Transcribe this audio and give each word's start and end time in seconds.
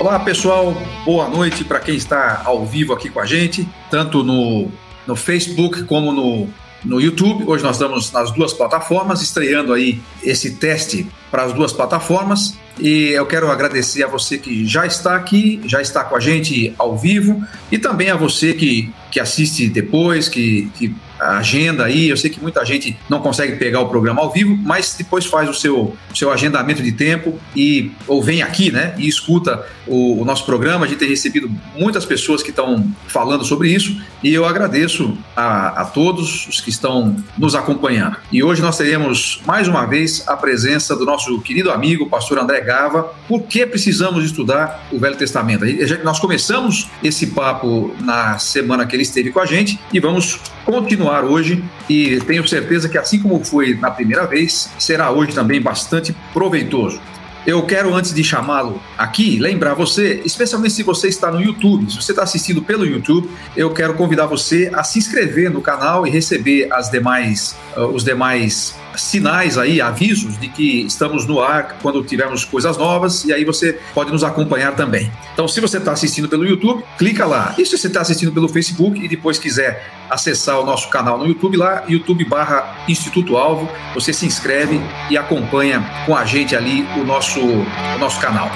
Olá, 0.00 0.18
pessoal. 0.18 0.74
Boa 1.04 1.28
noite 1.28 1.62
para 1.62 1.78
quem 1.78 1.94
está 1.94 2.40
ao 2.46 2.64
vivo 2.64 2.94
aqui 2.94 3.10
com 3.10 3.20
a 3.20 3.26
gente, 3.26 3.68
tanto 3.90 4.24
no, 4.24 4.66
no 5.06 5.14
Facebook 5.14 5.82
como 5.82 6.10
no, 6.10 6.48
no 6.82 6.98
YouTube. 6.98 7.44
Hoje 7.46 7.62
nós 7.62 7.76
estamos 7.76 8.10
nas 8.10 8.30
duas 8.30 8.54
plataformas, 8.54 9.20
estreando 9.20 9.74
aí 9.74 10.00
esse 10.22 10.52
teste 10.52 11.06
para 11.30 11.42
as 11.42 11.52
duas 11.52 11.74
plataformas. 11.74 12.56
E 12.78 13.10
eu 13.10 13.26
quero 13.26 13.50
agradecer 13.50 14.02
a 14.02 14.08
você 14.08 14.38
que 14.38 14.64
já 14.64 14.86
está 14.86 15.16
aqui, 15.16 15.60
já 15.66 15.82
está 15.82 16.02
com 16.02 16.16
a 16.16 16.20
gente 16.20 16.74
ao 16.78 16.96
vivo, 16.96 17.44
e 17.70 17.76
também 17.76 18.08
a 18.08 18.16
você 18.16 18.54
que, 18.54 18.90
que 19.10 19.20
assiste 19.20 19.68
depois, 19.68 20.30
que, 20.30 20.70
que 20.78 20.96
agenda 21.20 21.84
aí. 21.84 22.08
Eu 22.08 22.16
sei 22.16 22.30
que 22.30 22.40
muita 22.40 22.64
gente 22.64 22.96
não 23.08 23.20
consegue 23.20 23.56
pegar 23.56 23.80
o 23.80 23.88
programa 23.88 24.20
ao 24.20 24.32
vivo, 24.32 24.56
mas 24.56 24.94
depois 24.96 25.26
faz 25.26 25.48
o 25.48 25.54
seu, 25.54 25.96
seu 26.14 26.32
agendamento 26.32 26.82
de 26.82 26.92
tempo 26.92 27.38
e 27.54 27.92
ou 28.06 28.22
vem 28.22 28.42
aqui, 28.42 28.70
né? 28.70 28.94
E 28.98 29.08
escuta 29.08 29.64
o, 29.86 30.22
o 30.22 30.24
nosso 30.24 30.44
programa. 30.46 30.86
A 30.86 30.88
gente 30.88 30.98
tem 30.98 31.08
recebido 31.08 31.50
muitas 31.76 32.04
pessoas 32.04 32.42
que 32.42 32.50
estão 32.50 32.90
falando 33.06 33.44
sobre 33.44 33.70
isso 33.70 34.00
e 34.22 34.32
eu 34.32 34.44
agradeço 34.44 35.16
a, 35.36 35.82
a 35.82 35.84
todos 35.84 36.46
os 36.48 36.60
que 36.60 36.70
estão 36.70 37.16
nos 37.36 37.54
acompanhando. 37.54 38.16
E 38.32 38.42
hoje 38.42 38.62
nós 38.62 38.76
teremos 38.76 39.40
mais 39.46 39.68
uma 39.68 39.84
vez 39.86 40.26
a 40.26 40.36
presença 40.36 40.96
do 40.96 41.04
nosso 41.04 41.40
querido 41.40 41.70
amigo, 41.70 42.08
pastor 42.08 42.38
André 42.38 42.60
Gava. 42.60 43.12
Por 43.28 43.42
que 43.42 43.66
precisamos 43.66 44.24
estudar 44.24 44.86
o 44.90 44.98
Velho 44.98 45.16
Testamento? 45.16 45.64
Nós 46.04 46.18
começamos 46.18 46.88
esse 47.02 47.28
papo 47.28 47.94
na 48.00 48.38
semana 48.38 48.86
que 48.86 48.94
ele 48.94 49.02
esteve 49.02 49.30
com 49.30 49.40
a 49.40 49.46
gente 49.46 49.78
e 49.92 50.00
vamos 50.00 50.40
continuar 50.64 51.09
hoje 51.18 51.64
e 51.88 52.20
tenho 52.20 52.46
certeza 52.46 52.88
que 52.88 52.96
assim 52.96 53.20
como 53.20 53.44
foi 53.44 53.74
na 53.74 53.90
primeira 53.90 54.26
vez, 54.26 54.70
será 54.78 55.10
hoje 55.10 55.32
também 55.34 55.60
bastante 55.60 56.14
proveitoso. 56.32 57.00
Eu 57.46 57.62
quero, 57.62 57.94
antes 57.94 58.12
de 58.12 58.22
chamá-lo 58.22 58.80
aqui, 58.98 59.38
lembrar 59.38 59.72
você, 59.72 60.20
especialmente 60.26 60.74
se 60.74 60.82
você 60.82 61.08
está 61.08 61.32
no 61.32 61.40
YouTube, 61.40 61.90
se 61.90 61.96
você 61.96 62.12
está 62.12 62.22
assistindo 62.22 62.60
pelo 62.60 62.84
YouTube, 62.84 63.30
eu 63.56 63.72
quero 63.72 63.94
convidar 63.94 64.26
você 64.26 64.70
a 64.74 64.84
se 64.84 64.98
inscrever 64.98 65.50
no 65.50 65.62
canal 65.62 66.06
e 66.06 66.10
receber 66.10 66.68
as 66.70 66.90
demais, 66.90 67.56
uh, 67.76 67.86
os 67.86 68.04
demais 68.04 68.76
sinais 68.96 69.58
aí, 69.58 69.80
avisos 69.80 70.38
de 70.38 70.48
que 70.48 70.82
estamos 70.82 71.26
no 71.26 71.40
ar 71.40 71.78
quando 71.82 72.02
tivermos 72.02 72.44
coisas 72.44 72.76
novas 72.76 73.24
e 73.24 73.32
aí 73.32 73.44
você 73.44 73.78
pode 73.94 74.12
nos 74.12 74.24
acompanhar 74.24 74.74
também. 74.74 75.10
Então, 75.32 75.46
se 75.48 75.60
você 75.60 75.78
está 75.78 75.92
assistindo 75.92 76.28
pelo 76.28 76.46
YouTube, 76.46 76.84
clica 76.98 77.26
lá. 77.26 77.54
E 77.58 77.64
se 77.64 77.76
você 77.76 77.86
está 77.86 78.00
assistindo 78.00 78.32
pelo 78.32 78.48
Facebook 78.48 79.02
e 79.02 79.08
depois 79.08 79.38
quiser 79.38 79.90
acessar 80.08 80.58
o 80.60 80.64
nosso 80.64 80.88
canal 80.88 81.18
no 81.18 81.26
YouTube 81.26 81.56
lá, 81.56 81.84
YouTube 81.88 82.24
barra 82.24 82.84
Instituto 82.88 83.36
Alvo, 83.36 83.68
você 83.94 84.12
se 84.12 84.26
inscreve 84.26 84.80
e 85.08 85.16
acompanha 85.16 85.80
com 86.06 86.16
a 86.16 86.24
gente 86.24 86.56
ali 86.56 86.86
o 86.98 87.04
nosso, 87.04 87.40
o 87.40 87.98
nosso 87.98 88.20
canal. 88.20 88.50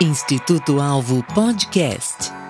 Instituto 0.00 0.80
Alvo 0.80 1.24
Podcast. 1.34 2.43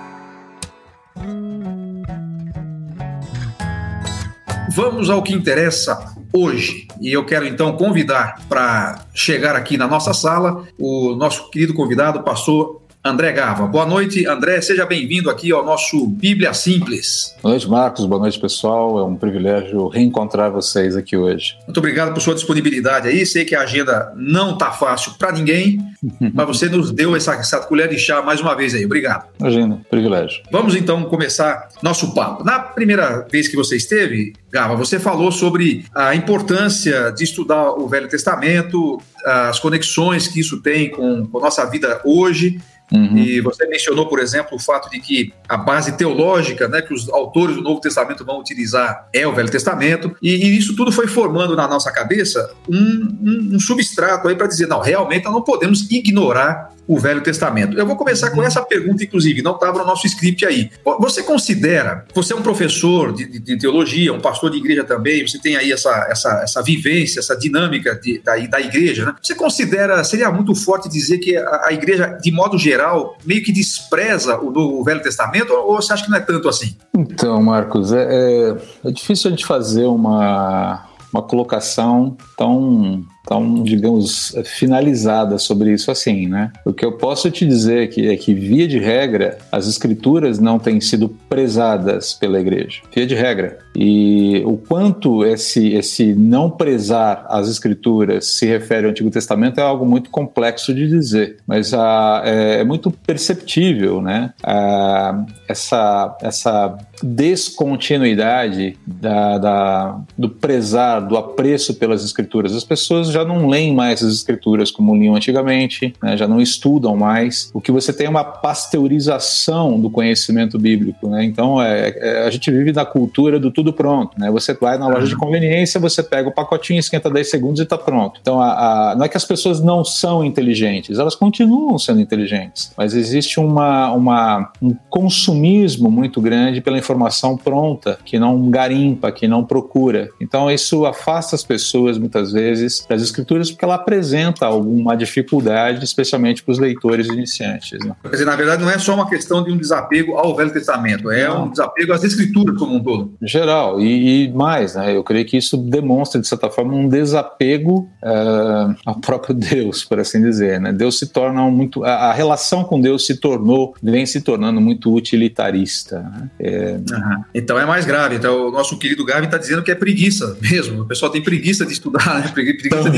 Vamos 4.74 5.08
ao 5.08 5.22
que 5.22 5.32
interessa 5.32 6.16
hoje. 6.32 6.88
E 7.00 7.12
eu 7.12 7.24
quero 7.24 7.46
então 7.46 7.76
convidar 7.76 8.40
para 8.48 9.06
chegar 9.14 9.54
aqui 9.54 9.76
na 9.76 9.86
nossa 9.86 10.12
sala 10.12 10.66
o 10.76 11.14
nosso 11.14 11.48
querido 11.48 11.72
convidado, 11.72 12.24
pastor 12.24 12.83
André 13.06 13.32
Gava. 13.32 13.66
Boa 13.66 13.84
noite, 13.84 14.26
André. 14.26 14.62
Seja 14.62 14.86
bem-vindo 14.86 15.28
aqui 15.28 15.52
ao 15.52 15.62
nosso 15.62 16.06
Bíblia 16.06 16.54
Simples. 16.54 17.36
Boa 17.42 17.52
noite, 17.52 17.68
Marcos. 17.68 18.06
Boa 18.06 18.18
noite, 18.18 18.40
pessoal. 18.40 18.98
É 18.98 19.04
um 19.04 19.14
privilégio 19.14 19.88
reencontrar 19.88 20.50
vocês 20.50 20.96
aqui 20.96 21.14
hoje. 21.14 21.54
Muito 21.66 21.76
obrigado 21.76 22.14
por 22.14 22.22
sua 22.22 22.34
disponibilidade 22.34 23.06
aí. 23.06 23.26
Sei 23.26 23.44
que 23.44 23.54
a 23.54 23.60
agenda 23.60 24.10
não 24.16 24.54
está 24.54 24.70
fácil 24.70 25.12
para 25.18 25.32
ninguém, 25.32 25.78
mas 26.32 26.46
você 26.46 26.66
nos 26.66 26.90
deu 26.90 27.14
essa, 27.14 27.34
essa, 27.34 27.60
colher 27.60 27.90
de 27.90 27.98
chá 27.98 28.22
mais 28.22 28.40
uma 28.40 28.56
vez 28.56 28.74
aí. 28.74 28.86
Obrigado. 28.86 29.26
Imagina, 29.38 29.82
privilégio. 29.90 30.42
Vamos 30.50 30.74
então 30.74 31.04
começar 31.04 31.68
nosso 31.82 32.14
papo. 32.14 32.42
Na 32.42 32.58
primeira 32.58 33.26
vez 33.30 33.48
que 33.48 33.54
você 33.54 33.76
esteve, 33.76 34.32
Gava, 34.50 34.76
você 34.76 34.98
falou 34.98 35.30
sobre 35.30 35.84
a 35.94 36.14
importância 36.14 37.10
de 37.10 37.24
estudar 37.24 37.72
o 37.72 37.86
Velho 37.86 38.08
Testamento, 38.08 38.98
as 39.26 39.60
conexões 39.60 40.26
que 40.26 40.40
isso 40.40 40.62
tem 40.62 40.90
com, 40.90 41.26
com 41.26 41.38
a 41.38 41.42
nossa 41.42 41.66
vida 41.66 42.00
hoje 42.02 42.58
Uhum. 42.94 43.18
E 43.18 43.40
você 43.40 43.66
mencionou, 43.66 44.06
por 44.06 44.20
exemplo, 44.20 44.56
o 44.56 44.60
fato 44.60 44.88
de 44.88 45.00
que 45.00 45.32
a 45.48 45.56
base 45.56 45.96
teológica 45.96 46.68
né, 46.68 46.80
que 46.80 46.94
os 46.94 47.08
autores 47.08 47.56
do 47.56 47.62
Novo 47.62 47.80
Testamento 47.80 48.24
vão 48.24 48.38
utilizar 48.38 49.08
é 49.12 49.26
o 49.26 49.34
Velho 49.34 49.50
Testamento, 49.50 50.14
e, 50.22 50.30
e 50.30 50.56
isso 50.56 50.76
tudo 50.76 50.92
foi 50.92 51.06
formando 51.06 51.56
na 51.56 51.66
nossa 51.66 51.90
cabeça 51.90 52.52
um, 52.68 52.76
um, 52.76 53.50
um 53.54 53.60
substrato 53.60 54.28
aí 54.28 54.36
para 54.36 54.46
dizer, 54.46 54.66
não, 54.66 54.80
realmente 54.80 55.24
nós 55.24 55.34
não 55.34 55.42
podemos 55.42 55.90
ignorar 55.90 56.73
o 56.86 56.98
Velho 56.98 57.22
Testamento. 57.22 57.78
Eu 57.78 57.86
vou 57.86 57.96
começar 57.96 58.30
com 58.30 58.42
essa 58.42 58.62
pergunta, 58.62 59.02
inclusive, 59.02 59.42
não 59.42 59.54
estava 59.54 59.78
no 59.78 59.86
nosso 59.86 60.06
script 60.06 60.44
aí. 60.44 60.70
Você 61.00 61.22
considera, 61.22 62.04
você 62.14 62.32
é 62.32 62.36
um 62.36 62.42
professor 62.42 63.12
de, 63.12 63.26
de, 63.26 63.38
de, 63.38 63.58
teologia, 63.58 64.12
um 64.12 64.20
pastor 64.20 64.50
de 64.50 64.58
igreja 64.58 64.84
também, 64.84 65.26
você 65.26 65.38
tem 65.38 65.56
aí 65.56 65.72
essa, 65.72 66.06
essa, 66.10 66.42
essa 66.42 66.62
vivência, 66.62 67.20
essa 67.20 67.36
dinâmica 67.36 67.94
de, 67.94 68.20
da, 68.20 68.36
da 68.36 68.60
igreja, 68.60 69.06
né? 69.06 69.14
Você 69.22 69.34
considera, 69.34 70.02
seria 70.04 70.30
muito 70.30 70.54
forte 70.54 70.88
dizer 70.88 71.18
que 71.18 71.36
a, 71.36 71.66
a, 71.66 71.72
igreja, 71.72 72.18
de 72.20 72.30
modo 72.30 72.58
geral, 72.58 73.16
meio 73.24 73.42
que 73.42 73.52
despreza 73.52 74.38
o, 74.38 74.80
o 74.80 74.84
Velho 74.84 75.02
Testamento, 75.02 75.52
ou 75.52 75.76
você 75.76 75.92
acha 75.92 76.04
que 76.04 76.10
não 76.10 76.18
é 76.18 76.20
tanto 76.20 76.48
assim? 76.48 76.76
Então, 76.96 77.42
Marcos, 77.42 77.92
é, 77.92 78.06
é, 78.08 78.56
é 78.84 78.90
difícil 78.90 79.28
a 79.28 79.30
gente 79.30 79.46
fazer 79.46 79.84
uma, 79.84 80.86
uma 81.12 81.22
colocação 81.22 82.16
tão 82.36 83.04
tão, 83.26 83.62
digamos, 83.62 84.34
finalizada 84.44 85.38
sobre 85.38 85.72
isso 85.72 85.90
assim, 85.90 86.28
né? 86.28 86.52
O 86.64 86.72
que 86.72 86.84
eu 86.84 86.92
posso 86.92 87.30
te 87.30 87.46
dizer 87.46 87.88
que 87.88 88.08
é 88.08 88.16
que, 88.16 88.34
via 88.34 88.68
de 88.68 88.78
regra, 88.78 89.38
as 89.50 89.66
escrituras 89.66 90.38
não 90.38 90.58
têm 90.58 90.80
sido 90.80 91.08
prezadas 91.28 92.14
pela 92.14 92.40
igreja. 92.40 92.82
Via 92.94 93.06
de 93.06 93.14
regra. 93.14 93.58
E 93.74 94.42
o 94.44 94.56
quanto 94.56 95.24
esse, 95.24 95.72
esse 95.74 96.14
não 96.14 96.50
prezar 96.50 97.26
as 97.28 97.48
escrituras 97.48 98.26
se 98.26 98.46
refere 98.46 98.86
ao 98.86 98.90
Antigo 98.90 99.10
Testamento 99.10 99.58
é 99.58 99.62
algo 99.62 99.84
muito 99.84 100.10
complexo 100.10 100.74
de 100.74 100.86
dizer, 100.86 101.38
mas 101.46 101.74
a, 101.74 102.22
é, 102.24 102.60
é 102.60 102.64
muito 102.64 102.90
perceptível, 102.90 104.00
né? 104.00 104.32
A, 104.42 105.24
essa, 105.48 106.16
essa 106.20 106.76
descontinuidade 107.02 108.76
da, 108.86 109.38
da, 109.38 110.00
do 110.16 110.28
prezar, 110.28 111.06
do 111.06 111.16
apreço 111.16 111.74
pelas 111.74 112.04
escrituras. 112.04 112.54
As 112.54 112.64
pessoas 112.64 113.13
já 113.14 113.24
não 113.24 113.48
leem 113.48 113.74
mais 113.74 114.02
as 114.02 114.12
escrituras 114.12 114.70
como 114.70 114.94
liam 114.94 115.14
antigamente, 115.14 115.94
né, 116.02 116.16
já 116.16 116.28
não 116.28 116.40
estudam 116.40 116.96
mais. 116.96 117.50
O 117.54 117.60
que 117.60 117.72
você 117.72 117.92
tem 117.92 118.06
é 118.06 118.10
uma 118.10 118.24
pasteurização 118.24 119.80
do 119.80 119.88
conhecimento 119.88 120.58
bíblico. 120.58 121.08
Né? 121.08 121.24
Então, 121.24 121.62
é, 121.62 121.94
é, 121.96 122.26
a 122.26 122.30
gente 122.30 122.50
vive 122.50 122.72
na 122.72 122.84
cultura 122.84 123.38
do 123.38 123.50
tudo 123.50 123.72
pronto. 123.72 124.18
Né? 124.18 124.30
Você 124.30 124.52
vai 124.54 124.76
na 124.76 124.88
loja 124.88 125.06
de 125.06 125.16
conveniência, 125.16 125.80
você 125.80 126.02
pega 126.02 126.28
o 126.28 126.32
pacotinho, 126.32 126.80
esquenta 126.80 127.08
10 127.08 127.30
segundos 127.30 127.60
e 127.60 127.62
está 127.62 127.78
pronto. 127.78 128.18
Então, 128.20 128.40
a, 128.40 128.90
a, 128.90 128.96
não 128.96 129.04
é 129.04 129.08
que 129.08 129.16
as 129.16 129.24
pessoas 129.24 129.60
não 129.60 129.84
são 129.84 130.24
inteligentes, 130.24 130.98
elas 130.98 131.14
continuam 131.14 131.78
sendo 131.78 132.00
inteligentes, 132.00 132.72
mas 132.76 132.94
existe 132.94 133.38
uma, 133.38 133.92
uma, 133.92 134.52
um 134.60 134.74
consumismo 134.90 135.90
muito 135.90 136.20
grande 136.20 136.60
pela 136.60 136.78
informação 136.78 137.36
pronta, 137.36 137.98
que 138.04 138.18
não 138.18 138.50
garimpa, 138.50 139.12
que 139.12 139.28
não 139.28 139.44
procura. 139.44 140.08
Então, 140.20 140.50
isso 140.50 140.84
afasta 140.84 141.36
as 141.36 141.44
pessoas, 141.44 141.98
muitas 141.98 142.32
vezes, 142.32 142.84
das 142.88 143.02
escrituras 143.04 143.50
porque 143.50 143.64
ela 143.64 143.74
apresenta 143.74 144.46
alguma 144.46 144.96
dificuldade, 144.96 145.84
especialmente 145.84 146.42
para 146.42 146.52
os 146.52 146.58
leitores 146.58 147.06
iniciantes. 147.06 147.78
Né? 147.84 147.94
Quer 148.02 148.10
dizer, 148.10 148.24
na 148.24 148.36
verdade, 148.36 148.62
não 148.62 148.70
é 148.70 148.78
só 148.78 148.94
uma 148.94 149.08
questão 149.08 149.42
de 149.42 149.52
um 149.52 149.56
desapego 149.56 150.16
ao 150.16 150.34
Velho 150.34 150.52
Testamento, 150.52 151.10
é 151.10 151.28
não. 151.28 151.46
um 151.46 151.50
desapego 151.50 151.92
às 151.92 152.02
escrituras 152.04 152.56
como 152.58 152.76
um 152.76 152.82
todo. 152.82 153.14
Geral, 153.22 153.80
e, 153.80 154.24
e, 154.24 154.32
mais, 154.32 154.74
né? 154.74 154.96
Eu 154.96 155.02
creio 155.02 155.24
que 155.24 155.36
isso 155.36 155.56
demonstra, 155.56 156.20
de 156.20 156.26
certa 156.26 156.50
forma, 156.50 156.74
um 156.74 156.88
desapego 156.88 157.90
uh, 158.02 158.74
ao 158.84 159.00
próprio 159.00 159.34
Deus, 159.34 159.84
por 159.84 159.98
assim 159.98 160.22
dizer. 160.22 160.60
Né? 160.60 160.72
Deus 160.72 160.98
se 160.98 161.06
torna 161.06 161.42
muito. 161.50 161.84
A, 161.84 162.10
a, 162.10 162.12
relação 162.12 162.64
com 162.64 162.80
Deus 162.80 163.06
se 163.06 163.16
tornou, 163.16 163.74
vem 163.82 164.06
se 164.06 164.20
tornando 164.20 164.60
muito 164.60 164.94
utilitarista. 164.94 166.00
Né? 166.00 166.30
É... 166.38 166.72
Uhum. 166.72 167.24
Então 167.34 167.58
é 167.58 167.66
mais 167.66 167.84
grave. 167.84 168.16
Então, 168.16 168.48
o 168.48 168.50
nosso 168.50 168.78
querido 168.78 169.04
Gavin 169.04 169.26
está 169.26 169.38
dizendo 169.38 169.62
que 169.62 169.70
é 169.70 169.74
preguiça 169.74 170.36
mesmo. 170.40 170.82
O 170.82 170.86
pessoal 170.86 171.10
tem 171.10 171.22
preguiça 171.22 171.64
de 171.66 171.72
estudar, 171.72 172.20
né? 172.20 172.28
preguiça 172.28 172.90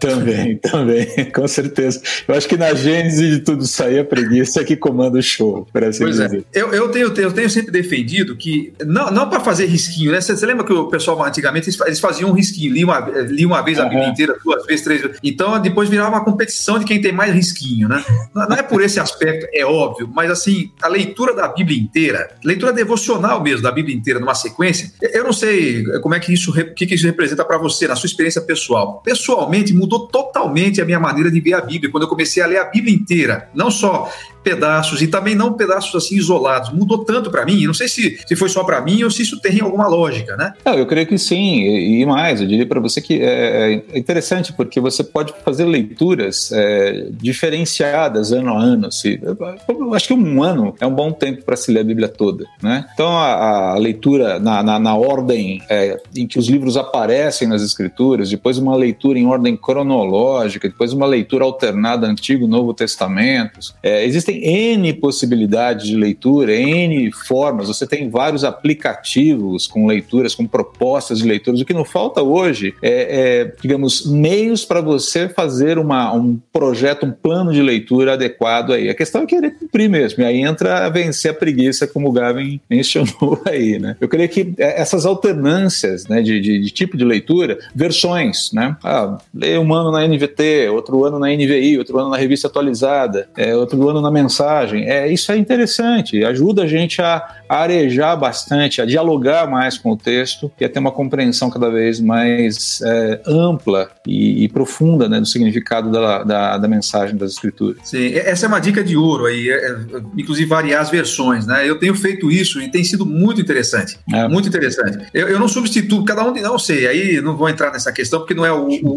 também, 0.00 0.56
também, 0.58 1.06
com 1.34 1.46
certeza. 1.48 2.00
Eu 2.26 2.34
acho 2.34 2.48
que 2.48 2.56
na 2.56 2.74
gênese 2.74 3.30
de 3.30 3.38
tudo 3.40 3.64
isso 3.64 3.82
aí, 3.82 3.98
a 3.98 4.04
preguiça 4.04 4.60
é 4.60 4.64
que 4.64 4.76
comanda 4.76 5.18
o 5.18 5.22
show, 5.22 5.66
para 5.72 5.88
assim 5.88 6.04
pois 6.04 6.20
é. 6.20 6.24
dizer. 6.26 6.44
É. 6.54 6.60
Eu, 6.60 6.72
eu, 6.72 6.88
tenho, 6.90 7.12
eu 7.16 7.32
tenho 7.32 7.50
sempre 7.50 7.70
defendido 7.70 8.36
que, 8.36 8.72
não, 8.84 9.10
não 9.10 9.28
para 9.28 9.40
fazer 9.40 9.66
risquinho, 9.66 10.12
né? 10.12 10.20
Você, 10.20 10.36
você, 10.36 10.46
lembra 10.46 10.64
que 10.64 10.72
o 10.72 10.88
pessoal 10.88 11.22
antigamente 11.24 11.70
eles 11.86 12.00
faziam 12.00 12.30
um 12.30 12.32
risquinho, 12.32 12.72
liam 12.72 12.88
uma, 12.88 13.00
liam 13.28 13.50
uma 13.50 13.62
vez 13.62 13.78
a 13.78 13.84
Bíblia 13.84 14.08
inteira, 14.08 14.36
duas 14.42 14.64
vezes, 14.66 14.84
três 14.84 15.00
vezes. 15.00 15.18
Então 15.22 15.60
depois 15.60 15.88
virava 15.88 16.10
uma 16.10 16.24
competição 16.24 16.78
de 16.78 16.84
quem 16.84 17.00
tem 17.00 17.12
mais 17.12 17.34
risquinho, 17.34 17.88
né? 17.88 18.04
Não, 18.34 18.48
não 18.48 18.56
é 18.56 18.62
por 18.62 18.82
esse 18.82 19.00
aspecto, 19.00 19.46
é 19.52 19.64
óbvio, 19.64 20.10
mas 20.12 20.30
assim, 20.30 20.70
a 20.80 20.88
leitura 20.88 21.34
da 21.34 21.48
Bíblia 21.48 21.78
inteira, 21.78 22.30
leitura 22.44 22.72
devocional 22.72 23.42
mesmo 23.42 23.62
da 23.62 23.72
Bíblia 23.72 23.94
inteira 23.94 24.20
numa 24.20 24.34
sequência, 24.34 24.92
eu 25.00 25.24
não 25.24 25.32
sei 25.32 25.84
como 26.00 26.14
é 26.14 26.20
que 26.20 26.32
isso, 26.32 26.50
o 26.50 26.74
que, 26.74 26.86
que 26.86 26.94
isso 26.94 27.06
representa 27.06 27.44
para 27.44 27.58
você, 27.58 27.86
na 27.86 27.96
sua 27.96 28.06
experiência 28.06 28.40
pessoal. 28.40 29.00
Pessoal, 29.04 29.27
pessoalmente 29.28 29.74
mudou 29.74 30.06
totalmente 30.06 30.80
a 30.80 30.86
minha 30.86 30.98
maneira 30.98 31.30
de 31.30 31.38
ver 31.38 31.52
a 31.52 31.60
Bíblia. 31.60 31.90
Quando 31.90 32.04
eu 32.04 32.08
comecei 32.08 32.42
a 32.42 32.46
ler 32.46 32.58
a 32.58 32.64
Bíblia 32.64 32.94
inteira, 32.94 33.50
não 33.54 33.70
só 33.70 34.10
pedaços 34.42 35.02
e 35.02 35.08
também 35.08 35.34
não 35.34 35.52
pedaços 35.52 35.94
assim 35.94 36.16
isolados. 36.16 36.70
Mudou 36.70 37.04
tanto 37.04 37.30
para 37.30 37.44
mim, 37.44 37.66
não 37.66 37.74
sei 37.74 37.88
se, 37.88 38.18
se 38.26 38.36
foi 38.36 38.48
só 38.48 38.64
para 38.64 38.80
mim 38.80 39.02
ou 39.02 39.10
se 39.10 39.22
isso 39.22 39.40
tem 39.40 39.60
alguma 39.60 39.86
lógica, 39.86 40.36
né? 40.36 40.54
Não, 40.64 40.74
eu 40.74 40.86
creio 40.86 41.06
que 41.06 41.18
sim, 41.18 41.60
e, 41.60 42.02
e 42.02 42.06
mais, 42.06 42.40
eu 42.40 42.46
diria 42.46 42.66
para 42.66 42.80
você 42.80 43.00
que 43.00 43.20
é, 43.20 43.82
é, 43.92 43.98
interessante 43.98 44.52
porque 44.52 44.80
você 44.80 45.02
pode 45.04 45.34
fazer 45.44 45.64
leituras 45.64 46.50
é, 46.52 47.08
diferenciadas 47.12 48.32
ano 48.32 48.54
a 48.54 48.60
ano. 48.60 48.92
Se, 48.92 49.20
eu 49.22 49.94
acho 49.94 50.08
que 50.08 50.14
um 50.14 50.42
ano 50.42 50.74
é 50.80 50.86
um 50.86 50.94
bom 50.94 51.12
tempo 51.12 51.42
para 51.42 51.56
se 51.56 51.72
ler 51.72 51.80
a 51.80 51.84
Bíblia 51.84 52.08
toda, 52.08 52.44
né? 52.62 52.86
Então 52.94 53.16
a, 53.16 53.72
a 53.72 53.78
leitura 53.78 54.38
na, 54.38 54.62
na, 54.62 54.78
na 54.78 54.94
ordem 54.94 55.62
é, 55.68 56.00
em 56.16 56.26
que 56.26 56.38
os 56.38 56.48
livros 56.48 56.76
aparecem 56.76 57.48
nas 57.48 57.62
Escrituras, 57.62 58.30
depois 58.30 58.58
uma 58.58 58.76
leitura 58.76 59.18
em 59.18 59.26
ordem 59.26 59.56
cronológica, 59.56 60.68
depois 60.68 60.92
uma 60.92 61.06
leitura 61.06 61.44
alternada 61.44 62.06
Antigo 62.06 62.46
Novo 62.46 62.72
Testamentos. 62.74 63.74
É, 63.82 64.04
existem 64.28 64.74
N 64.74 64.92
possibilidades 64.94 65.86
de 65.86 65.96
leitura, 65.96 66.54
N 66.54 67.10
formas, 67.12 67.68
você 67.68 67.86
tem 67.86 68.10
vários 68.10 68.44
aplicativos 68.44 69.66
com 69.66 69.86
leituras, 69.86 70.34
com 70.34 70.46
propostas 70.46 71.18
de 71.18 71.26
leituras. 71.26 71.60
O 71.60 71.64
que 71.64 71.72
não 71.72 71.84
falta 71.84 72.22
hoje 72.22 72.74
é, 72.82 73.42
é 73.42 73.52
digamos, 73.60 74.06
meios 74.06 74.64
para 74.64 74.80
você 74.80 75.28
fazer 75.28 75.78
uma, 75.78 76.12
um 76.12 76.38
projeto, 76.52 77.06
um 77.06 77.12
plano 77.12 77.52
de 77.52 77.62
leitura 77.62 78.14
adequado 78.14 78.72
aí. 78.72 78.88
A 78.88 78.94
questão 78.94 79.22
é 79.22 79.26
querer 79.26 79.58
cumprir 79.58 79.88
mesmo, 79.88 80.22
e 80.22 80.26
aí 80.26 80.42
entra 80.42 80.86
a 80.86 80.88
vencer 80.88 81.30
a 81.30 81.34
preguiça, 81.34 81.86
como 81.86 82.08
o 82.08 82.12
Gavin 82.12 82.60
mencionou 82.68 83.40
aí, 83.46 83.78
né? 83.78 83.96
Eu 84.00 84.08
creio 84.08 84.28
que 84.28 84.54
é, 84.58 84.80
essas 84.80 85.06
alternâncias 85.06 86.06
né, 86.06 86.20
de, 86.20 86.40
de, 86.40 86.58
de 86.58 86.70
tipo 86.70 86.96
de 86.96 87.04
leitura, 87.04 87.58
versões, 87.74 88.50
né? 88.52 88.76
Ah, 88.82 89.18
leio 89.34 89.60
um 89.60 89.74
ano 89.74 89.90
na 89.90 90.06
NVT, 90.06 90.68
outro 90.70 91.04
ano 91.04 91.18
na 91.18 91.28
NVI, 91.28 91.78
outro 91.78 91.98
ano 91.98 92.10
na 92.10 92.16
revista 92.16 92.48
atualizada, 92.48 93.28
é, 93.36 93.56
outro 93.56 93.88
ano 93.88 94.00
na 94.00 94.10
mensagem. 94.22 94.88
É, 94.88 95.10
isso 95.10 95.30
é 95.32 95.36
interessante, 95.36 96.24
ajuda 96.24 96.62
a 96.62 96.66
gente 96.66 97.00
a, 97.00 97.37
arejar 97.48 98.16
bastante, 98.16 98.80
a 98.80 98.86
dialogar 98.86 99.48
mais 99.48 99.78
com 99.78 99.92
o 99.92 99.96
texto 99.96 100.50
e 100.60 100.64
a 100.64 100.68
ter 100.68 100.78
uma 100.78 100.92
compreensão 100.92 101.50
cada 101.50 101.70
vez 101.70 102.00
mais 102.00 102.80
é, 102.82 103.20
ampla 103.26 103.90
e, 104.06 104.44
e, 104.44 104.48
profunda 104.48 105.08
né, 105.08 105.20
do 105.20 105.26
significado 105.26 105.90
da, 105.90 106.22
da, 106.24 106.58
da, 106.58 106.68
mensagem 106.68 107.16
das 107.16 107.32
escrituras. 107.32 107.78
Sim, 107.84 108.14
essa 108.14 108.46
é 108.46 108.48
uma 108.48 108.60
dica 108.60 108.82
de 108.82 108.96
ouro 108.96 109.26
aí, 109.26 109.48
é, 109.48 109.54
é, 109.54 109.76
inclusive 110.16 110.48
variar 110.48 110.82
as 110.82 110.90
versões, 110.90 111.46
né? 111.46 111.68
Eu 111.68 111.78
tenho 111.78 111.94
feito 111.94 112.30
isso 112.30 112.60
e 112.60 112.70
tem 112.70 112.84
sido 112.84 113.06
muito 113.06 113.40
interessante, 113.40 113.98
é. 114.12 114.28
muito 114.28 114.48
interessante. 114.48 115.06
Eu, 115.14 115.28
eu, 115.28 115.38
não 115.38 115.48
substituo, 115.48 116.04
cada 116.04 116.24
um, 116.24 116.32
não 116.34 116.58
sei, 116.58 116.86
aí 116.86 117.20
não 117.20 117.36
vou 117.36 117.48
entrar 117.48 117.72
nessa 117.72 117.92
questão 117.92 118.20
porque 118.20 118.34
não 118.34 118.44
é 118.44 118.52
o, 118.52 118.66
o, 118.66 118.96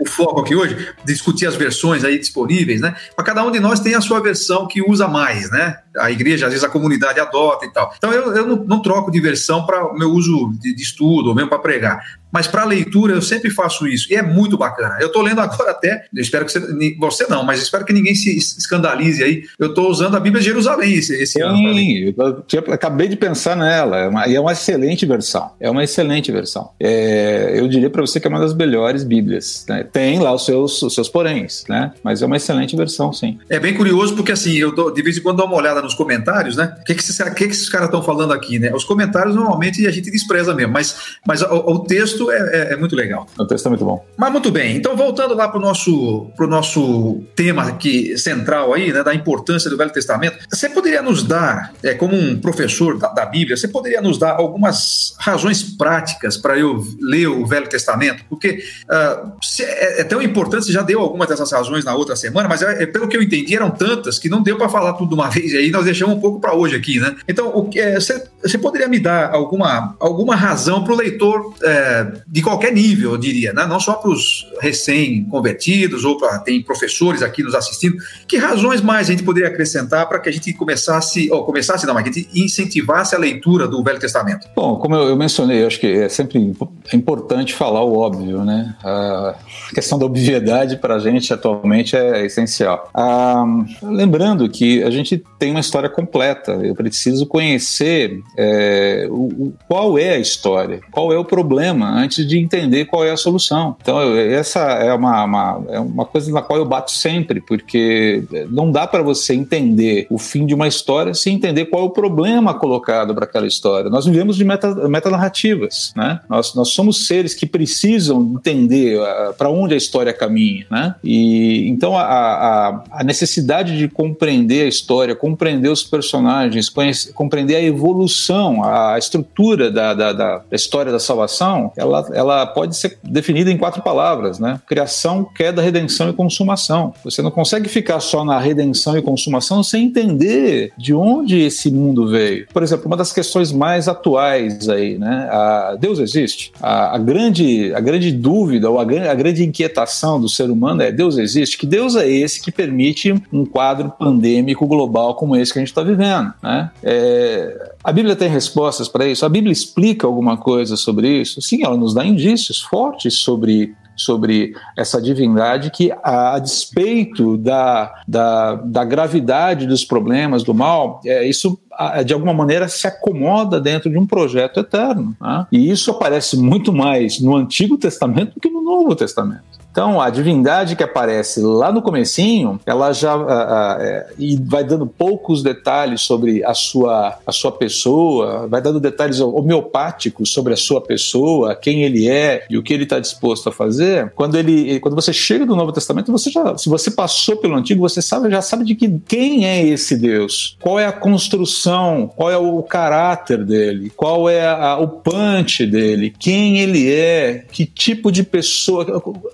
o 0.02 0.08
foco 0.08 0.40
aqui 0.40 0.54
hoje, 0.54 0.88
discutir 1.04 1.46
as 1.46 1.54
versões 1.54 2.04
aí 2.04 2.18
disponíveis, 2.18 2.80
né? 2.80 2.94
Mas 3.16 3.26
cada 3.26 3.44
um 3.44 3.50
de 3.50 3.60
nós 3.60 3.80
tem 3.80 3.94
a 3.94 4.00
sua 4.00 4.20
versão 4.20 4.38
versão 4.38 4.66
que 4.66 4.80
usa 4.82 5.06
mais, 5.06 5.50
né? 5.50 5.78
A 5.98 6.10
igreja, 6.10 6.46
às 6.46 6.52
vezes 6.52 6.64
a 6.64 6.70
comunidade 6.70 7.20
adota 7.20 7.66
e 7.68 7.72
tal. 7.72 7.92
Então 7.96 8.12
eu, 8.12 8.34
eu 8.34 8.46
não, 8.46 8.56
não 8.56 8.82
troco 8.82 9.10
de 9.10 9.20
versão 9.20 9.64
para 9.64 9.86
o 9.86 9.98
meu 9.98 10.10
uso 10.10 10.52
de, 10.60 10.74
de 10.74 10.82
estudo 10.82 11.28
ou 11.28 11.34
mesmo 11.34 11.48
para 11.48 11.58
pregar. 11.58 12.17
Mas 12.32 12.46
para 12.46 12.64
leitura 12.64 13.14
eu 13.14 13.22
sempre 13.22 13.50
faço 13.50 13.86
isso 13.86 14.12
e 14.12 14.16
é 14.16 14.22
muito 14.22 14.56
bacana. 14.56 14.96
Eu 15.00 15.08
estou 15.08 15.22
lendo 15.22 15.40
agora 15.40 15.70
até, 15.70 16.04
espero 16.14 16.44
que 16.44 16.52
você, 16.52 16.96
você 16.98 17.26
não, 17.28 17.42
mas 17.42 17.60
espero 17.60 17.84
que 17.84 17.92
ninguém 17.92 18.14
se 18.14 18.36
escandalize 18.36 19.22
aí. 19.22 19.44
Eu 19.58 19.68
estou 19.68 19.90
usando 19.90 20.16
a 20.16 20.20
Bíblia 20.20 20.40
de 20.40 20.48
Jerusalém 20.48 20.94
esse, 20.94 21.14
esse 21.14 21.34
Sim, 21.34 21.42
ano. 21.42 21.56
Sim, 21.74 22.14
eu, 22.16 22.72
acabei 22.72 23.08
de 23.08 23.16
pensar 23.16 23.56
nela. 23.56 23.98
É 23.98 24.08
uma, 24.08 24.28
e 24.28 24.36
é 24.36 24.40
uma 24.40 24.52
excelente 24.52 25.06
versão. 25.06 25.50
É 25.60 25.70
uma 25.70 25.84
excelente 25.84 26.30
versão. 26.30 26.70
É, 26.80 27.52
eu 27.54 27.68
diria 27.68 27.90
para 27.90 28.02
você 28.02 28.20
que 28.20 28.26
é 28.26 28.30
uma 28.30 28.40
das 28.40 28.54
melhores 28.54 29.04
Bíblias. 29.04 29.64
Né? 29.68 29.84
Tem 29.84 30.18
lá 30.18 30.32
os 30.32 30.44
seus, 30.44 30.82
os 30.82 30.94
seus 30.94 31.08
poréns, 31.08 31.64
né? 31.68 31.92
Mas 32.02 32.22
é 32.22 32.26
uma 32.26 32.36
excelente 32.36 32.76
versão, 32.76 33.12
sim. 33.12 33.38
É 33.48 33.58
bem 33.58 33.74
curioso 33.74 34.14
porque 34.14 34.32
assim 34.32 34.56
eu 34.56 34.74
dou, 34.74 34.92
de 34.92 35.02
vez 35.02 35.16
em 35.16 35.22
quando 35.22 35.38
dou 35.38 35.46
uma 35.46 35.56
olhada 35.56 35.80
nos 35.80 35.94
comentários, 35.94 36.56
né? 36.56 36.76
O 36.80 36.84
que, 36.84 36.94
que, 36.94 37.00
esses, 37.00 37.16
que, 37.16 37.30
que 37.30 37.44
esses 37.44 37.68
caras 37.68 37.86
estão 37.86 38.02
falando 38.02 38.32
aqui, 38.32 38.58
né? 38.58 38.72
Os 38.74 38.84
comentários 38.84 39.34
normalmente 39.34 39.86
a 39.86 39.90
gente 39.90 40.10
despreza 40.10 40.54
mesmo, 40.54 40.72
mas, 40.72 41.16
mas 41.26 41.42
o, 41.42 41.54
o 41.54 41.78
texto 41.80 42.17
é, 42.30 42.36
é, 42.36 42.72
é, 42.72 42.76
muito 42.76 42.96
legal. 42.96 43.26
O 43.38 43.46
texto 43.46 43.66
é 43.66 43.68
muito 43.68 43.84
bom. 43.84 44.04
Mas 44.16 44.32
muito 44.32 44.50
bem. 44.50 44.76
Então, 44.76 44.96
voltando 44.96 45.34
lá 45.34 45.48
para 45.48 45.58
o 45.58 45.60
nosso, 45.60 46.30
pro 46.36 46.46
nosso 46.46 47.22
tema 47.34 47.64
aqui 47.64 48.16
central 48.18 48.74
aí, 48.74 48.92
né? 48.92 49.02
Da 49.02 49.14
importância 49.14 49.70
do 49.70 49.76
Velho 49.76 49.92
Testamento, 49.92 50.38
você 50.50 50.68
poderia 50.68 51.02
nos 51.02 51.22
dar, 51.22 51.72
é, 51.82 51.94
como 51.94 52.16
um 52.16 52.40
professor 52.40 52.98
da, 52.98 53.08
da 53.08 53.26
Bíblia, 53.26 53.56
você 53.56 53.68
poderia 53.68 54.00
nos 54.00 54.18
dar 54.18 54.32
algumas 54.32 55.14
razões 55.18 55.62
práticas 55.62 56.36
para 56.36 56.58
eu 56.58 56.82
ler 57.00 57.28
o 57.28 57.46
Velho 57.46 57.68
Testamento? 57.68 58.24
Porque 58.28 58.62
uh, 58.84 59.32
é, 59.60 60.00
é, 60.00 60.04
tão 60.04 60.20
importante, 60.22 60.66
você 60.66 60.72
já 60.72 60.82
deu 60.82 61.00
algumas 61.00 61.28
dessas 61.28 61.50
razões 61.52 61.84
na 61.84 61.94
outra 61.94 62.16
semana, 62.16 62.48
mas 62.48 62.62
é, 62.62 62.82
é, 62.82 62.86
pelo 62.86 63.08
que 63.08 63.16
eu 63.16 63.22
entendi, 63.22 63.54
eram 63.54 63.70
tantas 63.70 64.18
que 64.18 64.28
não 64.28 64.42
deu 64.42 64.56
para 64.56 64.68
falar 64.68 64.94
tudo 64.94 65.10
de 65.10 65.14
uma 65.14 65.28
vez, 65.30 65.52
e 65.52 65.56
aí 65.56 65.70
nós 65.70 65.84
deixamos 65.84 66.16
um 66.16 66.20
pouco 66.20 66.40
para 66.40 66.54
hoje 66.54 66.76
aqui, 66.76 66.98
né? 66.98 67.16
Então, 67.28 67.48
o 67.48 67.68
que 67.68 67.78
é, 67.78 67.94
você 67.94 68.24
poderia 68.58 68.86
me 68.88 69.00
dar 69.00 69.32
alguma, 69.32 69.96
alguma 69.98 70.36
razão 70.36 70.84
para 70.84 70.92
o 70.92 70.96
leitor 70.96 71.54
é, 71.62 72.12
de 72.26 72.42
qualquer 72.42 72.72
nível, 72.72 73.12
eu 73.12 73.18
diria, 73.18 73.52
né? 73.52 73.66
não 73.66 73.80
só 73.80 73.94
para 73.94 74.10
os 74.10 74.46
recém-convertidos 74.60 76.04
ou 76.04 76.16
para 76.16 76.38
tem 76.38 76.62
professores 76.62 77.22
aqui 77.22 77.42
nos 77.42 77.54
assistindo, 77.54 77.96
que 78.26 78.36
razões 78.36 78.80
mais 78.80 79.08
a 79.08 79.10
gente 79.10 79.24
poderia 79.24 79.48
acrescentar 79.48 80.08
para 80.08 80.20
que 80.20 80.28
a 80.28 80.32
gente 80.32 80.52
começasse, 80.52 81.30
ou 81.32 81.44
começasse 81.44 81.86
não, 81.86 81.94
mas 81.94 82.04
que 82.04 82.10
a 82.10 82.12
gente 82.12 82.28
incentivasse 82.34 83.14
a 83.14 83.18
leitura 83.18 83.66
do 83.66 83.82
Velho 83.82 83.98
Testamento? 83.98 84.46
Bom, 84.54 84.76
como 84.76 84.94
eu, 84.94 85.08
eu 85.08 85.16
mencionei, 85.16 85.62
eu 85.62 85.66
acho 85.66 85.80
que 85.80 85.86
é 85.86 86.08
sempre 86.08 86.54
importante 86.92 87.54
falar 87.54 87.82
o 87.82 87.98
óbvio, 87.98 88.44
né? 88.44 88.74
A 88.84 89.34
questão 89.74 89.98
da 89.98 90.06
obviedade 90.06 90.76
para 90.76 90.94
a 90.94 90.98
gente 90.98 91.32
atualmente 91.32 91.96
é 91.96 92.24
essencial. 92.24 92.88
Ah, 92.94 93.44
lembrando 93.82 94.48
que 94.48 94.82
a 94.82 94.90
gente 94.90 95.22
tem 95.38 95.50
uma 95.50 95.60
história 95.60 95.88
completa, 95.88 96.52
eu 96.52 96.74
preciso 96.74 97.26
conhecer 97.26 98.20
é, 98.36 99.06
o, 99.10 99.52
qual 99.66 99.98
é 99.98 100.10
a 100.10 100.18
história, 100.18 100.80
qual 100.90 101.12
é 101.12 101.18
o 101.18 101.24
problema, 101.24 101.90
antes 101.90 102.26
de 102.26 102.38
entender 102.38 102.84
qual 102.86 103.04
é 103.04 103.10
a 103.10 103.16
solução. 103.16 103.76
Então, 103.80 104.16
essa 104.16 104.60
é 104.60 104.92
uma, 104.92 105.24
uma, 105.24 105.64
é 105.68 105.80
uma 105.80 106.04
coisa 106.04 106.30
na 106.32 106.42
qual 106.42 106.58
eu 106.58 106.64
bato 106.64 106.90
sempre, 106.90 107.40
porque 107.40 108.24
não 108.50 108.70
dá 108.70 108.86
para 108.86 109.02
você 109.02 109.34
entender 109.34 110.06
o 110.10 110.18
fim 110.18 110.46
de 110.46 110.54
uma 110.54 110.68
história 110.68 111.14
sem 111.14 111.34
entender 111.34 111.66
qual 111.66 111.82
é 111.82 111.86
o 111.86 111.90
problema 111.90 112.54
colocado 112.54 113.14
para 113.14 113.24
aquela 113.24 113.46
história. 113.46 113.90
Nós 113.90 114.06
vivemos 114.06 114.36
de 114.36 114.44
meta, 114.44 114.88
metanarrativas, 114.88 115.92
né? 115.96 116.20
Nós, 116.28 116.54
nós 116.54 116.68
somos 116.70 117.06
seres 117.06 117.34
que 117.34 117.46
precisam 117.46 118.34
entender 118.34 118.98
uh, 118.98 119.34
para 119.36 119.48
onde 119.48 119.74
a 119.74 119.76
história 119.76 120.12
caminha, 120.12 120.66
né? 120.70 120.94
E 121.02 121.68
então 121.68 121.96
a, 121.96 122.02
a, 122.02 122.84
a 122.90 123.04
necessidade 123.04 123.76
de 123.76 123.88
compreender 123.88 124.64
a 124.64 124.68
história, 124.68 125.14
compreender 125.14 125.68
os 125.68 125.82
personagens, 125.82 126.70
compreender 127.14 127.56
a 127.56 127.62
evolução, 127.62 128.17
a 128.62 128.98
estrutura 128.98 129.70
da, 129.70 129.94
da, 129.94 130.12
da, 130.12 130.42
história 130.52 130.90
da 130.90 130.98
salvação, 130.98 131.72
ela, 131.76 132.08
ela 132.12 132.46
pode 132.46 132.76
ser 132.76 132.98
definida 133.02 133.50
em 133.50 133.56
quatro 133.56 133.82
palavras, 133.82 134.38
né? 134.38 134.60
Criação, 134.66 135.24
queda, 135.24 135.62
redenção 135.62 136.08
e 136.10 136.12
consumação. 136.12 136.92
Você 137.04 137.22
não 137.22 137.30
consegue 137.30 137.68
ficar 137.68 138.00
só 138.00 138.24
na 138.24 138.38
redenção 138.38 138.96
e 138.96 139.02
consumação 139.02 139.62
sem 139.62 139.84
entender 139.84 140.72
de 140.76 140.94
onde 140.94 141.40
esse 141.40 141.70
mundo 141.70 142.08
veio. 142.08 142.46
Por 142.52 142.62
exemplo, 142.62 142.86
uma 142.86 142.96
das 142.96 143.12
questões 143.12 143.52
mais 143.52 143.88
atuais 143.88 144.68
aí, 144.68 144.98
né? 144.98 145.28
A, 145.30 145.76
Deus 145.78 145.98
existe? 145.98 146.52
A, 146.60 146.96
a, 146.96 146.98
grande, 146.98 147.72
a 147.74 147.80
grande 147.80 148.12
dúvida 148.12 148.70
ou 148.70 148.78
a, 148.78 148.82
a 148.82 149.14
grande 149.14 149.44
inquietação 149.44 150.20
do 150.20 150.28
ser 150.28 150.50
humano 150.50 150.82
é 150.82 150.90
Deus 150.90 151.18
existe? 151.18 151.58
Que 151.58 151.66
Deus 151.66 151.96
é 151.96 152.08
esse 152.08 152.40
que 152.40 152.50
permite 152.50 153.14
um 153.32 153.44
quadro 153.44 153.90
pandêmico 153.90 154.66
global 154.66 155.14
como 155.14 155.36
esse 155.36 155.52
que 155.52 155.58
a 155.58 155.62
gente 155.62 155.68
está 155.68 155.82
vivendo, 155.82 156.32
né? 156.42 156.70
É, 156.82 157.72
a 157.82 157.92
Bíblia 157.92 158.07
tem 158.16 158.28
respostas 158.28 158.88
para 158.88 159.06
isso? 159.06 159.24
A 159.24 159.28
Bíblia 159.28 159.52
explica 159.52 160.06
alguma 160.06 160.36
coisa 160.36 160.76
sobre 160.76 161.20
isso? 161.20 161.40
Sim, 161.40 161.64
ela 161.64 161.76
nos 161.76 161.94
dá 161.94 162.04
indícios 162.04 162.60
fortes 162.60 163.14
sobre 163.14 163.74
sobre 163.98 164.54
essa 164.76 165.02
divindade 165.02 165.72
que, 165.72 165.92
a, 166.04 166.38
despeito 166.38 167.36
da, 167.36 167.92
da, 168.06 168.54
da, 168.54 168.84
gravidade 168.84 169.66
dos 169.66 169.84
problemas, 169.84 170.44
do 170.44 170.54
mal, 170.54 171.00
é, 171.04 171.28
isso 171.28 171.58
de 172.04 172.12
alguma 172.12 172.34
maneira 172.34 172.68
se 172.68 172.86
acomoda 172.86 173.60
dentro 173.60 173.90
de 173.90 173.98
um 173.98 174.06
projeto 174.06 174.60
eterno. 174.60 175.16
Né? 175.20 175.46
E 175.52 175.70
isso 175.70 175.90
aparece 175.90 176.36
muito 176.36 176.72
mais 176.72 177.20
no 177.20 177.36
Antigo 177.36 177.76
Testamento 177.76 178.34
do 178.34 178.40
que 178.40 178.48
no 178.48 178.62
Novo 178.62 178.94
Testamento. 178.94 179.58
Então, 179.78 180.00
a 180.00 180.10
divindade 180.10 180.74
que 180.74 180.82
aparece 180.82 181.40
lá 181.40 181.70
no 181.70 181.80
comecinho, 181.80 182.58
ela 182.66 182.92
já 182.92 183.16
uh, 183.16 184.12
e 184.18 184.36
vai 184.36 184.64
dando 184.64 184.88
poucos 184.88 185.40
detalhes 185.40 186.00
sobre 186.00 186.44
a 186.44 186.52
sua, 186.52 187.16
a 187.24 187.30
sua 187.30 187.52
pessoa, 187.52 188.48
vai 188.48 188.60
dando 188.60 188.80
detalhes 188.80 189.20
homeopáticos 189.20 190.32
sobre 190.32 190.52
a 190.52 190.56
sua 190.56 190.80
pessoa, 190.80 191.54
quem 191.54 191.84
ele 191.84 192.08
é 192.08 192.44
e 192.50 192.58
o 192.58 192.62
que 192.62 192.74
ele 192.74 192.82
está 192.82 192.98
disposto 192.98 193.50
a 193.50 193.52
fazer. 193.52 194.12
Quando 194.16 194.36
ele, 194.36 194.80
quando 194.80 194.96
você 194.96 195.12
chega 195.12 195.46
do 195.46 195.54
Novo 195.54 195.70
Testamento, 195.70 196.10
você 196.10 196.28
já, 196.28 196.58
se 196.58 196.68
você 196.68 196.90
passou 196.90 197.36
pelo 197.36 197.54
Antigo, 197.54 197.80
você 197.80 198.02
sabe, 198.02 198.30
já 198.30 198.42
sabe 198.42 198.64
de 198.64 198.74
que 198.74 198.98
quem 199.06 199.46
é 199.46 199.64
esse 199.64 199.96
Deus, 199.96 200.56
qual 200.60 200.80
é 200.80 200.86
a 200.86 200.92
construção 200.92 201.67
qual 202.16 202.30
é 202.30 202.36
o 202.36 202.62
caráter 202.62 203.44
dele, 203.44 203.92
qual 203.96 204.28
é 204.28 204.46
a, 204.46 204.78
o 204.78 204.88
punch 204.88 205.66
dele, 205.66 206.14
quem 206.18 206.58
ele 206.58 206.92
é, 206.92 207.44
que 207.50 207.66
tipo 207.66 208.10
de 208.10 208.22
pessoa, 208.22 208.84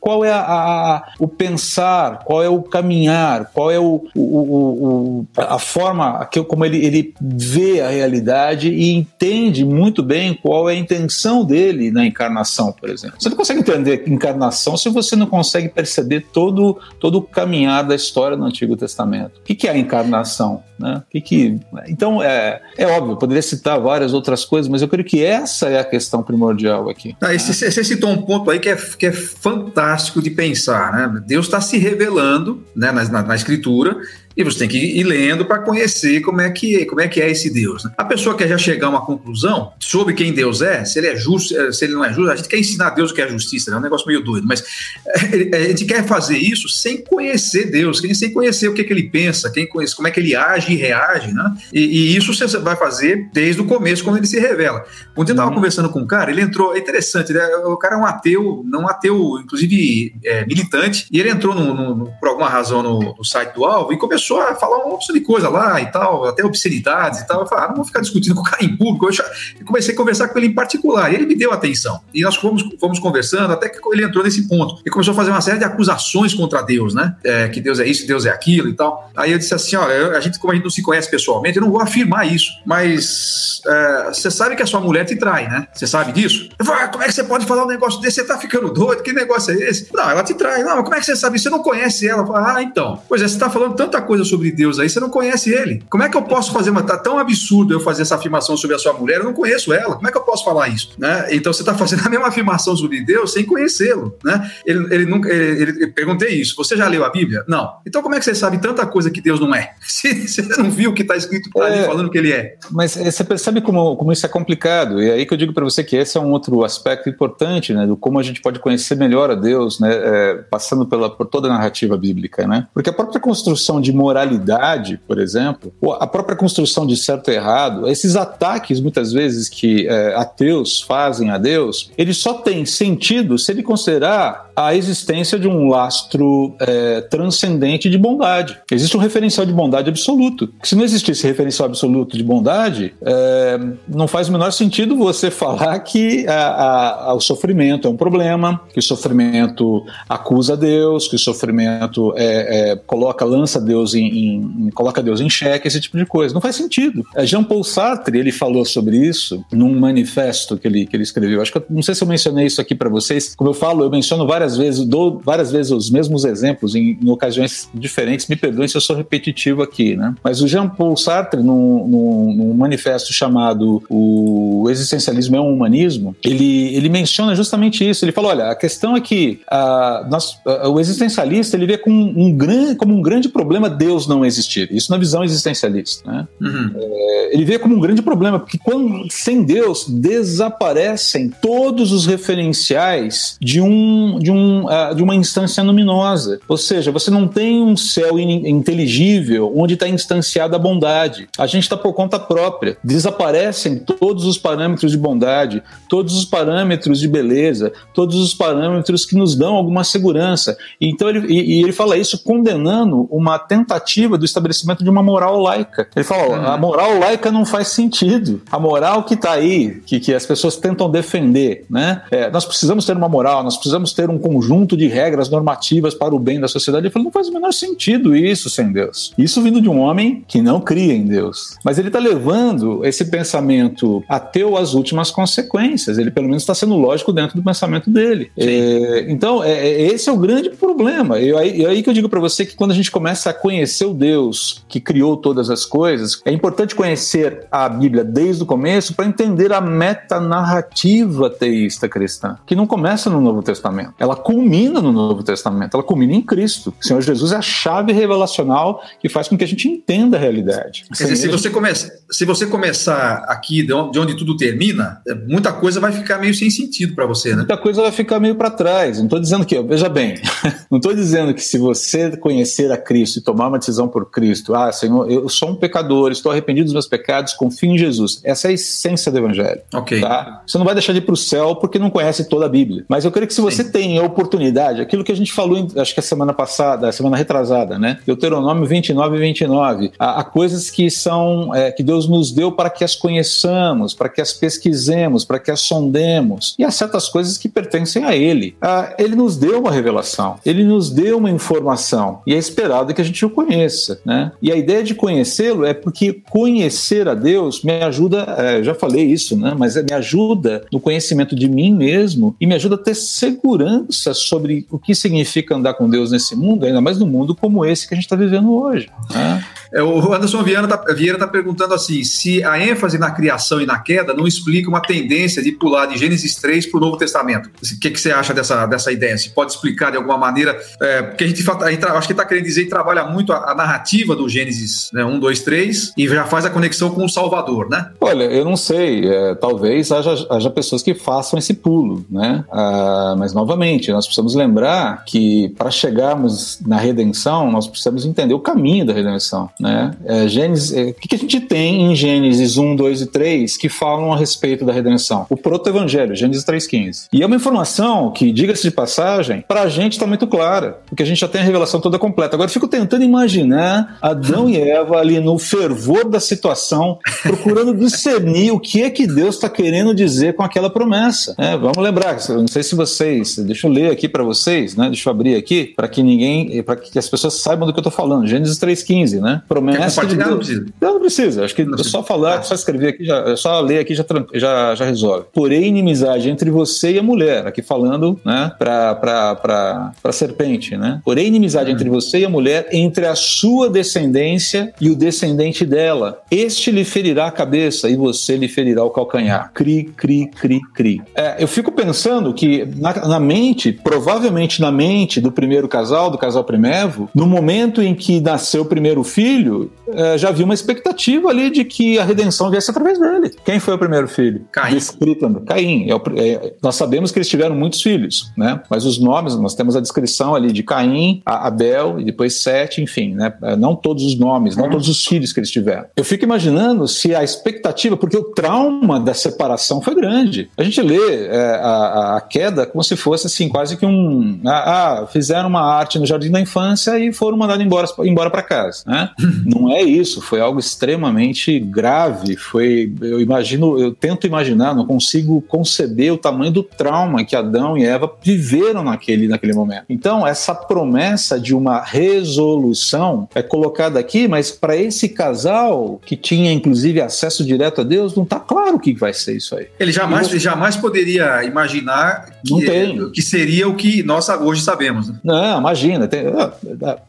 qual 0.00 0.24
é 0.24 0.32
a, 0.32 0.40
a, 0.40 1.12
o 1.18 1.28
pensar, 1.28 2.20
qual 2.24 2.42
é 2.42 2.48
o 2.48 2.62
caminhar, 2.62 3.50
qual 3.52 3.70
é 3.70 3.78
o, 3.78 4.04
o, 4.14 4.20
o 4.20 5.26
a 5.36 5.58
forma 5.58 6.24
que, 6.26 6.42
como 6.44 6.64
ele, 6.64 6.84
ele 6.84 7.14
vê 7.20 7.80
a 7.80 7.88
realidade 7.88 8.68
e 8.68 8.92
entende 8.92 9.64
muito 9.64 10.02
bem 10.02 10.34
qual 10.34 10.68
é 10.68 10.72
a 10.72 10.76
intenção 10.76 11.44
dele 11.44 11.90
na 11.90 12.06
encarnação, 12.06 12.72
por 12.72 12.90
exemplo. 12.90 13.16
Você 13.18 13.28
não 13.28 13.36
consegue 13.36 13.60
entender 13.60 14.04
encarnação 14.06 14.76
se 14.76 14.88
você 14.88 15.16
não 15.16 15.26
consegue 15.26 15.68
perceber 15.68 16.26
todo, 16.32 16.78
todo 16.98 17.18
o 17.18 17.22
caminhar 17.22 17.84
da 17.84 17.94
história 17.94 18.36
no 18.36 18.44
Antigo 18.44 18.76
Testamento. 18.76 19.40
O 19.40 19.42
que 19.42 19.66
é 19.66 19.70
a 19.70 19.76
encarnação? 19.76 20.62
Né? 20.78 21.02
Que 21.10 21.20
que... 21.20 21.60
Então, 21.88 22.22
é, 22.25 22.62
é 22.78 22.87
óbvio, 22.87 23.16
poderia 23.16 23.43
citar 23.43 23.81
várias 23.81 24.12
outras 24.12 24.45
coisas, 24.45 24.69
mas 24.69 24.83
eu 24.83 24.88
creio 24.88 25.07
que 25.07 25.25
essa 25.25 25.69
é 25.69 25.78
a 25.78 25.85
questão 25.85 26.23
primordial 26.23 26.88
aqui. 26.88 27.16
Ah, 27.21 27.33
você, 27.33 27.71
você 27.71 27.85
citou 27.85 28.11
um 28.11 28.23
ponto 28.23 28.50
aí 28.50 28.59
que 28.59 28.69
é, 28.69 28.76
que 28.76 29.07
é 29.07 29.12
fantástico 29.12 30.23
de 30.23 30.31
pensar. 30.31 30.93
Né? 30.93 31.23
Deus 31.26 31.47
está 31.47 31.61
se 31.61 31.78
revelando 31.78 32.64
né, 32.75 32.90
na, 32.90 33.04
na, 33.04 33.23
na 33.23 33.35
Escritura 33.35 33.97
e 34.36 34.42
você 34.42 34.58
tem 34.58 34.68
que 34.68 34.78
ir 34.78 35.04
lendo 35.04 35.44
para 35.44 35.58
conhecer 35.60 36.20
como 36.20 36.40
é, 36.40 36.50
que, 36.50 36.84
como 36.86 37.00
é 37.00 37.08
que 37.08 37.20
é 37.20 37.30
esse 37.30 37.50
Deus. 37.50 37.84
Né? 37.84 37.92
A 37.96 38.04
pessoa 38.04 38.36
quer 38.36 38.48
já 38.48 38.58
chegar 38.58 38.88
a 38.88 38.90
uma 38.90 39.06
conclusão 39.06 39.72
sobre 39.78 40.14
quem 40.14 40.32
Deus 40.32 40.60
é, 40.60 40.84
se 40.84 40.98
ele 40.98 41.08
é 41.08 41.16
justo, 41.16 41.56
eh, 41.56 41.72
se 41.72 41.84
ele 41.84 41.94
não 41.94 42.04
é 42.04 42.12
justo. 42.12 42.30
A 42.30 42.36
gente 42.36 42.48
quer 42.48 42.58
ensinar 42.58 42.88
a 42.88 42.90
Deus 42.90 43.10
o 43.10 43.14
que 43.14 43.22
é 43.22 43.28
justiça, 43.28 43.70
né? 43.70 43.76
é 43.76 43.80
um 43.80 43.82
negócio 43.82 44.06
meio 44.06 44.22
doido, 44.22 44.46
mas 44.46 44.64
eh, 45.06 45.50
a 45.52 45.68
gente 45.68 45.84
quer 45.84 46.04
fazer 46.04 46.36
isso 46.36 46.68
sem 46.68 47.02
conhecer 47.02 47.70
Deus, 47.70 48.00
sem 48.00 48.32
conhecer 48.32 48.68
o 48.68 48.74
que, 48.74 48.80
é 48.80 48.84
que 48.84 48.92
ele 48.92 49.04
pensa, 49.04 49.50
quem 49.50 49.66
conhece, 49.66 49.94
como 49.94 50.08
é 50.08 50.10
que 50.10 50.20
ele 50.20 50.34
age 50.34 50.72
e 50.72 50.76
reage. 50.76 51.32
Né? 51.32 51.54
E, 51.72 51.80
e 51.80 52.16
isso 52.16 52.34
você 52.34 52.46
vai 52.58 52.76
fazer 52.76 53.28
desde 53.32 53.60
o 53.60 53.64
começo, 53.64 54.02
quando 54.02 54.16
ele 54.16 54.26
se 54.26 54.38
revela. 54.38 54.84
Ontem 55.16 55.30
eu 55.30 55.34
estava 55.34 55.48
uhum. 55.48 55.54
conversando 55.54 55.88
com 55.90 56.00
um 56.00 56.06
cara, 56.06 56.30
ele 56.30 56.40
entrou, 56.40 56.74
é 56.74 56.78
interessante, 56.78 57.32
né? 57.32 57.44
o 57.66 57.76
cara 57.76 57.94
é 57.94 57.98
um 57.98 58.06
ateu, 58.06 58.62
não 58.66 58.82
um 58.82 58.88
ateu, 58.88 59.38
inclusive 59.42 60.14
é, 60.24 60.44
militante, 60.44 61.06
e 61.10 61.20
ele 61.20 61.30
entrou 61.30 61.54
no, 61.54 61.74
no, 61.74 62.06
por 62.18 62.28
alguma 62.28 62.48
razão 62.48 62.82
no, 62.82 63.14
no 63.16 63.24
site 63.24 63.54
do 63.54 63.64
Alvo 63.64 63.92
e 63.92 63.98
começou 63.98 64.24
começou 64.25 64.40
a 64.40 64.54
falar 64.54 64.78
uma 64.78 64.95
opção 64.95 65.14
de 65.14 65.21
coisa 65.21 65.49
lá 65.49 65.81
e 65.81 65.90
tal, 65.90 66.25
até 66.25 66.45
obscenidades 66.45 67.21
e 67.21 67.26
tal. 67.26 67.43
Eu 67.43 67.47
falei, 67.47 67.64
ah, 67.64 67.69
não 67.69 67.76
vou 67.76 67.85
ficar 67.85 68.00
discutindo 68.00 68.35
com 68.37 68.40
o 68.40 68.45
cara 68.45 68.64
em 68.64 68.76
público. 68.76 69.07
Eu 69.07 69.66
comecei 69.66 69.93
a 69.93 69.97
conversar 69.97 70.28
com 70.28 70.38
ele 70.38 70.49
em 70.49 70.54
particular 70.54 71.12
e 71.12 71.16
ele 71.16 71.26
me 71.26 71.35
deu 71.35 71.52
atenção. 71.52 72.00
E 72.12 72.23
nós 72.23 72.37
fomos, 72.37 72.64
fomos 72.81 72.99
conversando 72.99 73.52
até 73.52 73.69
que 73.69 73.78
ele 73.93 74.04
entrou 74.04 74.25
nesse 74.25 74.49
ponto. 74.49 74.81
E 74.85 74.90
começou 74.90 75.12
a 75.12 75.14
fazer 75.14 75.31
uma 75.31 75.40
série 75.40 75.59
de 75.59 75.64
acusações 75.64 76.33
contra 76.33 76.62
Deus, 76.62 76.95
né? 76.95 77.16
É, 77.23 77.49
que 77.49 77.61
Deus 77.61 77.78
é 77.78 77.87
isso, 77.87 78.07
Deus 78.07 78.25
é 78.25 78.31
aquilo 78.31 78.69
e 78.69 78.73
tal. 78.75 79.11
Aí 79.16 79.33
eu 79.33 79.38
disse 79.38 79.54
assim: 79.54 79.76
olha, 79.76 80.16
a 80.16 80.21
gente, 80.21 80.38
como 80.38 80.52
a 80.52 80.54
gente 80.54 80.64
não 80.64 80.71
se 80.71 80.83
conhece 80.83 81.11
pessoalmente, 81.11 81.57
eu 81.57 81.62
não 81.62 81.71
vou 81.71 81.81
afirmar 81.81 82.26
isso, 82.26 82.50
mas 82.64 83.61
é, 83.66 84.04
você 84.09 84.31
sabe 84.31 84.57
que 84.57 84.62
a 84.62 84.66
sua 84.66 84.81
mulher 84.81 85.04
te 85.04 85.16
trai, 85.16 85.49
né? 85.49 85.66
Você 85.73 85.87
sabe 85.87 86.12
disso? 86.12 86.49
Eu 86.59 86.64
falei, 86.64 86.85
ah, 86.85 86.88
como 86.88 87.02
é 87.02 87.07
que 87.07 87.12
você 87.12 87.25
pode 87.25 87.47
falar 87.47 87.64
um 87.64 87.69
negócio 87.69 88.00
desse? 88.00 88.14
Você 88.21 88.25
tá 88.25 88.38
ficando 88.38 88.73
doido? 88.73 89.02
Que 89.02 89.12
negócio 89.12 89.52
é 89.52 89.69
esse? 89.69 89.88
Não, 89.93 90.09
ela 90.09 90.23
te 90.23 90.35
trai. 90.35 90.62
Não, 90.62 90.76
mas 90.76 90.85
como 90.85 90.95
é 90.95 91.00
que 91.00 91.07
você 91.07 91.16
sabe? 91.16 91.38
Você 91.38 91.50
não 91.50 91.62
conhece 91.62 92.09
ela? 92.09 92.26
Falei, 92.26 92.45
ah, 92.47 92.62
então. 92.62 93.02
Pois 93.09 93.21
é, 93.21 93.28
você 93.28 93.38
tá 93.38 93.50
falando 93.50 93.75
tanta 93.75 94.00
coisa 94.00 94.13
coisa 94.14 94.25
sobre 94.25 94.52
Deus 94.52 94.78
aí, 94.78 94.88
você 94.88 95.00
não 95.00 95.11
conhece 95.11 95.52
ele. 95.52 95.83
Como 95.90 96.02
é 96.02 96.09
que 96.09 96.16
eu 96.16 96.23
posso 96.23 96.52
fazer 96.52 96.71
uma. 96.71 96.85
Tá 96.85 96.97
tão 96.97 97.18
absurdo 97.18 97.75
eu 97.75 97.80
fazer 97.80 98.02
essa 98.02 98.14
afirmação 98.14 98.56
sobre 98.56 98.76
a 98.76 98.78
sua 98.78 98.92
mulher, 98.92 99.18
eu 99.18 99.25
não 99.25 99.33
conheço 99.33 99.73
ela. 99.73 99.97
Como 99.97 100.06
é 100.06 100.12
que 100.12 100.16
eu 100.16 100.23
posso 100.23 100.44
falar 100.44 100.68
isso? 100.68 100.90
Né? 100.99 101.26
Então 101.33 101.52
você 101.52 101.62
está 101.62 101.75
fazendo 101.75 102.06
a 102.06 102.11
mesma 102.11 102.28
afirmação 102.28 102.76
sobre 102.76 103.00
Deus 103.00 103.33
sem 103.33 103.44
conhecê-lo. 103.44 104.16
Né? 104.25 104.50
Ele, 104.64 104.94
ele 104.94 105.06
nunca. 105.06 105.28
Ele, 105.28 105.62
ele, 105.62 105.87
perguntei 105.88 106.35
isso. 106.35 106.54
Você 106.56 106.76
já 106.76 106.87
leu 106.87 107.04
a 107.04 107.11
Bíblia? 107.11 107.44
Não. 107.49 107.78
Então 107.87 108.02
como 108.02 108.14
é 108.14 108.18
que 108.18 108.25
você 108.25 108.35
sabe 108.35 108.59
tanta 108.59 108.87
coisa 108.87 109.11
que 109.11 109.21
Deus 109.21 109.40
não 109.40 109.54
é? 109.54 109.75
Se 109.83 110.28
você 110.28 110.42
não 110.62 110.71
viu 110.71 110.90
o 110.90 110.94
que 110.94 111.02
está 111.02 111.16
escrito 111.16 111.50
ali 111.61 111.85
falando 111.85 112.11
que 112.11 112.18
ele 112.18 112.33
é. 112.33 112.56
Mas 112.71 112.97
eh, 112.97 113.11
você 113.11 113.25
percebe 113.25 113.61
como, 113.61 113.97
como 113.97 114.12
isso 114.12 114.25
é 114.25 114.28
complicado. 114.28 115.02
E 115.02 115.09
é 115.09 115.12
aí 115.14 115.26
que 115.26 115.35
eu 115.35 115.38
digo 115.38 115.52
para 115.52 115.64
você 115.64 115.83
que 115.83 115.97
esse 115.97 116.16
é 116.16 116.21
um 116.21 116.30
outro 116.30 116.64
aspecto 116.64 117.09
importante, 117.09 117.73
né? 117.73 117.87
Do 117.87 117.97
como 117.97 118.18
a 118.18 118.23
gente 118.23 118.40
pode 118.40 118.59
conhecer 118.61 118.94
melhor 118.97 119.30
a 119.30 119.35
Deus, 119.35 119.80
né? 119.80 119.90
É, 119.92 120.35
passando 120.50 120.87
pela, 120.87 121.11
por 121.11 121.26
toda 121.26 121.49
a 121.49 121.52
narrativa 121.52 121.97
bíblica, 121.97 122.47
né? 122.47 122.68
Porque 122.73 122.90
a 122.90 122.92
própria 122.92 123.21
construção 123.21 123.80
de 123.80 123.92
moralidade 124.04 125.00
por 125.06 125.18
exemplo, 125.18 125.73
a 126.00 126.06
própria 126.06 126.37
construção 126.37 126.87
de 126.87 126.96
certo 126.96 127.30
e 127.30 127.34
errado, 127.34 127.88
esses 127.88 128.16
ataques 128.16 128.80
muitas 128.80 129.12
vezes 129.12 129.49
que 129.49 129.87
é, 129.87 130.14
ateus 130.14 130.80
fazem 130.80 131.30
a 131.30 131.38
Deus, 131.38 131.90
ele 131.96 132.12
só 132.12 132.34
tem 132.34 132.64
sentido 132.64 133.38
se 133.38 133.52
ele 133.52 133.62
considerar 133.62 134.50
a 134.56 134.75
existência 134.75 135.38
de 135.38 135.49
um 135.49 135.68
lastro 135.68 136.54
é, 136.61 137.00
transcendente 137.02 137.88
de 137.90 137.99
bondade. 137.99 138.58
Existe 138.70 138.96
um 138.96 139.00
referencial 139.00 139.46
de 139.46 139.52
bondade 139.52 139.88
absoluto. 139.88 140.52
Se 140.62 140.76
não 140.76 140.84
existisse 140.84 141.26
referencial 141.26 141.68
absoluto 141.68 142.16
de 142.16 142.23
bondade, 142.23 142.94
é, 143.02 143.58
não 143.88 144.06
faz 144.06 144.28
o 144.28 144.32
menor 144.32 144.52
sentido 144.52 144.96
você 144.96 145.30
falar 145.30 145.78
que 145.80 146.26
a, 146.26 147.11
a, 147.11 147.14
o 147.14 147.20
sofrimento 147.20 147.88
é 147.88 147.90
um 147.90 147.96
problema, 147.96 148.61
que 148.73 148.78
o 148.78 148.82
sofrimento 148.82 149.84
acusa 150.08 150.56
Deus, 150.56 151.08
que 151.08 151.16
o 151.16 151.18
sofrimento 151.18 152.12
é, 152.16 152.73
é 152.73 152.76
coloca, 152.76 153.25
lança 153.25 153.61
Deus 153.61 153.94
em, 153.94 154.06
em, 154.06 154.70
coloca 154.70 155.02
Deus 155.02 155.20
em 155.20 155.28
xeque, 155.28 155.66
esse 155.66 155.80
tipo 155.80 155.96
de 155.96 156.06
coisa. 156.06 156.34
Não 156.34 156.40
faz 156.40 156.56
sentido. 156.56 157.04
É, 157.14 157.26
Jean 157.26 157.42
Paul 157.42 157.64
Sartre 157.64 158.18
ele 158.18 158.32
falou 158.32 158.64
sobre 158.64 158.96
isso 158.96 159.44
num 159.52 159.78
manifesto 159.78 160.56
que 160.56 160.68
ele, 160.68 160.87
que 160.87 160.96
ele 160.96 161.02
escreveu. 161.02 161.40
Acho 161.40 161.52
que 161.52 161.62
não 161.68 161.82
sei 161.82 161.94
se 161.94 162.02
eu 162.02 162.08
mencionei 162.08 162.46
isso 162.46 162.61
aqui 162.61 162.75
para 162.75 162.88
vocês. 162.88 163.34
Como 163.34 163.50
eu 163.50 163.54
falo, 163.54 163.84
eu 163.84 163.90
menciono 163.90 164.26
várias 164.26 164.43
várias 164.44 164.56
vezes, 164.56 164.84
dou 164.84 165.20
várias 165.24 165.50
vezes 165.50 165.72
os 165.72 165.90
mesmos 165.90 166.24
exemplos 166.24 166.74
em, 166.74 166.98
em 167.02 167.10
ocasiões 167.10 167.68
diferentes. 167.72 168.26
Me 168.26 168.36
perdoem 168.36 168.68
se 168.68 168.76
eu 168.76 168.80
sou 168.80 168.96
repetitivo 168.96 169.62
aqui, 169.62 169.96
né? 169.96 170.14
Mas 170.22 170.42
o 170.42 170.48
Jean-Paul 170.48 170.96
Sartre, 170.96 171.42
num, 171.42 171.86
num, 171.86 172.34
num, 172.36 172.54
manifesto 172.54 173.12
chamado 173.12 173.82
O 173.88 174.66
Existencialismo 174.70 175.36
é 175.36 175.40
um 175.40 175.52
Humanismo, 175.54 176.16
ele, 176.24 176.74
ele 176.74 176.88
menciona 176.88 177.34
justamente 177.34 177.88
isso. 177.88 178.04
Ele 178.04 178.12
fala: 178.12 178.28
olha, 178.28 178.50
a 178.50 178.54
questão 178.54 178.96
é 178.96 179.00
que 179.00 179.40
a, 179.50 180.06
nós, 180.10 180.38
a, 180.46 180.68
o 180.68 180.80
existencialista 180.80 181.56
ele 181.56 181.66
vê 181.66 181.78
com 181.78 181.90
um 181.90 182.32
grande, 182.32 182.74
como 182.74 182.94
um 182.94 183.02
grande 183.02 183.28
problema 183.28 183.70
Deus 183.70 184.06
não 184.06 184.24
existir. 184.24 184.70
Isso 184.72 184.90
na 184.90 184.98
visão 184.98 185.24
existencialista. 185.24 186.10
Né? 186.10 186.28
Uhum. 186.40 186.70
É, 186.76 187.34
ele 187.34 187.44
vê 187.44 187.58
como 187.58 187.74
um 187.74 187.80
grande 187.80 188.02
problema, 188.02 188.38
porque 188.38 188.58
quando, 188.58 189.06
sem 189.10 189.42
Deus 189.42 189.86
desaparecem 189.88 191.30
todos 191.40 191.92
os 191.92 192.06
referenciais 192.06 193.36
de 193.40 193.60
um, 193.60 194.18
de 194.18 194.30
um, 194.30 194.33
uh, 194.36 194.94
de 194.94 195.02
uma 195.02 195.14
instância 195.14 195.62
luminosa. 195.62 196.40
Ou 196.48 196.56
seja, 196.56 196.90
você 196.90 197.10
não 197.10 197.26
tem 197.26 197.62
um 197.62 197.76
céu 197.76 198.18
in 198.18 198.48
inteligível 198.48 199.52
onde 199.54 199.74
está 199.74 199.88
instanciada 199.88 200.56
a 200.56 200.58
bondade. 200.58 201.28
A 201.38 201.46
gente 201.46 201.64
está 201.64 201.76
por 201.76 201.92
conta 201.92 202.18
própria. 202.18 202.76
Desaparecem 202.82 203.78
todos 203.78 204.24
os 204.24 204.38
parâmetros 204.38 204.92
de 204.92 204.98
bondade, 204.98 205.62
todos 205.88 206.16
os 206.16 206.24
parâmetros 206.24 206.98
de 206.98 207.08
beleza, 207.08 207.72
todos 207.94 208.16
os 208.16 208.34
parâmetros 208.34 209.04
que 209.04 209.16
nos 209.16 209.34
dão 209.34 209.54
alguma 209.54 209.84
segurança. 209.84 210.56
Então 210.80 211.08
ele, 211.08 211.26
e, 211.32 211.62
ele 211.62 211.72
fala 211.72 211.96
isso 211.96 212.22
condenando 212.22 213.06
uma 213.10 213.38
tentativa 213.38 214.18
do 214.18 214.24
estabelecimento 214.24 214.82
de 214.82 214.90
uma 214.90 215.02
moral 215.02 215.40
laica. 215.40 215.88
Ele 215.94 216.04
fala: 216.04 216.38
uhum. 216.38 216.46
a 216.46 216.56
moral 216.56 216.98
laica 216.98 217.30
não 217.30 217.44
faz 217.44 217.68
sentido. 217.68 218.42
A 218.50 218.58
moral 218.58 219.04
que 219.04 219.14
está 219.14 219.32
aí, 219.32 219.80
que, 219.86 220.00
que 220.00 220.14
as 220.14 220.26
pessoas 220.26 220.56
tentam 220.56 220.90
defender, 220.90 221.64
né? 221.68 222.02
É, 222.10 222.30
nós 222.30 222.44
precisamos 222.44 222.84
ter 222.84 222.96
uma 222.96 223.08
moral, 223.08 223.42
nós 223.42 223.56
precisamos 223.56 223.92
ter 223.92 224.10
um 224.10 224.18
conjunto 224.25 224.75
de 224.75 224.87
regras 224.87 225.28
normativas 225.28 225.93
para 225.93 226.14
o 226.14 226.19
bem 226.19 226.40
da 226.40 226.49
sociedade. 226.49 226.87
Ele 226.87 226.93
falou, 226.93 227.04
não 227.04 227.12
faz 227.12 227.28
o 227.28 227.33
menor 227.33 227.52
sentido 227.52 228.16
isso 228.16 228.49
sem 228.49 228.73
Deus. 228.73 229.12
Isso 229.19 229.43
vindo 229.43 229.61
de 229.61 229.69
um 229.69 229.78
homem 229.81 230.25
que 230.26 230.40
não 230.40 230.62
cria 230.62 230.95
em 230.95 231.04
Deus. 231.04 231.59
Mas 231.62 231.78
ele 231.78 231.88
está 231.88 231.99
levando 231.99 232.83
esse 232.87 233.04
pensamento 233.04 234.02
ateu 234.09 234.57
às 234.57 234.73
últimas 234.73 235.11
consequências. 235.11 235.99
Ele, 235.99 236.11
pelo 236.11 236.26
menos, 236.26 236.43
está 236.43 236.54
sendo 236.54 236.75
lógico 236.75 237.12
dentro 237.12 237.37
do 237.37 237.43
pensamento 237.43 237.90
dele. 237.90 238.31
É, 238.35 239.04
então, 239.11 239.45
é, 239.45 239.52
é, 239.52 239.83
esse 239.88 240.09
é 240.09 240.12
o 240.12 240.16
grande 240.16 240.49
problema. 240.49 241.21
E 241.21 241.37
aí, 241.37 241.66
aí 241.66 241.83
que 241.83 241.90
eu 241.90 241.95
digo 241.95 242.09
para 242.09 242.21
você 242.21 242.47
que 242.47 242.57
quando 242.57 242.71
a 242.71 242.75
gente 242.75 242.90
começa 242.90 243.28
a 243.28 243.35
conhecer 243.35 243.85
o 243.85 243.93
Deus 243.93 244.64
que 244.66 244.81
criou 244.81 245.19
todas 245.19 245.50
as 245.50 245.66
coisas, 245.66 246.23
é 246.25 246.33
importante 246.33 246.75
conhecer 246.75 247.47
a 247.52 247.69
Bíblia 247.69 248.02
desde 248.02 248.43
o 248.43 248.47
começo 248.47 248.95
para 248.95 249.04
entender 249.04 249.52
a 249.52 249.61
metanarrativa 249.61 251.28
teísta 251.28 251.90
cristã, 251.90 252.38
que 252.47 252.57
não 252.57 252.66
começa 252.66 253.11
no 253.11 253.21
Novo 253.21 253.43
Testamento. 253.43 253.93
Ela 253.99 254.13
ela 254.14 254.16
culmina 254.16 254.80
no 254.80 254.92
Novo 254.92 255.23
Testamento, 255.23 255.76
ela 255.76 255.83
culmina 255.83 256.14
em 256.14 256.23
Cristo. 256.23 256.73
O 256.80 256.87
Senhor 256.87 257.02
Jesus 257.02 257.33
é 257.33 257.37
a 257.37 257.42
chave 257.42 257.92
revelacional 257.92 258.80
que 259.00 259.09
faz 259.09 259.28
com 259.28 259.37
que 259.37 259.44
a 259.44 259.47
gente 259.47 259.68
entenda 259.68 260.16
a 260.16 260.21
realidade. 260.21 260.85
Quer 260.97 261.04
dizer, 261.04 261.16
se 261.16 261.28
você, 261.28 261.50
começa, 261.50 261.92
se 262.11 262.25
você 262.25 262.47
começar 262.47 263.25
aqui 263.28 263.62
de 263.62 263.73
onde, 263.73 263.92
de 263.92 263.99
onde 263.99 264.16
tudo 264.16 264.37
termina, 264.37 265.00
é, 265.06 265.14
muita 265.14 265.52
coisa 265.52 265.80
vai 265.80 265.92
ficar 265.92 266.18
meio 266.18 266.35
sem 266.35 266.49
sentido 266.49 266.94
para 266.94 267.06
você, 267.06 267.30
né? 267.30 267.38
Muita 267.38 267.56
coisa 267.56 267.83
vai 267.83 267.90
ficar 267.90 268.21
meio 268.21 268.37
para 268.37 268.50
trás. 268.50 268.99
Não 268.99 269.04
estou 269.04 269.21
dizendo 269.21 269.44
que, 269.44 269.61
veja 269.62 269.88
bem, 269.88 270.21
não 270.71 270.78
estou 270.78 270.94
dizendo 270.94 271.35
que 271.35 271.42
se 271.42 271.59
você 271.59 272.16
conhecer 272.16 272.71
a 272.71 272.76
Cristo 272.76 273.18
e 273.18 273.23
tomar 273.23 273.49
uma 273.49 273.59
decisão 273.59 273.88
por 273.88 274.11
Cristo, 274.11 274.54
ah, 274.54 274.71
Senhor, 274.71 275.11
eu 275.11 275.28
sou 275.28 275.50
um 275.50 275.56
pecador, 275.56 276.12
estou 276.12 276.30
arrependido 276.30 276.66
dos 276.66 276.73
meus 276.73 276.87
pecados, 276.87 277.33
confio 277.33 277.71
em 277.71 277.78
Jesus. 277.78 278.21
Essa 278.23 278.49
é 278.49 278.50
a 278.50 278.54
essência 278.54 279.11
do 279.11 279.18
Evangelho. 279.18 279.61
Ok. 279.73 280.00
Tá? 280.00 280.42
Você 280.47 280.59
não 280.59 280.64
vai 280.64 280.75
deixar 280.75 280.92
de 280.92 280.99
ir 280.99 281.02
para 281.02 281.14
o 281.14 281.16
céu 281.16 281.56
porque 281.56 281.78
não 281.78 281.90
conhece 281.90 282.28
toda 282.28 282.47
a 282.47 282.49
Bíblia. 282.49 282.85
Mas 282.88 283.04
eu 283.04 283.11
creio 283.11 283.26
que 283.26 283.35
se 283.35 283.40
você 283.40 283.64
Sim. 283.64 283.71
tem 283.71 283.99
oportunidade, 284.04 284.80
aquilo 284.80 285.04
que 285.04 285.12
a 285.12 285.16
gente 285.16 285.32
falou, 285.32 285.66
acho 285.76 285.94
que 285.94 286.00
a 286.00 286.02
semana 286.02 286.32
passada, 286.32 286.88
a 286.88 286.92
semana 286.92 287.16
retrasada, 287.16 287.78
né? 287.78 287.99
Deuteronômio 288.06 288.66
29 288.66 289.16
e 289.16 289.20
29. 289.20 289.92
Há, 289.99 290.20
há 290.20 290.25
coisas 290.25 290.70
que 290.70 290.90
são, 290.90 291.54
é, 291.54 291.70
que 291.70 291.82
Deus 291.82 292.08
nos 292.08 292.32
deu 292.32 292.52
para 292.52 292.70
que 292.70 292.84
as 292.84 292.94
conheçamos, 292.94 293.94
para 293.94 294.08
que 294.08 294.20
as 294.20 294.32
pesquisemos, 294.32 295.25
para 295.25 295.38
que 295.38 295.50
as 295.50 295.61
sondemos. 295.61 296.54
E 296.58 296.64
há 296.64 296.70
certas 296.70 297.08
coisas 297.08 297.38
que 297.38 297.49
pertencem 297.49 298.04
a 298.04 298.14
Ele. 298.14 298.56
Ah, 298.61 298.94
ele 298.99 299.14
nos 299.14 299.37
deu 299.37 299.61
uma 299.61 299.70
revelação, 299.70 300.37
Ele 300.44 300.64
nos 300.64 300.90
deu 300.90 301.18
uma 301.18 301.30
informação 301.30 302.20
e 302.26 302.34
é 302.34 302.38
esperado 302.38 302.92
que 302.94 303.00
a 303.00 303.04
gente 303.04 303.25
o 303.25 303.30
conheça, 303.30 304.00
né? 304.04 304.32
E 304.40 304.52
a 304.52 304.56
ideia 304.56 304.82
de 304.82 304.94
conhecê-lo 304.94 305.64
é 305.64 305.75
porque 305.75 306.23
conhecer 306.30 307.08
a 307.08 307.14
Deus 307.14 307.62
me 307.62 307.82
ajuda, 307.82 308.25
é, 308.38 308.62
já 308.62 308.75
falei 308.75 309.04
isso, 309.04 309.37
né? 309.37 309.54
Mas 309.56 309.76
é, 309.76 309.82
me 309.82 309.92
ajuda 309.92 310.64
no 310.73 310.80
conhecimento 310.80 311.34
de 311.34 311.49
mim 311.49 311.73
mesmo 311.75 312.34
e 312.40 312.46
me 312.46 312.54
ajuda 312.54 312.75
a 312.75 312.78
ter 312.78 312.94
segurança 312.94 313.93
sobre 313.94 314.66
o 314.70 314.78
que 314.78 314.94
significa 314.94 315.54
andar 315.54 315.74
com 315.74 315.88
Deus 315.88 316.10
nesse 316.10 316.34
mundo, 316.36 316.66
ainda 316.66 316.80
mais 316.80 316.98
no 316.98 317.06
mundo 317.06 317.34
como 317.34 317.64
esse 317.64 317.86
que 317.86 317.94
a 317.94 317.96
gente 317.96 318.04
está 318.04 318.16
vivendo 318.16 318.52
hoje. 318.52 318.88
Né? 319.10 319.44
É, 319.74 319.82
o 319.82 320.14
Anderson 320.14 320.44
Vieira 320.44 320.64
está 320.64 320.78
tá 321.18 321.26
perguntando 321.26 321.74
assim: 321.74 322.04
se 322.04 322.44
a 322.44 322.58
ênfase 322.58 322.96
na 322.96 323.10
criação 323.10 323.60
e 323.60 323.66
na 323.66 323.80
queda 323.80 324.14
não 324.14 324.24
explica 324.26 324.68
uma 324.68 324.80
tendência 324.80 325.42
de 325.42 325.50
pular 325.50 325.86
de 325.86 325.98
Gênesis 325.98 326.36
3 326.36 326.66
para 326.66 326.78
o 326.78 326.80
Novo 326.80 326.96
Testamento. 326.96 327.48
O 327.48 327.80
que, 327.80 327.90
que 327.90 328.00
você 328.00 328.12
acha 328.12 328.32
dessa, 328.32 328.66
dessa 328.66 328.92
ideia? 328.92 329.18
Se 329.18 329.30
pode 329.30 329.52
explicar 329.52 329.90
de 329.90 329.96
alguma 329.96 330.16
maneira? 330.16 330.56
É, 330.80 331.02
porque 331.02 331.24
a 331.24 331.26
gente, 331.26 331.44
a 331.50 331.70
gente 331.70 331.84
acho 331.84 332.06
que 332.06 332.12
está 332.12 332.24
querendo 332.24 332.44
dizer 332.44 332.64
que 332.64 332.70
trabalha 332.70 333.04
muito 333.04 333.32
a, 333.32 333.50
a 333.50 333.54
narrativa 333.54 334.14
do 334.14 334.28
Gênesis 334.28 334.90
né, 334.92 335.04
1, 335.04 335.18
2, 335.18 335.40
3 335.40 335.92
e 335.98 336.06
já 336.06 336.24
faz 336.24 336.44
a 336.44 336.50
conexão 336.50 336.90
com 336.90 337.04
o 337.04 337.08
Salvador, 337.08 337.68
né? 337.68 337.90
Olha, 338.00 338.24
eu 338.24 338.44
não 338.44 338.56
sei. 338.56 339.08
É, 339.08 339.34
talvez 339.34 339.90
haja, 339.90 340.26
haja 340.30 340.50
pessoas 340.50 340.82
que 340.82 340.94
façam 340.94 341.36
esse 341.36 341.52
pulo, 341.52 342.06
né? 342.08 342.44
Ah, 342.52 343.16
mas, 343.18 343.32
novamente, 343.32 343.83
nós 343.92 344.06
precisamos 344.06 344.34
lembrar 344.34 345.04
que 345.04 345.48
para 345.56 345.70
chegarmos 345.70 346.58
na 346.66 346.76
redenção, 346.76 347.50
nós 347.50 347.66
precisamos 347.66 348.04
entender 348.04 348.34
o 348.34 348.40
caminho 348.40 348.86
da 348.86 348.92
redenção. 348.92 349.48
Né? 349.58 349.92
É, 350.04 350.28
Gênesis, 350.28 350.72
é, 350.72 350.90
o 350.90 350.94
que, 350.94 351.08
que 351.08 351.16
a 351.16 351.18
gente 351.18 351.40
tem 351.40 351.82
em 351.82 351.94
Gênesis 351.94 352.56
1, 352.56 352.76
2 352.76 353.02
e 353.02 353.06
3 353.06 353.56
que 353.56 353.68
falam 353.68 354.12
a 354.12 354.16
respeito 354.16 354.64
da 354.64 354.72
redenção? 354.72 355.26
O 355.28 355.36
proto-evangelho, 355.36 356.14
Gênesis 356.14 356.44
3,15. 356.44 357.08
E 357.12 357.22
é 357.22 357.26
uma 357.26 357.36
informação 357.36 358.10
que, 358.10 358.32
diga-se 358.32 358.62
de 358.62 358.70
passagem, 358.70 359.44
para 359.46 359.62
a 359.62 359.68
gente 359.68 359.92
está 359.92 360.06
muito 360.06 360.26
clara, 360.26 360.78
porque 360.86 361.02
a 361.02 361.06
gente 361.06 361.20
já 361.20 361.28
tem 361.28 361.40
a 361.40 361.44
revelação 361.44 361.80
toda 361.80 361.98
completa. 361.98 362.36
Agora, 362.36 362.48
fico 362.48 362.68
tentando 362.68 363.04
imaginar 363.04 363.98
Adão 364.00 364.48
e 364.48 364.60
Eva 364.60 364.98
ali 364.98 365.20
no 365.20 365.38
fervor 365.38 366.08
da 366.08 366.20
situação, 366.20 366.98
procurando 367.22 367.74
discernir 367.78 368.52
o 368.52 368.60
que 368.60 368.82
é 368.82 368.90
que 368.90 369.06
Deus 369.06 369.36
está 369.36 369.48
querendo 369.48 369.94
dizer 369.94 370.34
com 370.34 370.42
aquela 370.42 370.70
promessa. 370.70 371.34
É, 371.38 371.56
vamos 371.56 371.78
lembrar, 371.78 372.16
não 372.28 372.48
sei 372.48 372.62
se 372.62 372.74
vocês, 372.74 373.36
deixa 373.38 373.63
eu 373.66 373.71
ler 373.71 373.90
aqui 373.90 374.09
para 374.09 374.23
vocês, 374.23 374.76
né? 374.76 374.87
deixa 374.87 375.09
eu 375.09 375.12
abrir 375.12 375.35
aqui, 375.37 375.73
para 375.76 375.88
que 375.88 376.02
ninguém, 376.02 376.62
para 376.62 376.76
que 376.76 376.99
as 376.99 377.09
pessoas 377.09 377.35
saibam 377.35 377.66
do 377.66 377.73
que 377.73 377.78
eu 377.78 377.83
estou 377.83 377.92
falando. 377.92 378.26
Gênesis 378.26 378.59
3,15, 378.59 379.21
né? 379.21 379.42
Promessa 379.49 380.06
de 380.06 380.16
Deus. 380.16 380.28
Não 380.28 380.37
precisa. 380.38 380.66
Não, 380.80 380.94
não 380.94 381.00
precisa. 381.00 381.44
Acho 381.44 381.54
que 381.54 381.64
não 381.64 381.78
só 381.78 382.02
falar, 382.02 382.42
só 382.42 382.54
escrever 382.54 382.88
aqui, 382.88 383.04
já, 383.04 383.37
só 383.37 383.61
ler 383.61 383.78
aqui 383.78 383.94
já, 383.94 384.04
já, 384.35 384.75
já 384.75 384.85
resolve. 384.85 385.26
Porém, 385.33 385.64
inimizade 385.66 386.28
entre 386.28 386.50
você 386.50 386.92
e 386.92 386.99
a 386.99 387.02
mulher, 387.02 387.47
aqui 387.47 387.62
falando, 387.62 388.21
né, 388.25 388.52
para 388.59 389.92
a 390.02 390.12
serpente, 390.12 390.76
né? 390.76 391.00
Porém, 391.04 391.26
inimizade 391.26 391.71
uhum. 391.71 391.75
entre 391.75 391.88
você 391.88 392.21
e 392.21 392.25
a 392.25 392.28
mulher, 392.28 392.68
entre 392.73 393.06
a 393.06 393.14
sua 393.14 393.68
descendência 393.71 394.73
e 394.80 394.90
o 394.90 394.97
descendente 394.97 395.64
dela. 395.64 396.23
Este 396.30 396.71
lhe 396.71 396.85
ferirá 396.85 397.26
a 397.26 397.30
cabeça 397.30 397.88
e 397.88 397.97
você 397.97 398.37
lhe 398.37 398.49
ferirá 398.49 398.85
o 398.85 398.90
calcanhar. 398.90 399.50
Cri, 399.52 399.85
cri, 399.97 400.26
cri, 400.28 400.61
cri. 400.75 401.02
É, 401.14 401.37
eu 401.38 401.49
fico 401.49 401.73
pensando 401.73 402.33
que 402.33 402.66
na, 402.76 402.92
na 403.06 403.21
mente, 403.21 403.53
provavelmente 403.73 404.61
na 404.61 404.70
mente 404.70 405.20
do 405.20 405.32
primeiro 405.32 405.68
casal, 405.68 406.11
do 406.11 406.18
casal 406.18 406.44
primevo, 406.44 407.08
no 407.14 407.26
momento 407.26 407.82
em 407.82 407.94
que 407.94 408.20
nasceu 408.20 408.62
o 408.62 408.66
primeiro 408.66 409.02
filho, 409.04 409.70
é, 409.88 410.18
já 410.18 410.28
havia 410.28 410.44
uma 410.44 410.54
expectativa 410.54 411.28
ali 411.28 411.50
de 411.50 411.64
que 411.64 411.99
a 411.99 412.04
redenção 412.04 412.50
viesse 412.50 412.70
através 412.70 412.99
dele. 412.99 413.30
Quem 413.44 413.58
foi 413.58 413.75
o 413.75 413.78
primeiro 413.78 414.08
filho? 414.08 414.44
Caim. 414.52 414.75
Descrito, 414.75 415.28
Caim. 415.46 415.88
É, 415.90 416.28
é, 416.28 416.54
nós 416.62 416.76
sabemos 416.76 417.11
que 417.11 417.18
eles 417.18 417.28
tiveram 417.28 417.54
muitos 417.54 417.82
filhos, 417.82 418.32
né? 418.37 418.61
Mas 418.68 418.84
os 418.84 418.99
nomes, 418.99 419.37
nós 419.37 419.54
temos 419.54 419.76
a 419.76 419.80
descrição 419.80 420.34
ali 420.34 420.52
de 420.52 420.62
Caim, 420.62 421.23
Abel 421.25 422.00
e 422.00 422.04
depois 422.04 422.34
Sete, 422.34 422.82
enfim, 422.82 423.14
né? 423.14 423.32
É, 423.42 423.56
não 423.56 423.75
todos 423.75 424.04
os 424.04 424.18
nomes, 424.18 424.56
não 424.56 424.68
todos 424.68 424.88
os 424.88 425.04
filhos 425.04 425.32
que 425.32 425.40
eles 425.40 425.50
tiveram. 425.50 425.84
Eu 425.97 426.04
fico 426.04 426.25
imaginando 426.25 426.86
se 426.88 427.14
a 427.14 427.23
expectativa, 427.23 427.97
porque 427.97 428.17
o 428.17 428.25
trauma 428.25 429.00
da 429.00 429.14
separação 429.14 429.80
foi 429.80 429.95
grande. 429.95 430.50
A 430.56 430.62
gente 430.62 430.80
lê 430.80 431.26
é, 431.26 431.60
a, 431.62 432.17
a, 432.17 432.21
queda 432.21 432.67
como 432.67 432.82
se 432.82 432.97
fosse 432.97 433.26
assim, 433.26 433.44
quase 433.49 433.76
que 433.76 433.87
um. 433.87 434.41
Ah, 434.47 435.02
ah, 435.02 435.07
fizeram 435.07 435.49
uma 435.49 435.63
arte 435.63 435.99
no 435.99 436.07
jardim 436.07 436.30
da 436.30 436.41
infância 436.41 436.99
e 436.99 437.13
foram 437.13 437.37
mandados 437.37 437.65
embora, 437.65 437.87
embora 438.00 438.30
para 438.30 438.43
casa. 438.43 438.83
Né? 438.87 439.11
Não 439.45 439.71
é 439.71 439.83
isso, 439.83 440.21
foi 440.21 440.41
algo 440.41 440.59
extremamente 440.59 441.59
grave. 441.59 442.37
Foi, 442.37 442.93
eu 443.00 443.21
imagino, 443.21 443.78
eu 443.78 443.93
tento 443.93 444.26
imaginar, 444.26 444.75
não 444.75 444.87
consigo 444.87 445.41
conceber 445.43 446.13
o 446.13 446.19
tamanho 446.19 446.52
do 446.52 446.63
trauma 446.63 447.25
que 447.25 447.37
Adão 447.37 447.76
e 447.76 447.85
Eva 447.85 448.11
viveram 448.23 448.83
naquele, 448.83 449.28
naquele 449.28 449.52
momento. 449.52 449.85
Então, 449.89 450.26
essa 450.26 450.54
promessa 450.54 451.39
de 451.39 451.54
uma 451.54 451.80
resolução 451.80 453.28
é 453.35 453.43
colocada 453.43 453.99
aqui, 453.99 454.26
mas 454.28 454.50
para 454.50 454.76
esse 454.76 455.09
casal 455.09 456.00
que 456.04 456.17
tinha 456.17 456.52
inclusive 456.52 457.00
acesso 457.00 457.45
direto 457.45 457.80
a 457.80 457.85
Deus, 457.85 458.15
não 458.15 458.25
está 458.25 458.41
claro 458.41 458.76
o 458.76 458.80
que 458.80 458.95
vai 458.95 459.13
ser 459.13 459.37
isso 459.37 459.57
aí. 459.57 459.67
Ele 459.78 459.93
jamais, 459.93 460.28
você... 460.28 460.39
jamais 460.39 460.76
poderia 460.76 461.45
imaginar 461.45 462.26
que, 462.45 463.11
que, 463.13 463.23
seria 463.34 463.68
o 463.68 463.75
que 463.75 464.04
nós 464.04 464.28
hoje 464.28 464.62
sabemos. 464.62 465.08
Né? 465.08 465.16
Não, 465.25 465.58
imagina, 465.58 466.06
tem, 466.06 466.23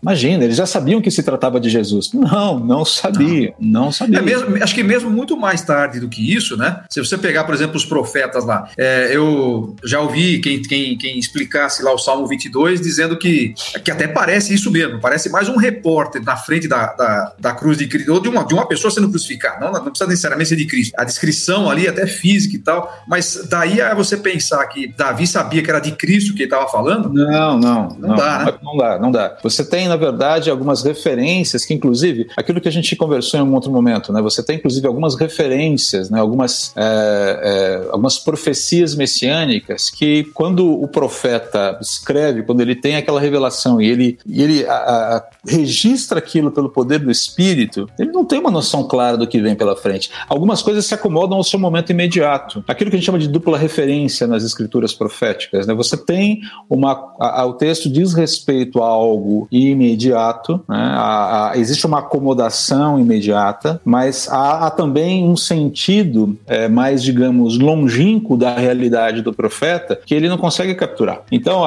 imagina, 0.01 0.43
eles 0.43 0.57
já 0.57 0.65
sabiam 0.65 0.99
que 0.99 1.11
se 1.11 1.21
tratava 1.21 1.59
de 1.59 1.69
Jesus. 1.69 2.11
Não, 2.13 2.59
não 2.59 2.83
sabia, 2.83 3.53
não, 3.59 3.85
não 3.85 3.91
sabia. 3.91 4.17
É 4.17 4.21
mesmo, 4.23 4.63
acho 4.63 4.73
que 4.73 4.83
mesmo 4.83 5.11
muito 5.11 5.38
mais 5.38 5.61
tarde 5.61 5.99
do 5.99 6.09
que 6.09 6.33
isso, 6.33 6.57
né? 6.57 6.81
Se 6.89 6.99
você 6.99 7.15
pegar, 7.15 7.43
por 7.43 7.53
exemplo, 7.53 7.75
os 7.75 7.85
profetas 7.85 8.43
lá, 8.43 8.67
é, 8.75 9.15
eu 9.15 9.75
já 9.83 9.99
ouvi 9.99 10.39
quem, 10.39 10.63
quem, 10.63 10.97
quem 10.97 11.19
explicasse 11.19 11.83
lá 11.83 11.93
o 11.93 11.97
Salmo 11.99 12.25
22 12.25 12.81
dizendo 12.81 13.17
que, 13.17 13.53
que 13.83 13.91
até 13.91 14.07
parece 14.07 14.51
isso 14.51 14.71
mesmo, 14.71 14.99
parece 14.99 15.29
mais 15.29 15.47
um 15.47 15.57
repórter 15.57 16.23
na 16.23 16.35
frente 16.35 16.67
da, 16.67 16.88
da, 16.93 17.33
da 17.39 17.51
cruz 17.53 17.77
de 17.77 17.88
Cristo, 17.88 18.11
ou 18.11 18.19
de 18.19 18.29
uma, 18.29 18.43
de 18.43 18.53
uma 18.55 18.67
pessoa 18.67 18.89
sendo 18.89 19.09
crucificada, 19.09 19.63
não, 19.63 19.71
não 19.71 19.83
precisa 19.83 20.09
necessariamente 20.09 20.49
ser 20.49 20.55
de 20.55 20.65
Cristo. 20.65 20.93
A 20.97 21.03
descrição 21.03 21.69
ali, 21.69 21.88
até 21.88 22.07
física 22.07 22.55
e 22.55 22.59
tal, 22.59 22.91
mas 23.07 23.47
daí 23.47 23.79
a 23.79 23.93
você 23.93 24.17
pensar 24.17 24.65
que 24.67 24.88
Davi 24.88 25.27
sabia 25.27 25.61
que 25.61 25.69
era 25.69 25.79
de 25.79 25.91
Cristo 25.91 26.14
que 26.34 26.43
ele 26.43 26.43
estava 26.45 26.67
falando? 26.67 27.12
Não, 27.12 27.58
não. 27.58 27.75
Não, 27.99 28.10
não 28.10 28.15
dá, 28.15 28.45
né? 28.45 28.54
Não 28.62 28.78
dá, 28.78 28.99
não 28.99 29.12
dá. 29.12 29.38
Você 29.43 29.63
tem, 29.65 29.88
na 29.88 29.95
verdade, 29.95 30.49
algumas 30.49 30.84
referências 30.84 31.65
que, 31.65 31.73
inclusive, 31.73 32.28
aquilo 32.38 32.62
que 32.62 32.67
a 32.67 32.71
gente 32.71 32.95
conversou 32.95 33.39
em 33.39 33.43
um 33.43 33.54
outro 33.54 33.71
momento, 33.71 34.12
né? 34.13 34.21
Você 34.21 34.43
tem, 34.43 34.58
inclusive, 34.58 34.86
algumas 34.88 35.15
referências, 35.15 36.10
né? 36.10 36.19
Algumas, 36.19 36.73
é, 36.75 37.84
é, 37.86 37.91
algumas 37.91 38.19
profecias 38.19 38.95
messiânicas 38.95 39.89
que, 39.89 40.25
quando 40.34 40.82
o 40.82 40.88
profeta 40.88 41.78
escreve, 41.82 42.43
quando 42.43 42.62
ele 42.62 42.75
tem 42.75 42.95
aquela 42.95 43.19
revelação 43.19 43.82
e 43.82 43.89
ele, 43.89 44.17
e 44.25 44.41
ele 44.41 44.65
a, 44.65 44.73
a, 44.73 45.23
registra 45.47 46.19
aquilo 46.19 46.51
pelo 46.51 46.69
poder 46.69 46.99
do 46.99 47.12
Espírito, 47.12 47.89
ele 47.99 48.12
não 48.12 48.25
tem 48.25 48.39
uma 48.39 48.51
noção 48.51 48.88
clara 48.88 49.17
do 49.17 49.28
que 49.28 49.41
vem 49.41 49.56
pela 49.56 49.75
frente. 49.75 50.10
Algumas 50.28 50.62
coisas 50.62 50.86
se 50.86 50.93
acomodam 50.93 51.38
ao 51.38 51.43
seu 51.43 51.60
momento 51.60 51.91
imediato. 51.91 52.63
Aquilo 52.67 52.89
que 52.89 52.95
a 52.95 52.99
gente 52.99 53.06
chama 53.06 53.19
de 53.19 53.28
dupla 53.28 53.58
referência 53.58 54.28
nas 54.28 54.43
escrituras 54.43 54.93
proféticas, 54.93 55.67
né? 55.67 55.73
Você 55.73 55.97
tem 56.05 56.41
uma, 56.69 57.13
a, 57.19 57.41
a, 57.41 57.45
o 57.45 57.53
texto 57.53 57.89
diz 57.89 58.13
respeito 58.13 58.81
a 58.81 58.87
algo 58.87 59.47
imediato, 59.51 60.61
né? 60.67 60.77
a, 60.77 61.51
existe 61.55 61.85
uma 61.85 61.99
acomodação 61.99 62.99
imediata, 62.99 63.81
mas 63.83 64.27
há, 64.29 64.67
há 64.67 64.71
também 64.71 65.27
um 65.27 65.35
sentido 65.35 66.37
é, 66.47 66.67
mais, 66.67 67.03
digamos, 67.03 67.57
longínquo 67.57 68.37
da 68.37 68.55
realidade 68.55 69.21
do 69.21 69.33
profeta 69.33 69.99
que 70.05 70.13
ele 70.13 70.29
não 70.29 70.37
consegue 70.37 70.75
capturar. 70.75 71.21
Então, 71.31 71.63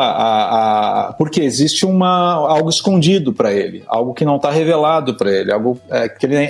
porque 1.16 1.40
existe 1.40 1.84
uma, 1.84 2.32
algo 2.32 2.68
escondido 2.68 3.32
para 3.32 3.52
ele, 3.52 3.82
algo 3.86 4.14
que 4.14 4.24
não 4.24 4.36
está 4.36 4.50
revelado 4.50 5.14
para 5.14 5.30
ele, 5.30 5.52
algo 5.52 5.78
é, 5.90 6.08
que 6.08 6.26
ele, 6.26 6.48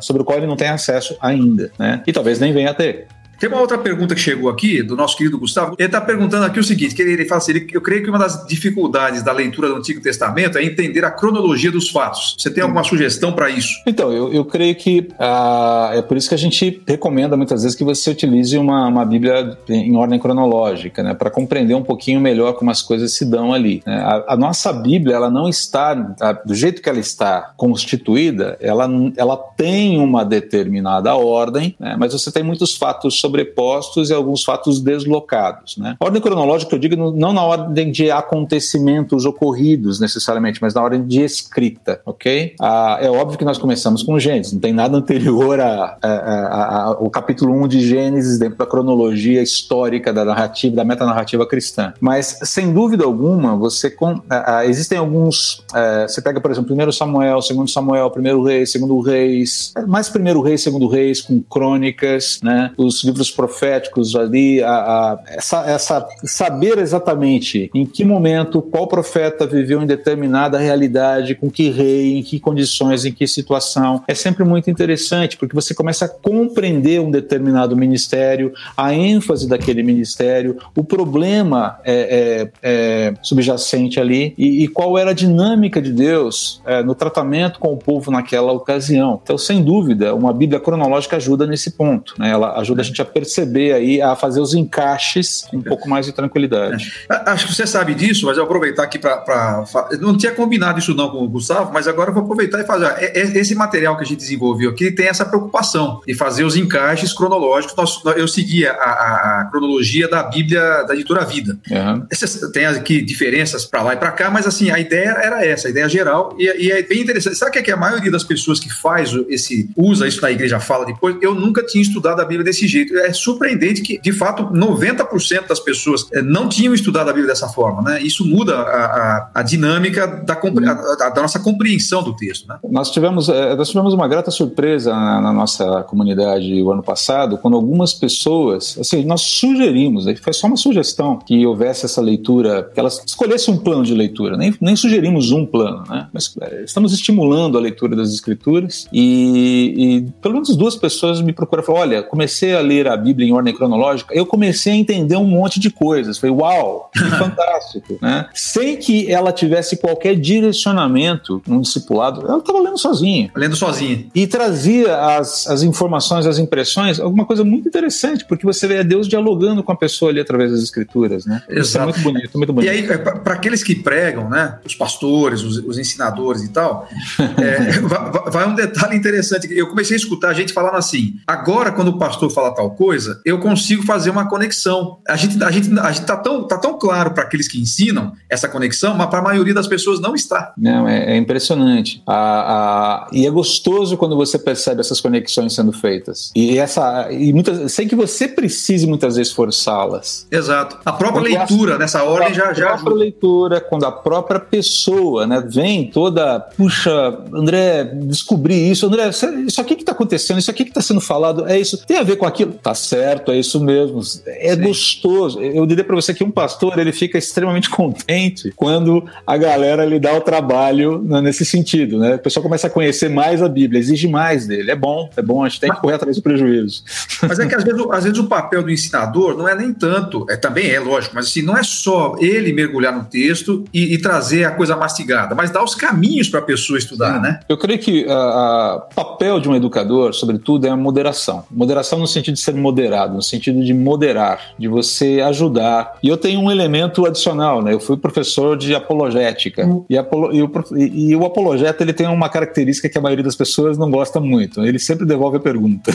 sobre 0.00 0.22
o 0.22 0.24
qual 0.24 0.38
ele 0.38 0.46
não 0.46 0.56
tem 0.56 0.68
acesso 0.68 1.16
ainda, 1.20 1.70
né? 1.78 2.02
e 2.06 2.12
talvez 2.12 2.38
nem 2.38 2.52
venha 2.52 2.70
a 2.70 2.74
ter. 2.74 3.06
Tem 3.38 3.48
uma 3.48 3.60
outra 3.60 3.78
pergunta 3.78 4.14
que 4.14 4.20
chegou 4.20 4.48
aqui, 4.48 4.82
do 4.82 4.96
nosso 4.96 5.16
querido 5.16 5.38
Gustavo. 5.38 5.74
Ele 5.78 5.86
está 5.86 6.00
perguntando 6.00 6.44
aqui 6.44 6.60
o 6.60 6.64
seguinte: 6.64 6.94
que 6.94 7.02
ele, 7.02 7.12
ele 7.12 7.24
fala 7.26 7.38
assim, 7.38 7.66
eu 7.72 7.80
creio 7.80 8.02
que 8.02 8.08
uma 8.08 8.18
das 8.18 8.46
dificuldades 8.46 9.22
da 9.22 9.32
leitura 9.32 9.68
do 9.68 9.76
Antigo 9.76 10.00
Testamento 10.00 10.58
é 10.58 10.64
entender 10.64 11.04
a 11.04 11.10
cronologia 11.10 11.70
dos 11.70 11.88
fatos. 11.88 12.36
Você 12.38 12.50
tem 12.50 12.62
alguma 12.62 12.84
sugestão 12.84 13.32
para 13.32 13.50
isso? 13.50 13.82
Então, 13.86 14.12
eu, 14.12 14.32
eu 14.32 14.44
creio 14.44 14.74
que 14.74 15.08
ah, 15.18 15.90
é 15.94 16.02
por 16.02 16.16
isso 16.16 16.28
que 16.28 16.34
a 16.34 16.38
gente 16.38 16.82
recomenda 16.86 17.36
muitas 17.36 17.62
vezes 17.62 17.76
que 17.76 17.84
você 17.84 18.10
utilize 18.10 18.56
uma, 18.56 18.86
uma 18.86 19.04
Bíblia 19.04 19.56
em 19.68 19.96
ordem 19.96 20.18
cronológica, 20.18 21.02
né, 21.02 21.14
para 21.14 21.30
compreender 21.30 21.74
um 21.74 21.82
pouquinho 21.82 22.20
melhor 22.20 22.54
como 22.54 22.70
as 22.70 22.82
coisas 22.82 23.12
se 23.12 23.24
dão 23.24 23.52
ali. 23.52 23.82
Né? 23.86 23.96
A, 23.96 24.34
a, 24.34 24.36
nossa 24.36 24.72
Bíblia, 24.72 25.16
ela 25.16 25.30
não 25.30 25.48
está, 25.48 26.14
a, 26.20 26.32
do 26.32 26.54
jeito 26.54 26.82
que 26.82 26.88
ela 26.88 26.98
está 26.98 27.52
constituída, 27.56 28.56
ela, 28.60 28.88
ela 29.16 29.36
tem 29.36 29.98
uma 29.98 30.24
determinada 30.24 31.14
ordem, 31.14 31.74
né, 31.78 31.96
mas 31.98 32.12
você 32.12 32.30
tem 32.30 32.42
muitos 32.42 32.76
fatos 32.76 33.20
sobrepostos 33.22 34.10
e 34.10 34.12
alguns 34.12 34.44
fatos 34.44 34.80
deslocados. 34.80 35.78
Né? 35.78 35.96
Ordem 35.98 36.20
cronológica, 36.20 36.74
eu 36.74 36.78
digo, 36.78 37.12
não 37.12 37.32
na 37.32 37.42
ordem 37.42 37.90
de 37.90 38.10
acontecimentos 38.10 39.24
ocorridos 39.24 39.98
necessariamente, 39.98 40.60
mas 40.60 40.74
na 40.74 40.82
ordem 40.82 41.06
de 41.06 41.22
escrita, 41.22 42.02
ok? 42.04 42.54
Ah, 42.60 42.98
é 43.00 43.08
óbvio 43.08 43.38
que 43.38 43.44
nós 43.44 43.56
começamos 43.56 44.02
com 44.02 44.18
Gênesis, 44.18 44.52
não 44.52 44.60
tem 44.60 44.72
nada 44.72 44.96
anterior 44.96 45.58
ao 45.60 47.08
capítulo 47.08 47.54
1 47.64 47.68
de 47.68 47.88
Gênesis 47.88 48.38
dentro 48.38 48.58
da 48.58 48.66
cronologia 48.66 49.42
histórica 49.42 50.12
da 50.12 50.24
narrativa, 50.24 50.76
da 50.76 50.84
metanarrativa 50.84 51.46
cristã. 51.46 51.94
Mas, 52.00 52.40
sem 52.42 52.72
dúvida 52.72 53.04
alguma, 53.04 53.56
você 53.56 53.88
com, 53.90 54.20
existem 54.66 54.98
alguns. 54.98 55.64
Ah, 55.72 56.06
você 56.08 56.20
pega, 56.20 56.40
por 56.40 56.50
exemplo, 56.50 56.66
primeiro 56.66 56.92
Samuel, 56.92 57.40
segundo 57.40 57.70
Samuel, 57.70 58.10
primeiro 58.10 58.42
Reis, 58.42 58.72
segundo 58.72 59.00
Reis, 59.00 59.72
mais 59.86 60.08
primeiro 60.08 60.40
Reis, 60.40 60.62
segundo 60.62 60.88
Reis, 60.88 61.20
com 61.20 61.40
crônicas, 61.40 62.40
né? 62.42 62.72
Os 62.76 63.02
livros 63.12 63.30
proféticos 63.30 64.16
ali, 64.16 64.62
a, 64.62 64.70
a, 64.70 65.18
essa, 65.26 65.64
essa 65.66 66.08
saber 66.24 66.78
exatamente 66.78 67.70
em 67.74 67.84
que 67.84 68.04
momento, 68.04 68.62
qual 68.62 68.86
profeta 68.86 69.46
viveu 69.46 69.82
em 69.82 69.86
determinada 69.86 70.58
realidade, 70.58 71.34
com 71.34 71.50
que 71.50 71.70
rei, 71.70 72.18
em 72.18 72.22
que 72.22 72.40
condições, 72.40 73.04
em 73.04 73.12
que 73.12 73.26
situação, 73.26 74.02
é 74.08 74.14
sempre 74.14 74.44
muito 74.44 74.70
interessante, 74.70 75.36
porque 75.36 75.54
você 75.54 75.74
começa 75.74 76.06
a 76.06 76.08
compreender 76.08 77.00
um 77.00 77.10
determinado 77.10 77.76
ministério, 77.76 78.52
a 78.76 78.94
ênfase 78.94 79.46
daquele 79.46 79.82
ministério, 79.82 80.56
o 80.74 80.82
problema 80.82 81.78
é, 81.84 82.48
é, 82.62 83.08
é 83.08 83.14
subjacente 83.22 84.00
ali 84.00 84.34
e, 84.38 84.64
e, 84.64 84.68
qual 84.68 84.96
era 84.96 85.10
a 85.10 85.14
dinâmica 85.14 85.80
de 85.82 85.92
Deus 85.92 86.62
é, 86.64 86.82
no 86.82 86.94
tratamento 86.94 87.58
com 87.58 87.72
o 87.72 87.76
povo 87.76 88.10
naquela 88.10 88.52
ocasião. 88.52 89.20
Então, 89.22 89.36
sem 89.36 89.62
dúvida, 89.62 90.14
uma 90.14 90.32
Bíblia 90.32 90.58
cronológica 90.58 91.16
ajuda 91.16 91.46
nesse 91.46 91.72
ponto, 91.72 92.14
né? 92.18 92.30
Ela 92.30 92.58
ajuda 92.58 92.80
a 92.80 92.84
gente 92.84 93.01
a 93.02 93.04
perceber 93.04 93.72
aí, 93.72 94.00
a 94.00 94.16
fazer 94.16 94.40
os 94.40 94.54
encaixes 94.54 95.44
com 95.50 95.58
um 95.58 95.62
pouco 95.62 95.88
mais 95.88 96.06
de 96.06 96.12
tranquilidade. 96.12 96.92
É. 97.10 97.30
Acho 97.30 97.46
que 97.46 97.54
você 97.54 97.66
sabe 97.66 97.94
disso, 97.94 98.26
mas 98.26 98.36
eu 98.36 98.44
vou 98.44 98.52
aproveitar 98.52 98.84
aqui 98.84 98.98
para. 98.98 99.64
Não 100.00 100.16
tinha 100.16 100.32
combinado 100.32 100.78
isso 100.78 100.94
não 100.94 101.10
com 101.10 101.24
o 101.24 101.28
Gustavo, 101.28 101.72
mas 101.72 101.88
agora 101.88 102.10
eu 102.10 102.14
vou 102.14 102.22
aproveitar 102.22 102.60
e 102.60 102.64
fazer. 102.64 103.12
Esse 103.14 103.54
material 103.54 103.96
que 103.96 104.02
a 104.02 104.06
gente 104.06 104.18
desenvolveu 104.18 104.70
aqui 104.70 104.90
tem 104.90 105.06
essa 105.06 105.24
preocupação 105.24 106.00
de 106.06 106.14
fazer 106.14 106.44
os 106.44 106.56
encaixes 106.56 107.12
cronológicos. 107.12 107.76
Nós, 107.76 108.00
eu 108.16 108.28
seguia 108.28 108.72
a, 108.72 109.40
a, 109.40 109.48
cronologia 109.50 110.08
da 110.08 110.22
Bíblia 110.22 110.84
da 110.84 110.94
editora 110.94 111.24
Vida. 111.24 111.58
Uhum. 111.70 112.50
tem 112.52 112.66
aqui 112.66 113.02
diferenças 113.02 113.64
para 113.64 113.82
lá 113.82 113.94
e 113.94 113.96
para 113.96 114.10
cá, 114.12 114.30
mas 114.30 114.46
assim, 114.46 114.70
a 114.70 114.78
ideia 114.78 115.10
era 115.10 115.44
essa, 115.44 115.68
a 115.68 115.70
ideia 115.70 115.88
geral, 115.88 116.34
e, 116.38 116.66
e 116.66 116.70
é 116.70 116.82
bem 116.82 117.00
interessante. 117.00 117.36
Sabe 117.36 117.50
o 117.50 117.52
que, 117.52 117.58
é 117.58 117.62
que 117.62 117.70
a 117.70 117.76
maioria 117.76 118.10
das 118.10 118.24
pessoas 118.24 118.60
que 118.60 118.72
faz 118.72 119.12
esse, 119.28 119.70
usa 119.76 120.06
isso 120.06 120.20
na 120.20 120.30
igreja 120.30 120.60
fala 120.60 120.84
depois? 120.84 121.16
Eu 121.20 121.34
nunca 121.34 121.64
tinha 121.64 121.82
estudado 121.82 122.20
a 122.20 122.24
Bíblia 122.24 122.44
desse 122.44 122.66
jeito. 122.66 122.91
É 123.00 123.12
surpreendente 123.12 123.82
que, 123.82 124.00
de 124.00 124.12
fato, 124.12 124.44
90% 124.44 125.48
das 125.48 125.60
pessoas 125.60 126.06
eh, 126.12 126.22
não 126.22 126.48
tinham 126.48 126.74
estudado 126.74 127.08
a 127.08 127.12
Bíblia 127.12 127.32
dessa 127.32 127.48
forma, 127.48 127.82
né? 127.82 128.02
Isso 128.02 128.24
muda 128.24 128.56
a, 128.56 128.84
a, 128.84 129.30
a 129.34 129.42
dinâmica 129.42 130.06
da, 130.06 130.34
a, 130.34 131.10
da, 131.10 131.22
nossa 131.22 131.38
compreensão 131.38 132.02
do 132.02 132.14
texto, 132.14 132.46
né? 132.48 132.58
Nós 132.70 132.90
tivemos, 132.90 133.28
eh, 133.28 133.54
nós 133.54 133.68
tivemos 133.68 133.94
uma 133.94 134.08
grata 134.08 134.30
surpresa 134.30 134.90
na, 134.90 135.20
na 135.20 135.32
nossa 135.32 135.82
comunidade 135.84 136.62
o 136.62 136.72
ano 136.72 136.82
passado, 136.82 137.38
quando 137.38 137.56
algumas 137.56 137.92
pessoas, 137.92 138.76
assim, 138.78 139.04
nós 139.04 139.22
sugerimos, 139.22 140.04
foi 140.20 140.32
só 140.32 140.46
uma 140.46 140.56
sugestão 140.56 141.18
que 141.18 141.46
houvesse 141.46 141.86
essa 141.86 142.00
leitura, 142.00 142.70
que 142.72 142.78
elas 142.78 143.02
escolhessem 143.06 143.54
um 143.54 143.58
plano 143.58 143.84
de 143.84 143.94
leitura, 143.94 144.36
nem, 144.36 144.54
nem 144.60 144.76
sugerimos 144.76 145.30
um 145.30 145.46
plano, 145.46 145.84
né? 145.88 146.08
Mas 146.12 146.34
é, 146.40 146.64
estamos 146.64 146.92
estimulando 146.92 147.56
a 147.56 147.60
leitura 147.60 147.96
das 147.96 148.12
escrituras 148.12 148.86
e, 148.92 149.74
e 149.76 150.12
pelo 150.20 150.34
menos 150.34 150.54
duas 150.56 150.76
pessoas 150.76 151.20
me 151.20 151.32
procuram 151.32 151.62
e 151.62 151.66
falaram: 151.66 151.82
olha, 151.82 152.02
comecei 152.02 152.54
a 152.54 152.60
ler 152.60 152.81
a 152.88 152.96
Bíblia 152.96 153.28
em 153.28 153.32
ordem 153.32 153.54
cronológica, 153.54 154.14
eu 154.14 154.26
comecei 154.26 154.72
a 154.72 154.76
entender 154.76 155.16
um 155.16 155.26
monte 155.26 155.60
de 155.60 155.70
coisas. 155.70 156.18
Falei, 156.18 156.34
uau, 156.34 156.90
que 156.92 157.00
fantástico, 157.16 157.98
né? 158.00 158.28
Sem 158.34 158.76
que 158.76 159.10
ela 159.10 159.32
tivesse 159.32 159.76
qualquer 159.76 160.16
direcionamento 160.16 161.42
no 161.46 161.60
discipulado, 161.60 162.26
ela 162.26 162.38
estava 162.38 162.60
lendo 162.60 162.78
sozinha. 162.78 163.30
Lendo 163.34 163.56
sozinha. 163.56 164.06
E 164.14 164.26
trazia 164.26 164.96
as, 164.96 165.46
as 165.46 165.62
informações, 165.62 166.26
as 166.26 166.38
impressões, 166.38 166.98
alguma 167.00 167.24
coisa 167.24 167.44
muito 167.44 167.68
interessante, 167.68 168.24
porque 168.24 168.44
você 168.44 168.66
vê 168.66 168.82
Deus 168.82 169.08
dialogando 169.08 169.62
com 169.62 169.72
a 169.72 169.76
pessoa 169.76 170.10
ali 170.10 170.20
através 170.20 170.50
das 170.50 170.62
escrituras, 170.62 171.26
né? 171.26 171.42
Exato. 171.48 171.60
Isso 171.60 171.78
é 171.78 171.84
muito 171.84 172.00
bonito, 172.00 172.38
muito 172.38 172.52
bonito. 172.52 172.72
E 172.72 172.76
aí, 172.76 172.82
para 172.82 173.34
aqueles 173.34 173.62
que 173.62 173.74
pregam, 173.74 174.28
né? 174.28 174.58
Os 174.64 174.74
pastores, 174.74 175.42
os, 175.42 175.58
os 175.58 175.78
ensinadores 175.78 176.42
e 176.42 176.48
tal, 176.48 176.88
é, 177.18 177.80
vai, 177.80 178.30
vai 178.30 178.48
um 178.48 178.54
detalhe 178.54 178.96
interessante. 178.96 179.48
Eu 179.50 179.68
comecei 179.68 179.96
a 179.96 179.98
escutar 179.98 180.30
a 180.30 180.34
gente 180.34 180.52
falando 180.52 180.76
assim: 180.76 181.16
agora, 181.26 181.72
quando 181.72 181.88
o 181.88 181.98
pastor 181.98 182.30
fala 182.30 182.54
tal 182.54 182.70
coisa, 182.74 183.20
eu 183.24 183.38
consigo 183.38 183.82
fazer 183.82 184.10
uma 184.10 184.28
conexão. 184.28 184.98
A 185.08 185.16
gente, 185.16 185.42
a 185.42 185.50
gente, 185.50 185.78
a 185.78 185.92
gente 185.92 186.06
tá 186.06 186.16
tão, 186.16 186.46
tá 186.46 186.58
tão 186.58 186.78
claro 186.78 187.12
para 187.12 187.24
aqueles 187.24 187.48
que 187.48 187.60
ensinam 187.60 188.12
essa 188.28 188.48
conexão, 188.48 188.94
mas 188.94 189.08
para 189.08 189.18
a 189.18 189.22
maioria 189.22 189.54
das 189.54 189.66
pessoas 189.66 190.00
não 190.00 190.14
está. 190.14 190.52
Não, 190.56 190.88
é, 190.88 191.14
é 191.14 191.16
impressionante. 191.16 192.02
A, 192.06 192.14
a, 192.14 193.08
e 193.12 193.26
é 193.26 193.30
gostoso 193.30 193.96
quando 193.96 194.16
você 194.16 194.38
percebe 194.38 194.80
essas 194.80 195.00
conexões 195.00 195.54
sendo 195.54 195.72
feitas. 195.72 196.30
E 196.34 196.58
essa, 196.58 197.10
e 197.10 197.32
muitas, 197.32 197.72
sem 197.72 197.88
que 197.88 197.96
você 197.96 198.28
precise 198.28 198.86
muitas 198.86 199.16
vezes 199.16 199.32
forçá-las. 199.32 200.26
Exato. 200.30 200.78
A 200.84 200.92
própria 200.92 201.22
quando 201.22 201.38
leitura 201.38 201.74
a, 201.74 201.78
nessa 201.78 202.02
ordem 202.02 202.32
já 202.34 202.52
já. 202.52 202.70
A 202.70 202.72
própria 202.74 202.96
leitura, 202.96 203.60
quando 203.60 203.84
a 203.84 203.92
própria 203.92 204.40
pessoa, 204.40 205.26
né, 205.26 205.42
vem 205.46 205.90
toda, 205.90 206.40
puxa, 206.40 206.92
André, 207.32 207.84
descobri 207.84 208.70
isso, 208.70 208.86
André, 208.86 209.10
isso 209.46 209.60
aqui 209.60 209.74
que 209.74 209.82
está 209.82 209.92
acontecendo, 209.92 210.38
isso 210.38 210.50
aqui 210.50 210.64
que 210.64 210.70
está 210.70 210.80
sendo 210.80 211.00
falado, 211.00 211.46
é 211.46 211.58
isso, 211.58 211.84
tem 211.86 211.98
a 211.98 212.02
ver 212.02 212.16
com 212.16 212.26
aquilo? 212.26 212.54
Tá 212.62 212.74
certo, 212.74 213.32
é 213.32 213.38
isso 213.38 213.60
mesmo. 213.60 214.00
É 214.26 214.54
Sim. 214.54 214.62
gostoso. 214.62 215.40
Eu 215.40 215.66
diria 215.66 215.82
para 215.82 215.96
você 215.96 216.14
que 216.14 216.22
um 216.22 216.30
pastor 216.30 216.78
ele 216.78 216.92
fica 216.92 217.18
extremamente 217.18 217.68
contente 217.70 218.52
quando 218.54 219.04
a 219.26 219.36
galera 219.36 219.84
lhe 219.84 219.98
dá 219.98 220.14
o 220.14 220.20
trabalho 220.20 221.02
né, 221.02 221.20
nesse 221.20 221.44
sentido, 221.44 221.98
né? 221.98 222.14
O 222.14 222.18
pessoal 222.20 222.42
começa 222.42 222.68
a 222.68 222.70
conhecer 222.70 223.10
mais 223.10 223.42
a 223.42 223.48
Bíblia, 223.48 223.80
exige 223.80 224.06
mais 224.06 224.46
dele. 224.46 224.70
É 224.70 224.76
bom, 224.76 225.10
é 225.16 225.22
bom, 225.22 225.44
a 225.44 225.48
gente 225.48 225.60
tem 225.60 225.72
que 225.72 225.80
correr 225.80 225.94
atrás 225.94 226.16
do 226.16 226.22
prejuízo. 226.22 226.84
Mas 227.26 227.40
é 227.40 227.46
que 227.46 227.54
às 227.54 227.64
vezes, 227.64 227.84
às 227.90 228.04
vezes 228.04 228.18
o 228.18 228.24
papel 228.24 228.62
do 228.62 228.70
ensinador 228.70 229.36
não 229.36 229.48
é 229.48 229.56
nem 229.56 229.72
tanto, 229.72 230.24
é, 230.30 230.36
também 230.36 230.70
é 230.70 230.78
lógico, 230.78 231.14
mas 231.14 231.26
assim, 231.26 231.42
não 231.42 231.56
é 231.56 231.62
só 231.62 232.16
ele 232.18 232.52
mergulhar 232.52 232.92
no 232.92 233.04
texto 233.04 233.64
e, 233.72 233.94
e 233.94 233.98
trazer 233.98 234.44
a 234.44 234.50
coisa 234.50 234.76
mastigada, 234.76 235.34
mas 235.34 235.50
dar 235.50 235.62
os 235.62 235.74
caminhos 235.74 236.28
para 236.28 236.40
a 236.40 236.42
pessoa 236.42 236.78
estudar, 236.78 237.16
Sim. 237.16 237.22
né? 237.22 237.40
Eu 237.48 237.56
creio 237.56 237.78
que 237.78 238.04
o 238.06 238.80
papel 238.94 239.40
de 239.40 239.48
um 239.48 239.54
educador, 239.54 240.14
sobretudo, 240.14 240.66
é 240.66 240.70
a 240.70 240.76
moderação. 240.76 241.44
Moderação 241.50 241.98
no 241.98 242.06
sentido 242.06 242.34
de 242.34 242.40
ser 242.40 242.51
moderado, 242.54 243.14
no 243.14 243.22
sentido 243.22 243.62
de 243.62 243.74
moderar, 243.74 244.54
de 244.58 244.68
você 244.68 245.20
ajudar. 245.20 245.98
E 246.02 246.08
eu 246.08 246.16
tenho 246.16 246.40
um 246.40 246.50
elemento 246.50 247.06
adicional, 247.06 247.62
né? 247.62 247.72
Eu 247.72 247.80
fui 247.80 247.96
professor 247.96 248.56
de 248.56 248.74
apologética. 248.74 249.66
Hum. 249.66 249.84
E, 249.88 249.96
apolo, 249.96 250.32
e, 250.34 250.42
o, 250.42 250.50
e, 250.76 251.10
e, 251.10 251.16
o 251.16 251.24
apologeta 251.24 251.82
ele 251.82 251.92
tem 251.92 252.06
uma 252.06 252.28
característica 252.28 252.88
que 252.88 252.98
a 252.98 253.00
maioria 253.00 253.24
das 253.24 253.36
pessoas 253.36 253.78
não 253.78 253.90
gosta 253.90 254.20
muito. 254.20 254.64
Ele 254.64 254.78
sempre 254.78 255.06
devolve 255.06 255.36
a 255.36 255.40
pergunta. 255.40 255.92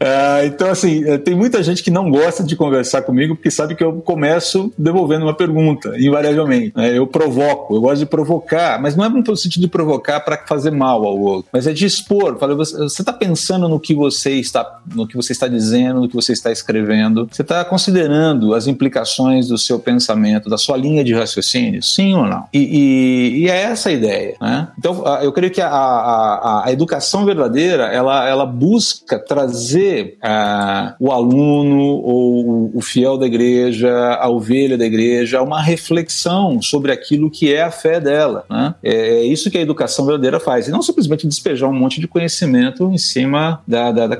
é, 0.00 0.46
então, 0.46 0.70
assim, 0.70 1.04
é, 1.08 1.18
tem 1.18 1.34
muita 1.34 1.62
gente 1.62 1.82
que 1.82 1.90
não 1.90 2.10
gosta 2.10 2.42
de 2.42 2.56
conversar 2.56 3.02
comigo 3.02 3.34
porque 3.34 3.50
sabe 3.50 3.74
que 3.74 3.84
eu 3.84 4.00
começo 4.00 4.72
devolvendo 4.76 5.24
uma 5.24 5.34
pergunta, 5.34 5.94
invariavelmente. 5.98 6.72
Né? 6.76 6.96
Eu 6.96 7.06
provoco, 7.06 7.74
eu 7.74 7.80
gosto 7.80 7.98
de 7.98 8.06
provocar, 8.06 8.80
mas 8.80 8.96
não 8.96 9.04
é 9.04 9.08
no 9.08 9.36
sentido 9.36 9.62
de 9.62 9.68
provocar 9.68 10.20
para 10.20 10.36
fazer 10.46 10.70
mal 10.70 11.04
ao 11.04 11.18
outro, 11.18 11.48
mas 11.52 11.66
é 11.66 11.72
de 11.72 11.86
expor. 11.86 12.38
Falei, 12.38 12.56
você 12.56 13.02
está 13.02 13.12
pensando 13.12 13.68
no 13.68 13.78
que 13.78 13.94
você 13.94 14.32
está, 14.32 14.80
no 14.94 15.06
que 15.06 15.16
você 15.16 15.32
está 15.32 15.48
dizendo, 15.48 16.00
no 16.00 16.08
que 16.08 16.14
você 16.14 16.32
está 16.32 16.50
escrevendo? 16.50 17.28
Você 17.30 17.42
está 17.42 17.64
considerando 17.64 18.54
as 18.54 18.66
implicações 18.66 19.48
do 19.48 19.58
seu 19.58 19.78
pensamento, 19.78 20.48
da 20.48 20.58
sua 20.58 20.76
linha 20.76 21.04
de 21.04 21.14
raciocínio? 21.14 21.82
Sim 21.82 22.14
ou 22.14 22.26
não? 22.26 22.44
E, 22.52 22.58
e, 22.58 23.38
e 23.42 23.48
é 23.48 23.62
essa 23.62 23.88
a 23.88 23.92
ideia, 23.92 24.36
né? 24.40 24.68
Então, 24.78 25.04
eu 25.22 25.32
creio 25.32 25.52
que 25.52 25.60
a, 25.60 25.68
a, 25.68 26.66
a 26.66 26.72
educação 26.72 27.24
verdadeira, 27.24 27.84
ela, 27.84 28.28
ela 28.28 28.46
busca 28.46 29.18
trazer 29.18 30.18
uh, 30.22 30.94
o 30.98 31.10
aluno 31.10 31.80
ou 31.80 32.70
o 32.74 32.80
fiel 32.80 33.16
da 33.18 33.26
igreja, 33.26 33.92
a 34.14 34.28
ovelha 34.28 34.76
da 34.76 34.84
igreja, 34.84 35.42
uma 35.42 35.60
reflexão 35.60 36.60
sobre 36.60 36.92
aquilo 36.92 37.30
que 37.30 37.52
é 37.52 37.62
a 37.62 37.70
fé 37.70 38.00
dela, 38.00 38.44
né? 38.50 38.74
É, 38.82 38.92
é 38.92 39.24
isso 39.24 39.50
que 39.50 39.58
a 39.58 39.60
educação 39.60 40.04
verdadeira 40.04 40.40
faz, 40.40 40.68
e 40.68 40.70
não 40.70 40.82
simplesmente 40.82 41.26
despejar 41.26 41.68
um 41.68 41.74
monte 41.74 42.00
de 42.00 42.08
conhecimento 42.08 42.90
em 42.92 42.98
cima 42.98 43.60
da, 43.66 43.92
da, 43.92 44.06
da 44.06 44.16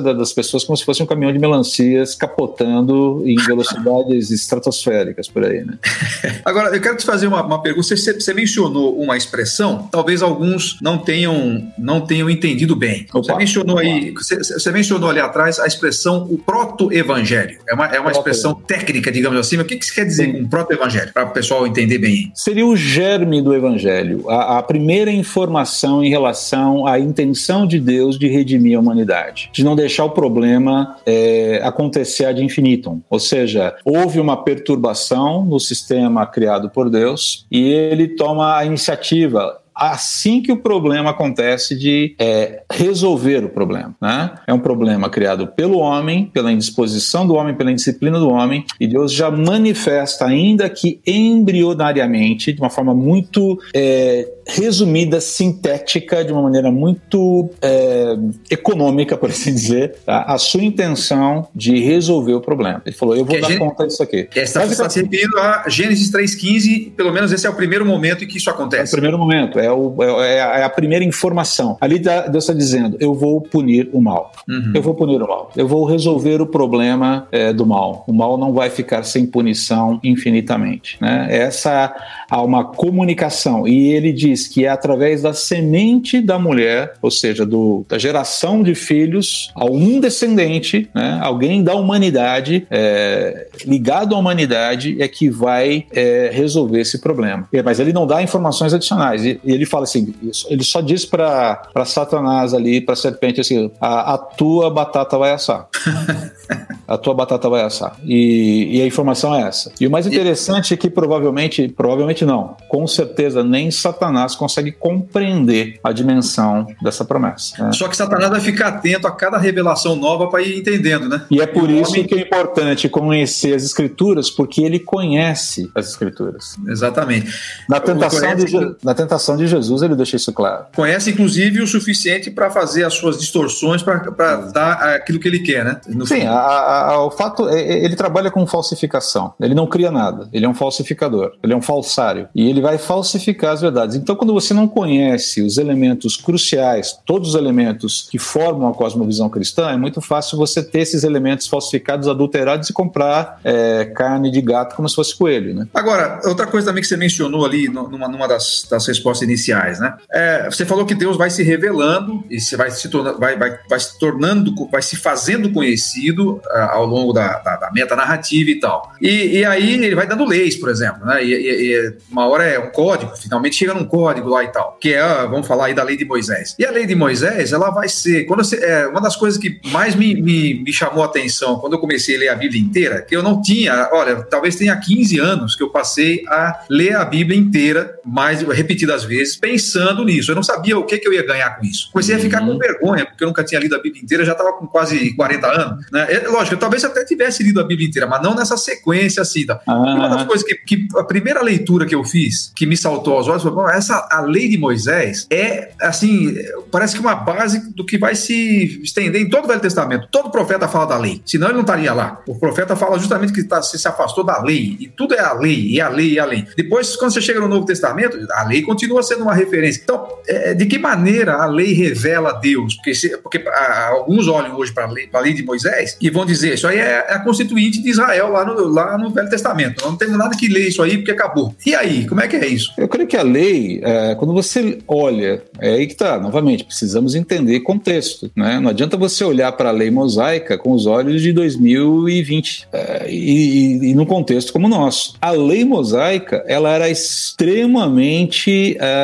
cabeça 0.00 0.02
da, 0.02 0.12
das 0.12 0.32
pessoas 0.32 0.64
como 0.64 0.76
se 0.76 0.84
fosse 0.84 1.02
um 1.02 1.06
caminhão 1.06 1.32
de 1.32 1.38
melancias 1.38 2.14
capotando 2.14 3.22
em 3.26 3.36
velocidades 3.36 4.30
estratosféricas 4.32 5.28
por 5.28 5.44
aí, 5.44 5.64
né? 5.64 5.78
Agora, 6.44 6.74
eu 6.74 6.80
quero 6.80 6.96
te 6.96 7.04
fazer 7.04 7.26
uma, 7.26 7.42
uma 7.44 7.62
pergunta. 7.62 7.86
Você, 7.86 8.14
você, 8.14 8.34
mencionou 8.34 8.98
uma 8.98 9.16
expressão, 9.16 9.88
talvez 9.90 10.22
alguns 10.22 10.78
não 10.80 10.98
tenham, 10.98 11.70
não 11.78 12.00
tenham 12.00 12.30
entendido 12.30 12.74
bem. 12.74 13.06
Opa, 13.12 13.32
você 13.32 13.34
mencionou 13.36 13.76
opa. 13.76 13.84
aí, 13.84 14.12
você, 14.12 14.38
você, 14.38 14.72
mencionou 14.72 15.10
ali 15.10 15.20
atrás 15.20 15.58
a 15.58 15.66
expressão 15.66 16.26
o 16.30 16.38
proto-evangelho. 16.38 17.58
É 17.68 17.74
uma, 17.74 17.86
é 17.86 18.00
uma 18.00 18.10
expressão 18.10 18.54
técnica, 18.54 19.12
digamos 19.12 19.38
assim. 19.38 19.56
Mas 19.56 19.66
o 19.66 19.68
que, 19.68 19.76
que 19.76 19.86
você 19.86 19.94
quer 19.94 20.04
dizer 20.04 20.26
Sim. 20.26 20.32
com 20.32 20.48
proto-evangelho? 20.48 21.12
Para 21.12 21.24
o 21.24 21.30
pessoal 21.30 21.66
entender 21.66 21.98
bem. 21.98 22.32
Seria 22.34 22.66
o 22.66 22.76
germe 22.76 23.42
do 23.42 23.54
evangelho, 23.54 24.28
a, 24.28 24.58
a 24.58 24.62
primeira 24.62 25.10
informação 25.10 26.02
em 26.04 26.08
relação 26.08 26.86
à 26.86 26.98
intenção 26.98 27.66
de 27.66 27.78
Deus 27.78 28.18
de 28.18 28.28
redimir 28.28 28.76
a 28.76 28.80
humanidade, 28.80 29.50
de 29.52 29.64
não 29.64 29.74
deixar 29.74 29.89
deixar 29.90 30.04
o 30.04 30.10
problema 30.10 30.96
é, 31.04 31.60
acontecer 31.64 32.24
ad 32.24 32.42
infinitum. 32.42 33.00
Ou 33.10 33.18
seja, 33.18 33.76
houve 33.84 34.20
uma 34.20 34.36
perturbação 34.36 35.44
no 35.44 35.58
sistema 35.58 36.24
criado 36.26 36.70
por 36.70 36.88
Deus 36.88 37.44
e 37.50 37.68
ele 37.72 38.06
toma 38.06 38.56
a 38.56 38.64
iniciativa 38.64 39.60
assim 39.80 40.42
que 40.42 40.52
o 40.52 40.58
problema 40.58 41.10
acontece 41.10 41.74
de 41.74 42.14
é, 42.18 42.62
resolver 42.70 43.44
o 43.44 43.48
problema. 43.48 43.94
Né? 44.00 44.30
É 44.46 44.52
um 44.52 44.58
problema 44.58 45.08
criado 45.08 45.46
pelo 45.46 45.78
homem, 45.78 46.26
pela 46.26 46.52
indisposição 46.52 47.26
do 47.26 47.34
homem, 47.34 47.54
pela 47.54 47.72
indisciplina 47.72 48.18
do 48.18 48.28
homem, 48.28 48.64
e 48.78 48.86
Deus 48.86 49.12
já 49.12 49.30
manifesta, 49.30 50.26
ainda 50.26 50.68
que 50.68 51.00
embrionariamente, 51.06 52.52
de 52.52 52.60
uma 52.60 52.68
forma 52.68 52.94
muito 52.94 53.58
é, 53.74 54.28
resumida, 54.46 55.20
sintética, 55.20 56.24
de 56.24 56.32
uma 56.32 56.42
maneira 56.42 56.70
muito 56.70 57.50
é, 57.62 58.16
econômica, 58.50 59.16
por 59.16 59.30
assim 59.30 59.54
dizer, 59.54 59.96
tá? 60.04 60.22
a 60.22 60.36
sua 60.38 60.62
intenção 60.62 61.48
de 61.54 61.78
resolver 61.80 62.34
o 62.34 62.40
problema. 62.40 62.82
Ele 62.84 62.94
falou: 62.94 63.16
Eu 63.16 63.24
vou 63.24 63.34
que 63.34 63.40
dar 63.40 63.58
conta 63.58 63.86
disso 63.86 64.02
aqui. 64.02 64.28
Está, 64.34 64.64
está 64.64 64.90
se 64.90 65.02
referindo 65.02 65.38
a 65.38 65.64
Gênesis 65.68 66.10
3,15, 66.10 66.92
pelo 66.92 67.12
menos 67.12 67.32
esse 67.32 67.46
é 67.46 67.50
o 67.50 67.54
primeiro 67.54 67.86
momento 67.86 68.24
em 68.24 68.26
que 68.26 68.36
isso 68.36 68.50
acontece. 68.50 68.94
É 68.94 68.96
o 68.96 69.00
primeiro 69.00 69.18
momento, 69.18 69.58
é, 69.58 69.69
o, 69.72 70.02
é, 70.02 70.36
é 70.36 70.64
a 70.64 70.70
primeira 70.70 71.04
informação. 71.04 71.76
Ali 71.80 71.98
Deus 71.98 72.44
está 72.44 72.52
dizendo: 72.52 72.96
Eu 73.00 73.14
vou 73.14 73.40
punir 73.40 73.88
o 73.92 74.00
mal. 74.00 74.32
Uhum. 74.48 74.72
Eu 74.74 74.82
vou 74.82 74.94
punir 74.94 75.22
o 75.22 75.28
mal. 75.28 75.50
Eu 75.56 75.66
vou 75.66 75.84
resolver 75.84 76.40
o 76.40 76.46
problema 76.46 77.26
é, 77.32 77.52
do 77.52 77.66
mal. 77.66 78.04
O 78.06 78.12
mal 78.12 78.36
não 78.36 78.52
vai 78.52 78.70
ficar 78.70 79.02
sem 79.04 79.26
punição 79.26 80.00
infinitamente. 80.02 80.96
Né? 81.00 81.26
Essa 81.30 81.94
há 82.30 82.42
uma 82.42 82.64
comunicação. 82.64 83.66
E 83.66 83.88
ele 83.92 84.12
diz 84.12 84.46
que 84.46 84.64
é 84.64 84.68
através 84.68 85.22
da 85.22 85.32
semente 85.32 86.20
da 86.20 86.38
mulher, 86.38 86.94
ou 87.02 87.10
seja, 87.10 87.44
do, 87.44 87.84
da 87.88 87.98
geração 87.98 88.62
de 88.62 88.74
filhos, 88.74 89.50
a 89.54 89.64
um 89.64 90.00
descendente, 90.00 90.88
né, 90.94 91.18
alguém 91.22 91.62
da 91.62 91.74
humanidade, 91.74 92.66
é, 92.70 93.48
ligado 93.66 94.14
à 94.14 94.18
humanidade, 94.18 95.00
é 95.02 95.08
que 95.08 95.28
vai 95.28 95.86
é, 95.92 96.30
resolver 96.32 96.80
esse 96.80 97.00
problema. 97.00 97.48
Mas 97.64 97.80
ele 97.80 97.92
não 97.92 98.06
dá 98.06 98.22
informações 98.22 98.72
adicionais. 98.72 99.24
E 99.24 99.40
ele 99.60 99.66
fala 99.66 99.84
assim: 99.84 100.14
ele 100.48 100.64
só 100.64 100.80
diz 100.80 101.04
para 101.04 101.60
Satanás 101.84 102.54
ali, 102.54 102.80
para 102.80 102.94
a 102.94 102.96
serpente, 102.96 103.40
assim: 103.40 103.70
a, 103.78 104.14
a 104.14 104.18
tua 104.18 104.70
batata 104.70 105.18
vai 105.18 105.32
assar. 105.32 105.68
a 106.88 106.96
tua 106.96 107.14
batata 107.14 107.48
vai 107.48 107.62
assar. 107.62 107.96
E, 108.02 108.78
e, 108.78 108.82
a 108.82 108.86
informação 108.86 109.34
é 109.34 109.42
essa. 109.42 109.70
E 109.78 109.86
o 109.86 109.90
mais 109.90 110.06
interessante 110.06 110.72
é 110.72 110.76
que 110.76 110.88
provavelmente, 110.88 111.68
provavelmente 111.68 112.24
não, 112.24 112.56
com 112.68 112.86
certeza 112.86 113.44
nem 113.44 113.70
Satanás 113.70 114.34
consegue 114.34 114.72
compreender 114.72 115.78
a 115.84 115.92
dimensão 115.92 116.66
dessa 116.82 117.04
promessa. 117.04 117.62
Né? 117.62 117.72
Só 117.72 117.86
que 117.86 117.96
Satanás 117.96 118.30
vai 118.30 118.40
ficar 118.40 118.68
atento 118.68 119.06
a 119.06 119.10
cada 119.10 119.36
revelação 119.36 119.94
nova 119.94 120.28
para 120.28 120.42
ir 120.42 120.58
entendendo, 120.58 121.06
né? 121.08 121.22
E 121.30 121.40
é 121.40 121.46
por 121.46 121.68
isso 121.68 121.92
homem... 121.92 122.06
que 122.06 122.14
é 122.14 122.20
importante 122.22 122.88
conhecer 122.88 123.54
as 123.54 123.62
escrituras, 123.62 124.30
porque 124.30 124.62
ele 124.62 124.78
conhece 124.78 125.70
as 125.74 125.90
escrituras. 125.90 126.56
Exatamente. 126.66 127.30
Na 127.68 127.78
tentação, 127.78 128.34
de, 128.34 128.76
na 128.82 128.94
tentação 128.94 129.36
de 129.40 129.46
Jesus, 129.46 129.82
ele 129.82 129.94
deixa 129.94 130.16
isso 130.16 130.32
claro. 130.32 130.66
Conhece, 130.74 131.10
inclusive, 131.10 131.60
o 131.60 131.66
suficiente 131.66 132.30
para 132.30 132.50
fazer 132.50 132.84
as 132.84 132.94
suas 132.94 133.18
distorções 133.18 133.82
para 133.82 134.36
dar 134.52 134.72
aquilo 134.94 135.18
que 135.18 135.28
ele 135.28 135.40
quer, 135.40 135.64
né? 135.64 135.80
No 135.88 136.06
Sim, 136.06 136.26
a, 136.26 136.34
a 136.34 137.04
o 137.04 137.10
fato 137.10 137.48
é, 137.48 137.60
é, 137.60 137.84
ele 137.84 137.96
trabalha 137.96 138.30
com 138.30 138.46
falsificação. 138.46 139.34
Ele 139.40 139.54
não 139.54 139.66
cria 139.66 139.90
nada. 139.90 140.28
Ele 140.32 140.44
é 140.44 140.48
um 140.48 140.54
falsificador. 140.54 141.32
Ele 141.42 141.52
é 141.52 141.56
um 141.56 141.62
falsário 141.62 142.28
e 142.34 142.48
ele 142.48 142.60
vai 142.60 142.78
falsificar 142.78 143.52
as 143.52 143.60
verdades. 143.60 143.96
Então, 143.96 144.14
quando 144.14 144.32
você 144.32 144.54
não 144.54 144.68
conhece 144.68 145.42
os 145.42 145.58
elementos 145.58 146.16
cruciais, 146.16 146.98
todos 147.04 147.30
os 147.30 147.34
elementos 147.34 148.08
que 148.10 148.18
formam 148.18 148.68
a 148.68 148.74
cosmovisão 148.74 149.28
cristã, 149.28 149.70
é 149.70 149.76
muito 149.76 150.00
fácil 150.00 150.36
você 150.36 150.62
ter 150.62 150.80
esses 150.80 151.04
elementos 151.04 151.46
falsificados, 151.46 152.08
adulterados 152.08 152.68
e 152.68 152.72
comprar 152.72 153.40
é, 153.44 153.84
carne 153.86 154.30
de 154.30 154.40
gato 154.40 154.76
como 154.76 154.88
se 154.88 154.94
fosse 154.94 155.16
coelho, 155.16 155.54
né? 155.54 155.66
Agora, 155.74 156.20
outra 156.24 156.46
coisa 156.46 156.68
também 156.68 156.82
que 156.82 156.88
você 156.88 156.96
mencionou 156.96 157.44
ali 157.44 157.68
numa, 157.68 158.08
numa 158.08 158.28
das, 158.28 158.66
das 158.70 158.86
respostas 158.86 159.26
iniciais, 159.30 159.78
né? 159.78 159.94
É, 160.12 160.44
você 160.50 160.66
falou 160.66 160.84
que 160.84 160.94
Deus 160.94 161.16
vai 161.16 161.30
se 161.30 161.42
revelando 161.42 162.24
e 162.30 162.40
se 162.40 162.56
vai 162.56 162.70
se 162.70 162.88
tornando, 162.88 163.18
vai, 163.18 163.36
vai, 163.36 163.58
vai 163.68 163.80
se 163.80 163.98
tornando, 163.98 164.54
vai 164.70 164.82
se 164.82 164.96
fazendo 164.96 165.52
conhecido 165.52 166.40
ao 166.70 166.84
longo 166.86 167.12
da, 167.12 167.38
da, 167.38 167.56
da 167.56 167.70
metanarrativa 167.72 168.50
e 168.50 168.60
tal. 168.60 168.92
E, 169.00 169.38
e, 169.38 169.44
aí 169.44 169.74
ele 169.74 169.94
vai 169.94 170.06
dando 170.06 170.24
leis, 170.24 170.56
por 170.56 170.68
exemplo, 170.68 171.06
né? 171.06 171.24
E, 171.24 171.32
e, 171.32 171.74
e, 171.74 171.96
uma 172.10 172.26
hora 172.26 172.44
é 172.44 172.58
um 172.58 172.70
código, 172.70 173.16
finalmente 173.16 173.56
chega 173.56 173.74
num 173.74 173.84
código 173.84 174.28
lá 174.28 174.42
e 174.44 174.48
tal, 174.48 174.76
que 174.80 174.92
é, 174.92 175.02
vamos 175.26 175.46
falar 175.46 175.66
aí 175.66 175.74
da 175.74 175.82
lei 175.82 175.96
de 175.96 176.04
Moisés. 176.04 176.54
E 176.58 176.64
a 176.64 176.70
lei 176.70 176.86
de 176.86 176.94
Moisés, 176.94 177.52
ela 177.52 177.70
vai 177.70 177.88
ser, 177.88 178.24
quando 178.24 178.44
você, 178.44 178.56
é, 178.56 178.86
uma 178.86 179.00
das 179.00 179.16
coisas 179.16 179.40
que 179.40 179.60
mais 179.66 179.94
me, 179.94 180.20
me, 180.20 180.62
me 180.62 180.72
chamou 180.72 181.02
a 181.02 181.06
atenção 181.06 181.58
quando 181.58 181.74
eu 181.74 181.78
comecei 181.78 182.16
a 182.16 182.18
ler 182.18 182.28
a 182.28 182.34
Bíblia 182.34 182.60
inteira, 182.60 183.02
que 183.02 183.14
eu 183.14 183.22
não 183.22 183.40
tinha, 183.40 183.88
olha, 183.92 184.22
talvez 184.22 184.56
tenha 184.56 184.76
15 184.76 185.18
anos 185.18 185.56
que 185.56 185.62
eu 185.62 185.70
passei 185.70 186.22
a 186.28 186.64
ler 186.68 186.96
a 186.96 187.04
Bíblia 187.04 187.38
inteira, 187.38 187.98
mais 188.04 188.42
repetidas 188.42 189.04
vezes, 189.04 189.19
pensando 189.40 190.04
nisso. 190.04 190.30
Eu 190.30 190.34
não 190.34 190.42
sabia 190.42 190.78
o 190.78 190.84
que, 190.84 190.98
que 190.98 191.06
eu 191.06 191.12
ia 191.12 191.26
ganhar 191.26 191.56
com 191.56 191.64
isso. 191.64 191.90
Comecei 191.92 192.16
a 192.16 192.18
ficar 192.18 192.40
com 192.40 192.52
uhum. 192.52 192.58
vergonha, 192.58 193.06
porque 193.06 193.24
eu 193.24 193.28
nunca 193.28 193.44
tinha 193.44 193.60
lido 193.60 193.74
a 193.74 193.78
Bíblia 193.78 194.02
inteira, 194.02 194.24
já 194.24 194.32
estava 194.32 194.52
com 194.52 194.66
quase 194.66 195.14
40 195.14 195.46
anos. 195.46 195.86
Né? 195.90 196.06
É, 196.10 196.28
lógico, 196.28 196.56
talvez 196.56 196.84
até 196.84 197.04
tivesse 197.04 197.42
lido 197.42 197.60
a 197.60 197.64
Bíblia 197.64 197.88
inteira, 197.88 198.08
mas 198.08 198.22
não 198.22 198.34
nessa 198.34 198.56
sequência 198.56 199.22
assim. 199.22 199.46
Tá? 199.46 199.60
Ah. 199.66 199.74
Uma 199.74 200.08
das 200.08 200.24
coisas 200.24 200.46
que, 200.46 200.54
que, 200.54 200.88
a 200.96 201.04
primeira 201.04 201.42
leitura 201.42 201.86
que 201.86 201.94
eu 201.94 202.04
fiz, 202.04 202.52
que 202.54 202.66
me 202.66 202.76
saltou 202.76 203.14
aos 203.14 203.28
olhos, 203.28 203.42
foi: 203.42 203.52
essa 203.74 204.08
a 204.10 204.20
lei 204.20 204.48
de 204.48 204.58
Moisés 204.58 205.26
é 205.30 205.72
assim, 205.80 206.36
parece 206.70 206.94
que 206.94 207.00
uma 207.00 207.14
base 207.14 207.72
do 207.74 207.84
que 207.84 207.98
vai 207.98 208.14
se 208.14 208.80
estender 208.82 209.20
em 209.20 209.28
todo 209.28 209.44
o 209.44 209.48
Velho 209.48 209.60
Testamento. 209.60 210.08
Todo 210.10 210.30
profeta 210.30 210.68
fala 210.68 210.86
da 210.86 210.98
lei, 210.98 211.22
senão 211.24 211.48
ele 211.48 211.54
não 211.54 211.62
estaria 211.62 211.92
lá. 211.92 212.22
O 212.26 212.38
profeta 212.38 212.76
fala 212.76 212.98
justamente 212.98 213.32
que 213.32 213.44
tá, 213.44 213.62
se 213.62 213.86
afastou 213.86 214.24
da 214.24 214.42
lei, 214.42 214.76
e 214.80 214.88
tudo 214.88 215.14
é 215.14 215.20
a 215.20 215.32
lei, 215.32 215.68
e 215.68 215.80
a 215.80 215.88
lei, 215.88 216.12
e 216.12 216.18
a 216.18 216.24
lei. 216.24 216.46
Depois, 216.56 216.96
quando 216.96 217.12
você 217.12 217.20
chega 217.20 217.40
no 217.40 217.48
Novo 217.48 217.66
Testamento, 217.66 218.18
a 218.32 218.44
lei 218.46 218.62
continua 218.62 219.02
sendo 219.10 219.22
uma 219.22 219.34
referência. 219.34 219.80
Então, 219.82 220.06
é, 220.26 220.54
de 220.54 220.66
que 220.66 220.78
maneira 220.78 221.34
a 221.34 221.46
lei 221.46 221.72
revela 221.72 222.32
Deus? 222.32 222.74
Porque, 222.74 222.94
se, 222.94 223.16
porque 223.18 223.38
a, 223.46 223.88
alguns 223.88 224.28
olham 224.28 224.56
hoje 224.56 224.72
para 224.72 224.84
a 224.84 225.20
lei, 225.20 225.34
de 225.34 225.42
Moisés 225.42 225.96
e 226.00 226.10
vão 226.10 226.24
dizer: 226.24 226.54
isso 226.54 226.66
aí 226.66 226.78
é, 226.78 227.06
é 227.08 227.14
a 227.14 227.20
constituinte 227.20 227.82
de 227.82 227.90
Israel 227.90 228.30
lá 228.30 228.44
no, 228.44 228.68
lá 228.68 228.98
no 228.98 229.10
Velho 229.10 229.28
Testamento. 229.28 229.84
Não 229.84 229.96
tem 229.96 230.08
nada 230.08 230.36
que 230.36 230.48
ler 230.48 230.68
isso 230.68 230.82
aí 230.82 230.98
porque 230.98 231.12
acabou. 231.12 231.54
E 231.64 231.74
aí, 231.74 232.06
como 232.06 232.20
é 232.20 232.28
que 232.28 232.36
é 232.36 232.46
isso? 232.46 232.72
Eu 232.76 232.88
creio 232.88 233.08
que 233.08 233.16
a 233.16 233.22
lei, 233.22 233.80
é, 233.82 234.14
quando 234.14 234.32
você 234.32 234.78
olha, 234.86 235.42
é 235.58 235.70
aí 235.70 235.86
que 235.86 235.92
está, 235.92 236.18
novamente, 236.18 236.64
precisamos 236.64 237.14
entender 237.14 237.60
contexto. 237.60 238.30
Né? 238.36 238.60
Não 238.60 238.70
adianta 238.70 238.96
você 238.96 239.24
olhar 239.24 239.52
para 239.52 239.68
a 239.68 239.72
lei 239.72 239.90
mosaica 239.90 240.56
com 240.56 240.72
os 240.72 240.86
olhos 240.86 241.22
de 241.22 241.32
2020 241.32 242.68
é, 242.72 243.06
e, 243.10 243.90
e, 243.90 243.94
no 243.94 244.06
contexto 244.06 244.52
como 244.52 244.66
o 244.66 244.70
nosso. 244.70 245.14
A 245.20 245.30
lei 245.30 245.64
mosaica 245.64 246.44
ela 246.46 246.70
era 246.70 246.88
extremamente 246.88 248.76
é, 248.78 248.99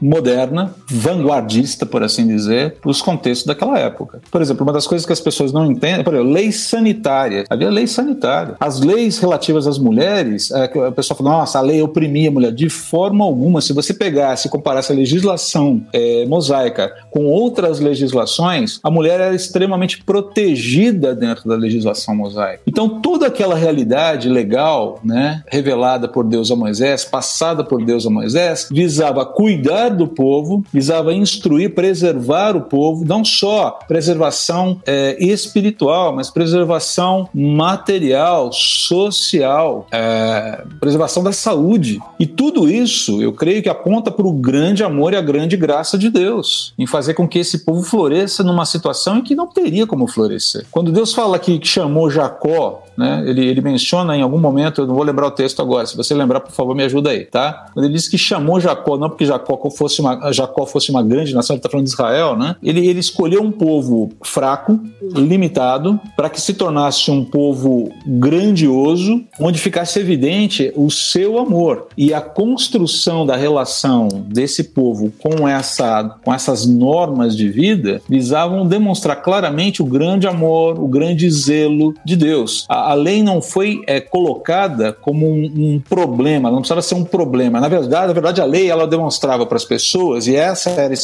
moderna, 0.00 0.74
vanguardista, 0.88 1.86
por 1.86 2.02
assim 2.02 2.26
dizer, 2.26 2.76
para 2.80 2.90
os 2.90 3.00
contextos 3.02 3.46
daquela 3.46 3.78
época. 3.78 4.20
Por 4.30 4.40
exemplo, 4.40 4.64
uma 4.64 4.72
das 4.72 4.86
coisas 4.86 5.06
que 5.06 5.12
as 5.12 5.20
pessoas 5.20 5.52
não 5.52 5.70
entendem, 5.70 6.04
por 6.04 6.14
exemplo, 6.14 6.32
lei 6.32 6.52
sanitária. 6.52 7.44
Havia 7.48 7.70
lei 7.70 7.86
sanitária. 7.86 8.56
As 8.60 8.80
leis 8.80 9.18
relativas 9.18 9.66
às 9.66 9.78
mulheres, 9.78 10.50
é, 10.50 10.64
a 10.64 10.92
pessoa 10.92 11.16
fala, 11.16 11.30
nossa, 11.30 11.58
a 11.58 11.62
lei 11.62 11.82
oprimia 11.82 12.28
a 12.28 12.32
mulher. 12.32 12.52
De 12.52 12.68
forma 12.68 13.24
alguma, 13.24 13.60
se 13.60 13.72
você 13.72 13.92
pegasse 13.94 14.48
e 14.48 14.50
comparasse 14.50 14.92
a 14.92 14.94
legislação 14.94 15.82
é, 15.92 16.24
mosaica 16.26 16.92
com 17.10 17.26
outras 17.26 17.80
legislações, 17.80 18.78
a 18.82 18.90
mulher 18.90 19.20
era 19.20 19.34
extremamente 19.34 20.02
protegida 20.02 21.14
dentro 21.14 21.48
da 21.48 21.56
legislação 21.56 22.14
mosaica. 22.14 22.60
Então, 22.66 23.00
toda 23.00 23.26
aquela 23.26 23.54
realidade 23.54 24.28
legal, 24.28 25.00
né, 25.04 25.42
revelada 25.48 26.08
por 26.08 26.24
Deus 26.24 26.50
a 26.50 26.56
Moisés, 26.56 27.04
passada 27.04 27.64
por 27.64 27.84
Deus 27.84 28.06
a 28.06 28.10
Moisés, 28.10 28.68
visava 28.86 29.26
cuidar 29.26 29.88
do 29.88 30.06
povo, 30.06 30.64
visava 30.72 31.12
instruir, 31.12 31.74
preservar 31.74 32.56
o 32.56 32.62
povo, 32.62 33.04
não 33.04 33.24
só 33.24 33.80
preservação 33.88 34.80
é, 34.86 35.16
espiritual, 35.18 36.14
mas 36.14 36.30
preservação 36.30 37.28
material, 37.34 38.52
social, 38.52 39.88
é, 39.90 40.62
preservação 40.78 41.24
da 41.24 41.32
saúde. 41.32 42.00
E 42.20 42.26
tudo 42.26 42.70
isso, 42.70 43.20
eu 43.20 43.32
creio 43.32 43.60
que 43.60 43.68
aponta 43.68 44.08
para 44.12 44.26
o 44.26 44.32
grande 44.32 44.84
amor 44.84 45.12
e 45.12 45.16
a 45.16 45.20
grande 45.20 45.56
graça 45.56 45.98
de 45.98 46.08
Deus, 46.08 46.72
em 46.78 46.86
fazer 46.86 47.14
com 47.14 47.26
que 47.26 47.40
esse 47.40 47.64
povo 47.64 47.82
floresça 47.82 48.44
numa 48.44 48.64
situação 48.64 49.18
em 49.18 49.22
que 49.22 49.34
não 49.34 49.48
teria 49.48 49.84
como 49.84 50.06
florescer. 50.06 50.64
Quando 50.70 50.92
Deus 50.92 51.12
fala 51.12 51.40
que 51.40 51.58
chamou 51.64 52.08
Jacó, 52.08 52.84
né, 52.96 53.24
ele, 53.26 53.44
ele 53.46 53.60
menciona 53.60 54.16
em 54.16 54.22
algum 54.22 54.38
momento, 54.38 54.82
eu 54.82 54.86
não 54.86 54.94
vou 54.94 55.04
lembrar 55.04 55.26
o 55.26 55.30
texto 55.30 55.60
agora, 55.60 55.86
se 55.86 55.96
você 55.96 56.14
lembrar, 56.14 56.40
por 56.40 56.52
favor, 56.52 56.74
me 56.74 56.84
ajuda 56.84 57.10
aí, 57.10 57.24
tá? 57.24 57.66
Quando 57.74 57.84
ele 57.84 57.94
diz 57.94 58.08
que 58.08 58.16
chamou 58.16 58.60
Jacó, 58.60 58.75
não 58.98 59.08
porque 59.08 59.24
Jacó 59.24 59.58
fosse 59.70 60.00
uma, 60.00 60.32
Jacó 60.32 60.66
fosse 60.66 60.90
uma 60.90 61.02
grande 61.02 61.34
nação, 61.34 61.54
ele 61.54 61.58
está 61.58 61.68
falando 61.68 61.86
de 61.86 61.92
Israel, 61.92 62.36
né? 62.36 62.56
Ele, 62.62 62.86
ele 62.86 63.00
escolheu 63.00 63.42
um 63.42 63.50
povo 63.50 64.10
fraco, 64.22 64.78
limitado, 65.02 66.00
para 66.16 66.28
que 66.28 66.40
se 66.40 66.54
tornasse 66.54 67.10
um 67.10 67.24
povo 67.24 67.90
grandioso, 68.06 69.22
onde 69.40 69.58
ficasse 69.58 69.98
evidente 69.98 70.72
o 70.76 70.90
seu 70.90 71.38
amor. 71.38 71.88
E 71.96 72.12
a 72.12 72.20
construção 72.20 73.24
da 73.24 73.36
relação 73.36 74.08
desse 74.28 74.64
povo 74.64 75.12
com, 75.18 75.48
essa, 75.48 76.18
com 76.24 76.32
essas 76.32 76.66
normas 76.66 77.36
de 77.36 77.48
vida 77.48 78.00
visavam 78.08 78.66
demonstrar 78.66 79.22
claramente 79.22 79.82
o 79.82 79.86
grande 79.86 80.26
amor, 80.26 80.78
o 80.78 80.88
grande 80.88 81.28
zelo 81.30 81.94
de 82.04 82.16
Deus. 82.16 82.66
A, 82.68 82.92
a 82.92 82.94
lei 82.94 83.22
não 83.22 83.40
foi 83.40 83.82
é, 83.86 84.00
colocada 84.00 84.92
como 84.92 85.26
um, 85.26 85.44
um 85.56 85.80
problema, 85.80 86.50
não 86.50 86.58
precisava 86.58 86.82
ser 86.82 86.94
um 86.94 87.04
problema. 87.04 87.60
Na 87.60 87.68
verdade, 87.68 88.06
na 88.08 88.12
verdade, 88.12 88.40
a 88.40 88.44
lei 88.44 88.65
ela 88.68 88.86
demonstrava 88.86 89.46
para 89.46 89.56
as 89.56 89.64
pessoas, 89.64 90.26
e 90.26 90.34
essa 90.34 90.70
era 90.70 90.94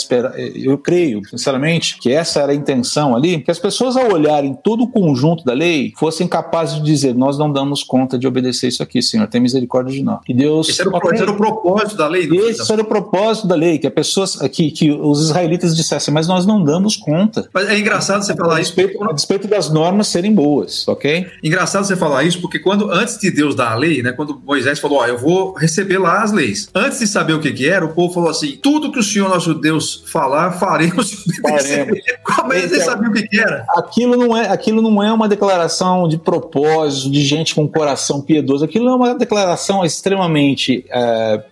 eu 0.54 0.78
creio, 0.78 1.22
sinceramente, 1.28 1.98
que 1.98 2.12
essa 2.12 2.40
era 2.40 2.52
a 2.52 2.54
intenção 2.54 3.14
ali, 3.14 3.40
que 3.40 3.50
as 3.50 3.58
pessoas 3.58 3.96
ao 3.96 4.12
olharem 4.12 4.56
todo 4.62 4.84
o 4.84 4.88
conjunto 4.88 5.44
da 5.44 5.52
lei 5.52 5.92
fossem 5.96 6.26
capazes 6.26 6.76
de 6.76 6.82
dizer: 6.82 7.14
nós 7.14 7.38
não 7.38 7.52
damos 7.52 7.82
conta 7.82 8.18
de 8.18 8.26
obedecer 8.26 8.68
isso 8.68 8.82
aqui, 8.82 9.02
Senhor, 9.02 9.26
tem 9.26 9.40
misericórdia 9.40 9.94
de 9.94 10.02
nós. 10.02 10.20
E 10.28 10.34
Deus. 10.34 10.68
Esse 10.68 10.80
era 10.80 10.90
o, 10.90 11.12
esse 11.12 11.22
era 11.22 11.30
o 11.30 11.36
propósito 11.36 11.96
da 11.96 12.08
lei. 12.08 12.28
Esse 12.32 12.72
era 12.72 12.82
o 12.82 12.84
propósito 12.84 13.46
da 13.46 13.54
lei, 13.54 13.78
que 13.78 13.86
a 13.86 13.90
pessoas, 13.90 14.36
que, 14.50 14.70
que 14.70 14.90
os 14.90 15.20
israelitas 15.20 15.76
dissessem, 15.76 16.12
mas 16.12 16.26
nós 16.26 16.46
não 16.46 16.62
damos 16.62 16.96
conta. 16.96 17.48
Mas 17.52 17.68
é 17.68 17.78
engraçado 17.78 18.22
você 18.22 18.34
falar 18.34 18.56
a 18.56 18.60
despeito, 18.60 18.94
isso. 18.94 19.04
A 19.04 19.12
despeito 19.12 19.48
das 19.48 19.70
normas 19.70 20.08
serem 20.08 20.32
boas, 20.32 20.86
ok? 20.88 21.26
Engraçado 21.42 21.84
você 21.84 21.96
falar 21.96 22.24
isso, 22.24 22.40
porque 22.40 22.58
quando 22.58 22.90
antes 22.90 23.18
de 23.18 23.30
Deus 23.30 23.54
dar 23.54 23.72
a 23.72 23.74
lei, 23.74 24.02
né, 24.02 24.12
quando 24.12 24.40
Moisés 24.44 24.78
falou, 24.78 24.98
ó, 24.98 25.06
eu 25.06 25.18
vou 25.18 25.52
receber 25.54 25.98
lá 25.98 26.22
as 26.22 26.32
leis. 26.32 26.68
Antes 26.74 26.98
de 26.98 27.06
saber 27.06 27.34
o 27.34 27.40
que 27.42 27.52
que 27.52 27.68
era, 27.68 27.84
o 27.84 27.90
povo 27.90 28.14
falou 28.14 28.30
assim, 28.30 28.58
tudo 28.62 28.90
que 28.90 28.98
o 28.98 29.02
Senhor 29.02 29.28
nosso 29.28 29.54
Deus 29.54 30.02
falar, 30.06 30.52
faremos. 30.58 31.24
faremos. 31.40 31.98
Como 32.24 32.52
eles 32.52 32.72
então, 32.72 32.84
sabiam 32.84 33.10
o 33.10 33.14
que 33.14 33.26
que 33.28 33.40
era? 33.40 33.64
Aquilo 33.76 34.16
não 34.16 34.36
é, 34.36 34.48
aquilo 34.48 34.80
não 34.80 35.02
é 35.02 35.12
uma 35.12 35.28
declaração 35.28 36.08
de 36.08 36.16
propósito, 36.16 37.10
de 37.10 37.22
gente 37.22 37.54
com 37.54 37.66
coração 37.68 38.20
piedoso. 38.20 38.64
Aquilo 38.64 38.88
é 38.88 38.94
uma 38.94 39.14
declaração 39.14 39.84
extremamente. 39.84 40.84
É, 40.90 41.42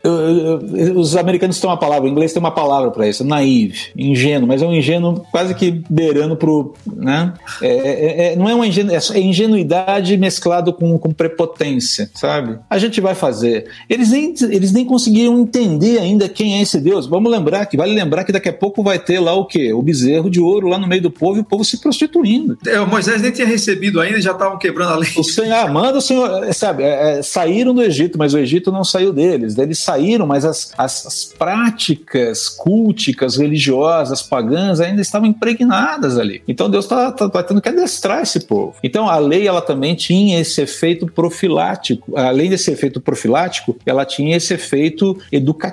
os 0.94 1.16
americanos 1.16 1.59
têm 1.59 1.68
uma 1.68 1.76
palavra, 1.76 2.09
o 2.09 2.09
inglês 2.09 2.33
tem 2.33 2.40
uma 2.40 2.50
palavra 2.50 2.90
para 2.90 3.09
isso, 3.09 3.24
naive, 3.24 3.92
ingênuo, 3.96 4.46
mas 4.48 4.62
é 4.62 4.66
um 4.66 4.72
ingênuo 4.72 5.24
quase 5.31 5.55
que 5.55 5.83
beirando 5.90 6.37
pro. 6.37 6.74
Né? 6.87 7.33
É, 7.61 7.68
é, 7.68 8.33
é 8.33 8.37
não 8.37 8.48
é 8.48 8.55
uma 8.55 8.66
ingenu, 8.66 8.92
é 8.92 9.20
ingenuidade 9.20 10.16
mesclado 10.16 10.72
com, 10.72 10.98
com 10.98 11.12
prepotência, 11.12 12.11
sabe? 12.14 12.59
A 12.68 12.79
gente 12.79 13.00
vai 13.00 13.14
fazer. 13.14 13.66
Eles 13.88 14.11
nem, 14.11 14.35
eles 14.50 14.72
nem 14.72 14.85
conseguiram 14.85 15.38
entender 15.38 15.79
ainda 15.98 16.28
quem 16.28 16.58
é 16.58 16.62
esse 16.62 16.80
Deus. 16.80 17.06
Vamos 17.06 17.30
lembrar 17.30 17.66
que, 17.66 17.76
vale 17.76 17.94
lembrar 17.94 18.24
que 18.24 18.32
daqui 18.32 18.48
a 18.48 18.52
pouco 18.52 18.82
vai 18.82 18.98
ter 18.98 19.20
lá 19.20 19.34
o 19.34 19.44
quê? 19.44 19.72
O 19.72 19.82
bezerro 19.82 20.30
de 20.30 20.40
ouro 20.40 20.68
lá 20.68 20.78
no 20.78 20.86
meio 20.86 21.02
do 21.02 21.10
povo 21.10 21.38
e 21.38 21.40
o 21.40 21.44
povo 21.44 21.64
se 21.64 21.78
prostituindo. 21.78 22.58
É, 22.66 22.80
o 22.80 22.86
Moisés 22.86 23.22
nem 23.22 23.30
tinha 23.30 23.46
recebido 23.46 24.00
ainda, 24.00 24.20
já 24.20 24.32
estavam 24.32 24.58
quebrando 24.58 24.92
a 24.92 24.96
lei. 24.96 25.10
O 25.16 25.24
Senhor, 25.24 25.54
ah, 25.54 25.68
manda 25.68 25.98
o 25.98 26.00
Senhor, 26.00 26.52
sabe? 26.52 26.82
É, 26.82 27.18
é, 27.18 27.22
saíram 27.22 27.74
do 27.74 27.82
Egito, 27.82 28.18
mas 28.18 28.34
o 28.34 28.38
Egito 28.38 28.72
não 28.72 28.84
saiu 28.84 29.12
deles. 29.12 29.56
Eles 29.58 29.78
saíram, 29.78 30.26
mas 30.26 30.44
as, 30.44 30.72
as, 30.76 31.06
as 31.06 31.24
práticas 31.24 32.48
culticas, 32.48 33.36
religiosas, 33.36 34.22
pagãs 34.22 34.80
ainda 34.80 35.00
estavam 35.00 35.28
impregnadas 35.28 36.18
ali. 36.18 36.42
Então 36.46 36.68
Deus 36.68 36.84
está 36.84 37.12
tá, 37.12 37.28
tá 37.28 37.42
tendo 37.42 37.60
que 37.60 37.68
adestrar 37.68 38.22
esse 38.22 38.40
povo. 38.40 38.74
Então 38.82 39.08
a 39.08 39.18
lei 39.18 39.46
ela 39.46 39.60
também 39.60 39.94
tinha 39.94 40.40
esse 40.40 40.60
efeito 40.60 41.06
profilático. 41.06 42.16
Além 42.16 42.50
desse 42.50 42.70
efeito 42.70 43.00
profilático, 43.00 43.76
ela 43.84 44.04
tinha 44.04 44.36
esse 44.36 44.54
efeito 44.54 45.16
educativo, 45.30 45.69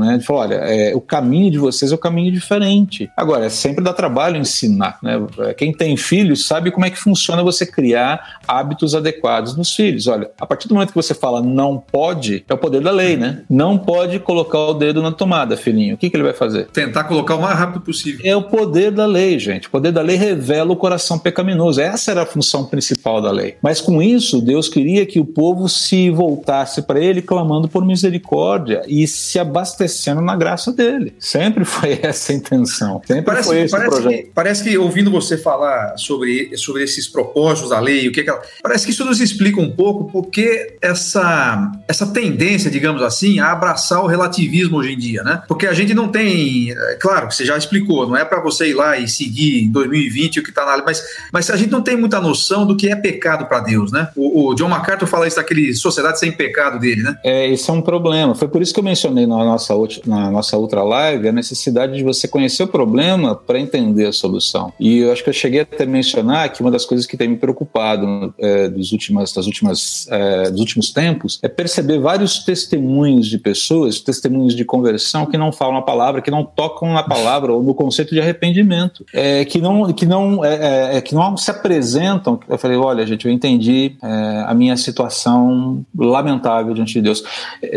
né? 0.00 0.18
De 0.18 0.24
falar, 0.24 0.40
olha, 0.40 0.54
é, 0.54 0.94
o 0.94 1.00
caminho 1.00 1.50
de 1.50 1.58
vocês 1.58 1.92
é 1.92 1.94
o 1.94 1.98
caminho 1.98 2.32
diferente. 2.32 3.10
Agora, 3.16 3.46
é 3.46 3.48
sempre 3.48 3.82
dá 3.82 3.92
trabalho 3.92 4.36
ensinar, 4.36 4.98
né? 5.02 5.14
Quem 5.56 5.72
tem 5.72 5.96
filhos 5.96 6.46
sabe 6.46 6.70
como 6.70 6.86
é 6.86 6.90
que 6.90 6.98
funciona 6.98 7.42
você 7.42 7.66
criar 7.66 8.38
hábitos 8.46 8.94
adequados 8.94 9.56
nos 9.56 9.74
filhos. 9.74 10.06
Olha, 10.06 10.30
a 10.40 10.46
partir 10.46 10.68
do 10.68 10.74
momento 10.74 10.90
que 10.90 10.94
você 10.94 11.14
fala 11.14 11.42
não 11.42 11.78
pode, 11.78 12.44
é 12.48 12.54
o 12.54 12.58
poder 12.58 12.80
da 12.80 12.90
lei, 12.90 13.16
né? 13.16 13.42
Não 13.48 13.76
pode 13.76 14.18
colocar 14.18 14.58
o 14.58 14.74
dedo 14.74 15.02
na 15.02 15.12
tomada, 15.12 15.56
filhinho. 15.56 15.94
O 15.94 15.98
que, 15.98 16.08
que 16.08 16.16
ele 16.16 16.24
vai 16.24 16.32
fazer? 16.32 16.66
Tentar 16.68 17.04
colocar 17.04 17.36
o 17.36 17.42
mais 17.42 17.58
rápido 17.58 17.80
possível. 17.80 18.20
É 18.24 18.34
o 18.36 18.42
poder 18.42 18.90
da 18.90 19.06
lei, 19.06 19.38
gente. 19.38 19.68
O 19.68 19.70
poder 19.70 19.92
da 19.92 20.02
lei 20.02 20.16
revela 20.16 20.72
o 20.72 20.76
coração 20.76 21.18
pecaminoso. 21.18 21.80
Essa 21.80 22.12
era 22.12 22.22
a 22.22 22.26
função 22.26 22.64
principal 22.64 23.20
da 23.20 23.30
lei. 23.30 23.56
Mas 23.62 23.80
com 23.80 24.00
isso, 24.00 24.40
Deus 24.40 24.68
queria 24.68 25.04
que 25.04 25.20
o 25.20 25.24
povo 25.24 25.68
se 25.68 26.10
voltasse 26.10 26.82
para 26.82 27.00
ele 27.00 27.20
clamando 27.20 27.68
por 27.68 27.84
misericórdia 27.84 28.82
e 28.86 29.06
se 29.06 29.27
abastecendo 29.36 30.20
na 30.20 30.36
graça 30.36 30.72
dele. 30.72 31.14
Sempre 31.18 31.64
foi 31.64 31.98
essa 32.02 32.30
a 32.30 32.34
intenção. 32.36 33.02
Sempre 33.04 33.24
parece, 33.24 33.48
foi 33.48 33.62
esse 33.62 33.72
parece 33.72 33.90
projeto. 33.90 34.24
Que, 34.24 34.30
parece 34.32 34.62
que 34.62 34.78
ouvindo 34.78 35.10
você 35.10 35.36
falar 35.36 35.96
sobre, 35.96 36.56
sobre 36.56 36.84
esses 36.84 37.08
propósitos 37.08 37.70
da 37.70 37.80
lei, 37.80 38.06
o 38.06 38.12
que, 38.12 38.22
que 38.22 38.30
ela, 38.30 38.40
parece 38.62 38.84
que 38.84 38.92
isso 38.92 39.04
nos 39.04 39.20
explica 39.20 39.60
um 39.60 39.70
pouco 39.70 40.04
porque 40.10 40.76
essa, 40.80 41.72
essa 41.88 42.06
tendência, 42.06 42.70
digamos 42.70 43.02
assim, 43.02 43.40
a 43.40 43.50
abraçar 43.50 44.02
o 44.02 44.06
relativismo 44.06 44.78
hoje 44.78 44.92
em 44.92 44.98
dia, 44.98 45.22
né? 45.22 45.42
Porque 45.48 45.66
a 45.66 45.72
gente 45.72 45.92
não 45.94 46.08
tem, 46.08 46.70
é, 46.70 46.94
claro, 47.00 47.30
você 47.30 47.44
já 47.44 47.56
explicou, 47.56 48.06
não 48.06 48.16
é 48.16 48.24
para 48.24 48.40
você 48.40 48.68
ir 48.68 48.74
lá 48.74 48.96
e 48.96 49.08
seguir 49.08 49.64
em 49.64 49.72
2020 49.72 50.40
o 50.40 50.42
que 50.42 50.50
está 50.50 50.64
na 50.64 50.74
lei, 50.74 50.84
mas, 50.84 51.02
mas 51.32 51.50
a 51.50 51.56
gente 51.56 51.70
não 51.70 51.82
tem 51.82 51.96
muita 51.96 52.20
noção 52.20 52.66
do 52.66 52.76
que 52.76 52.88
é 52.88 52.96
pecado 52.96 53.46
para 53.46 53.60
Deus, 53.60 53.90
né? 53.90 54.08
O, 54.14 54.50
o, 54.50 54.54
John 54.54 54.68
MacArthur 54.68 55.06
fala 55.06 55.26
isso 55.26 55.36
daquele 55.36 55.74
Sociedade 55.74 56.18
Sem 56.18 56.30
Pecado 56.30 56.78
dele, 56.78 57.02
né? 57.02 57.16
É, 57.24 57.50
esse 57.50 57.68
é 57.68 57.72
um 57.72 57.80
problema. 57.80 58.34
Foi 58.34 58.48
por 58.48 58.62
isso 58.62 58.72
que 58.72 58.80
eu 58.80 58.84
mencionei 58.84 59.17
na 59.26 59.44
nossa, 59.44 59.74
na 60.06 60.30
nossa 60.30 60.56
outra 60.56 60.82
live 60.82 61.28
a 61.28 61.32
necessidade 61.32 61.96
de 61.96 62.02
você 62.02 62.26
conhecer 62.28 62.62
o 62.62 62.68
problema 62.68 63.34
para 63.34 63.58
entender 63.58 64.06
a 64.06 64.12
solução. 64.12 64.72
E 64.78 64.98
eu 64.98 65.12
acho 65.12 65.22
que 65.22 65.30
eu 65.30 65.34
cheguei 65.34 65.60
até 65.60 65.84
a 65.84 65.86
mencionar 65.86 66.52
que 66.52 66.60
uma 66.60 66.70
das 66.70 66.84
coisas 66.84 67.06
que 67.06 67.16
tem 67.16 67.28
me 67.28 67.36
preocupado 67.36 68.34
é, 68.38 68.68
dos, 68.68 68.92
últimas, 68.92 69.32
das 69.32 69.46
últimas, 69.46 70.06
é, 70.10 70.50
dos 70.50 70.60
últimos 70.60 70.90
tempos 70.92 71.38
é 71.42 71.48
perceber 71.48 71.98
vários 71.98 72.44
testemunhos 72.44 73.26
de 73.26 73.38
pessoas, 73.38 74.00
testemunhos 74.00 74.54
de 74.54 74.64
conversão 74.64 75.26
que 75.26 75.36
não 75.36 75.52
falam 75.52 75.76
a 75.76 75.82
palavra, 75.82 76.22
que 76.22 76.30
não 76.30 76.44
tocam 76.44 76.92
na 76.92 77.02
palavra 77.02 77.52
ou 77.52 77.62
no 77.62 77.74
conceito 77.74 78.14
de 78.14 78.20
arrependimento, 78.20 79.04
é, 79.12 79.44
que, 79.44 79.60
não, 79.60 79.92
que, 79.92 80.06
não, 80.06 80.44
é, 80.44 80.54
é, 80.54 80.96
é, 80.96 81.00
que 81.00 81.14
não 81.14 81.36
se 81.36 81.50
apresentam. 81.50 82.40
Eu 82.48 82.58
falei, 82.58 82.76
olha, 82.76 83.06
gente, 83.06 83.26
eu 83.26 83.32
entendi 83.32 83.96
é, 84.02 84.44
a 84.46 84.54
minha 84.54 84.76
situação 84.76 85.84
lamentável 85.96 86.74
diante 86.74 86.94
de 86.94 87.02
Deus. 87.02 87.22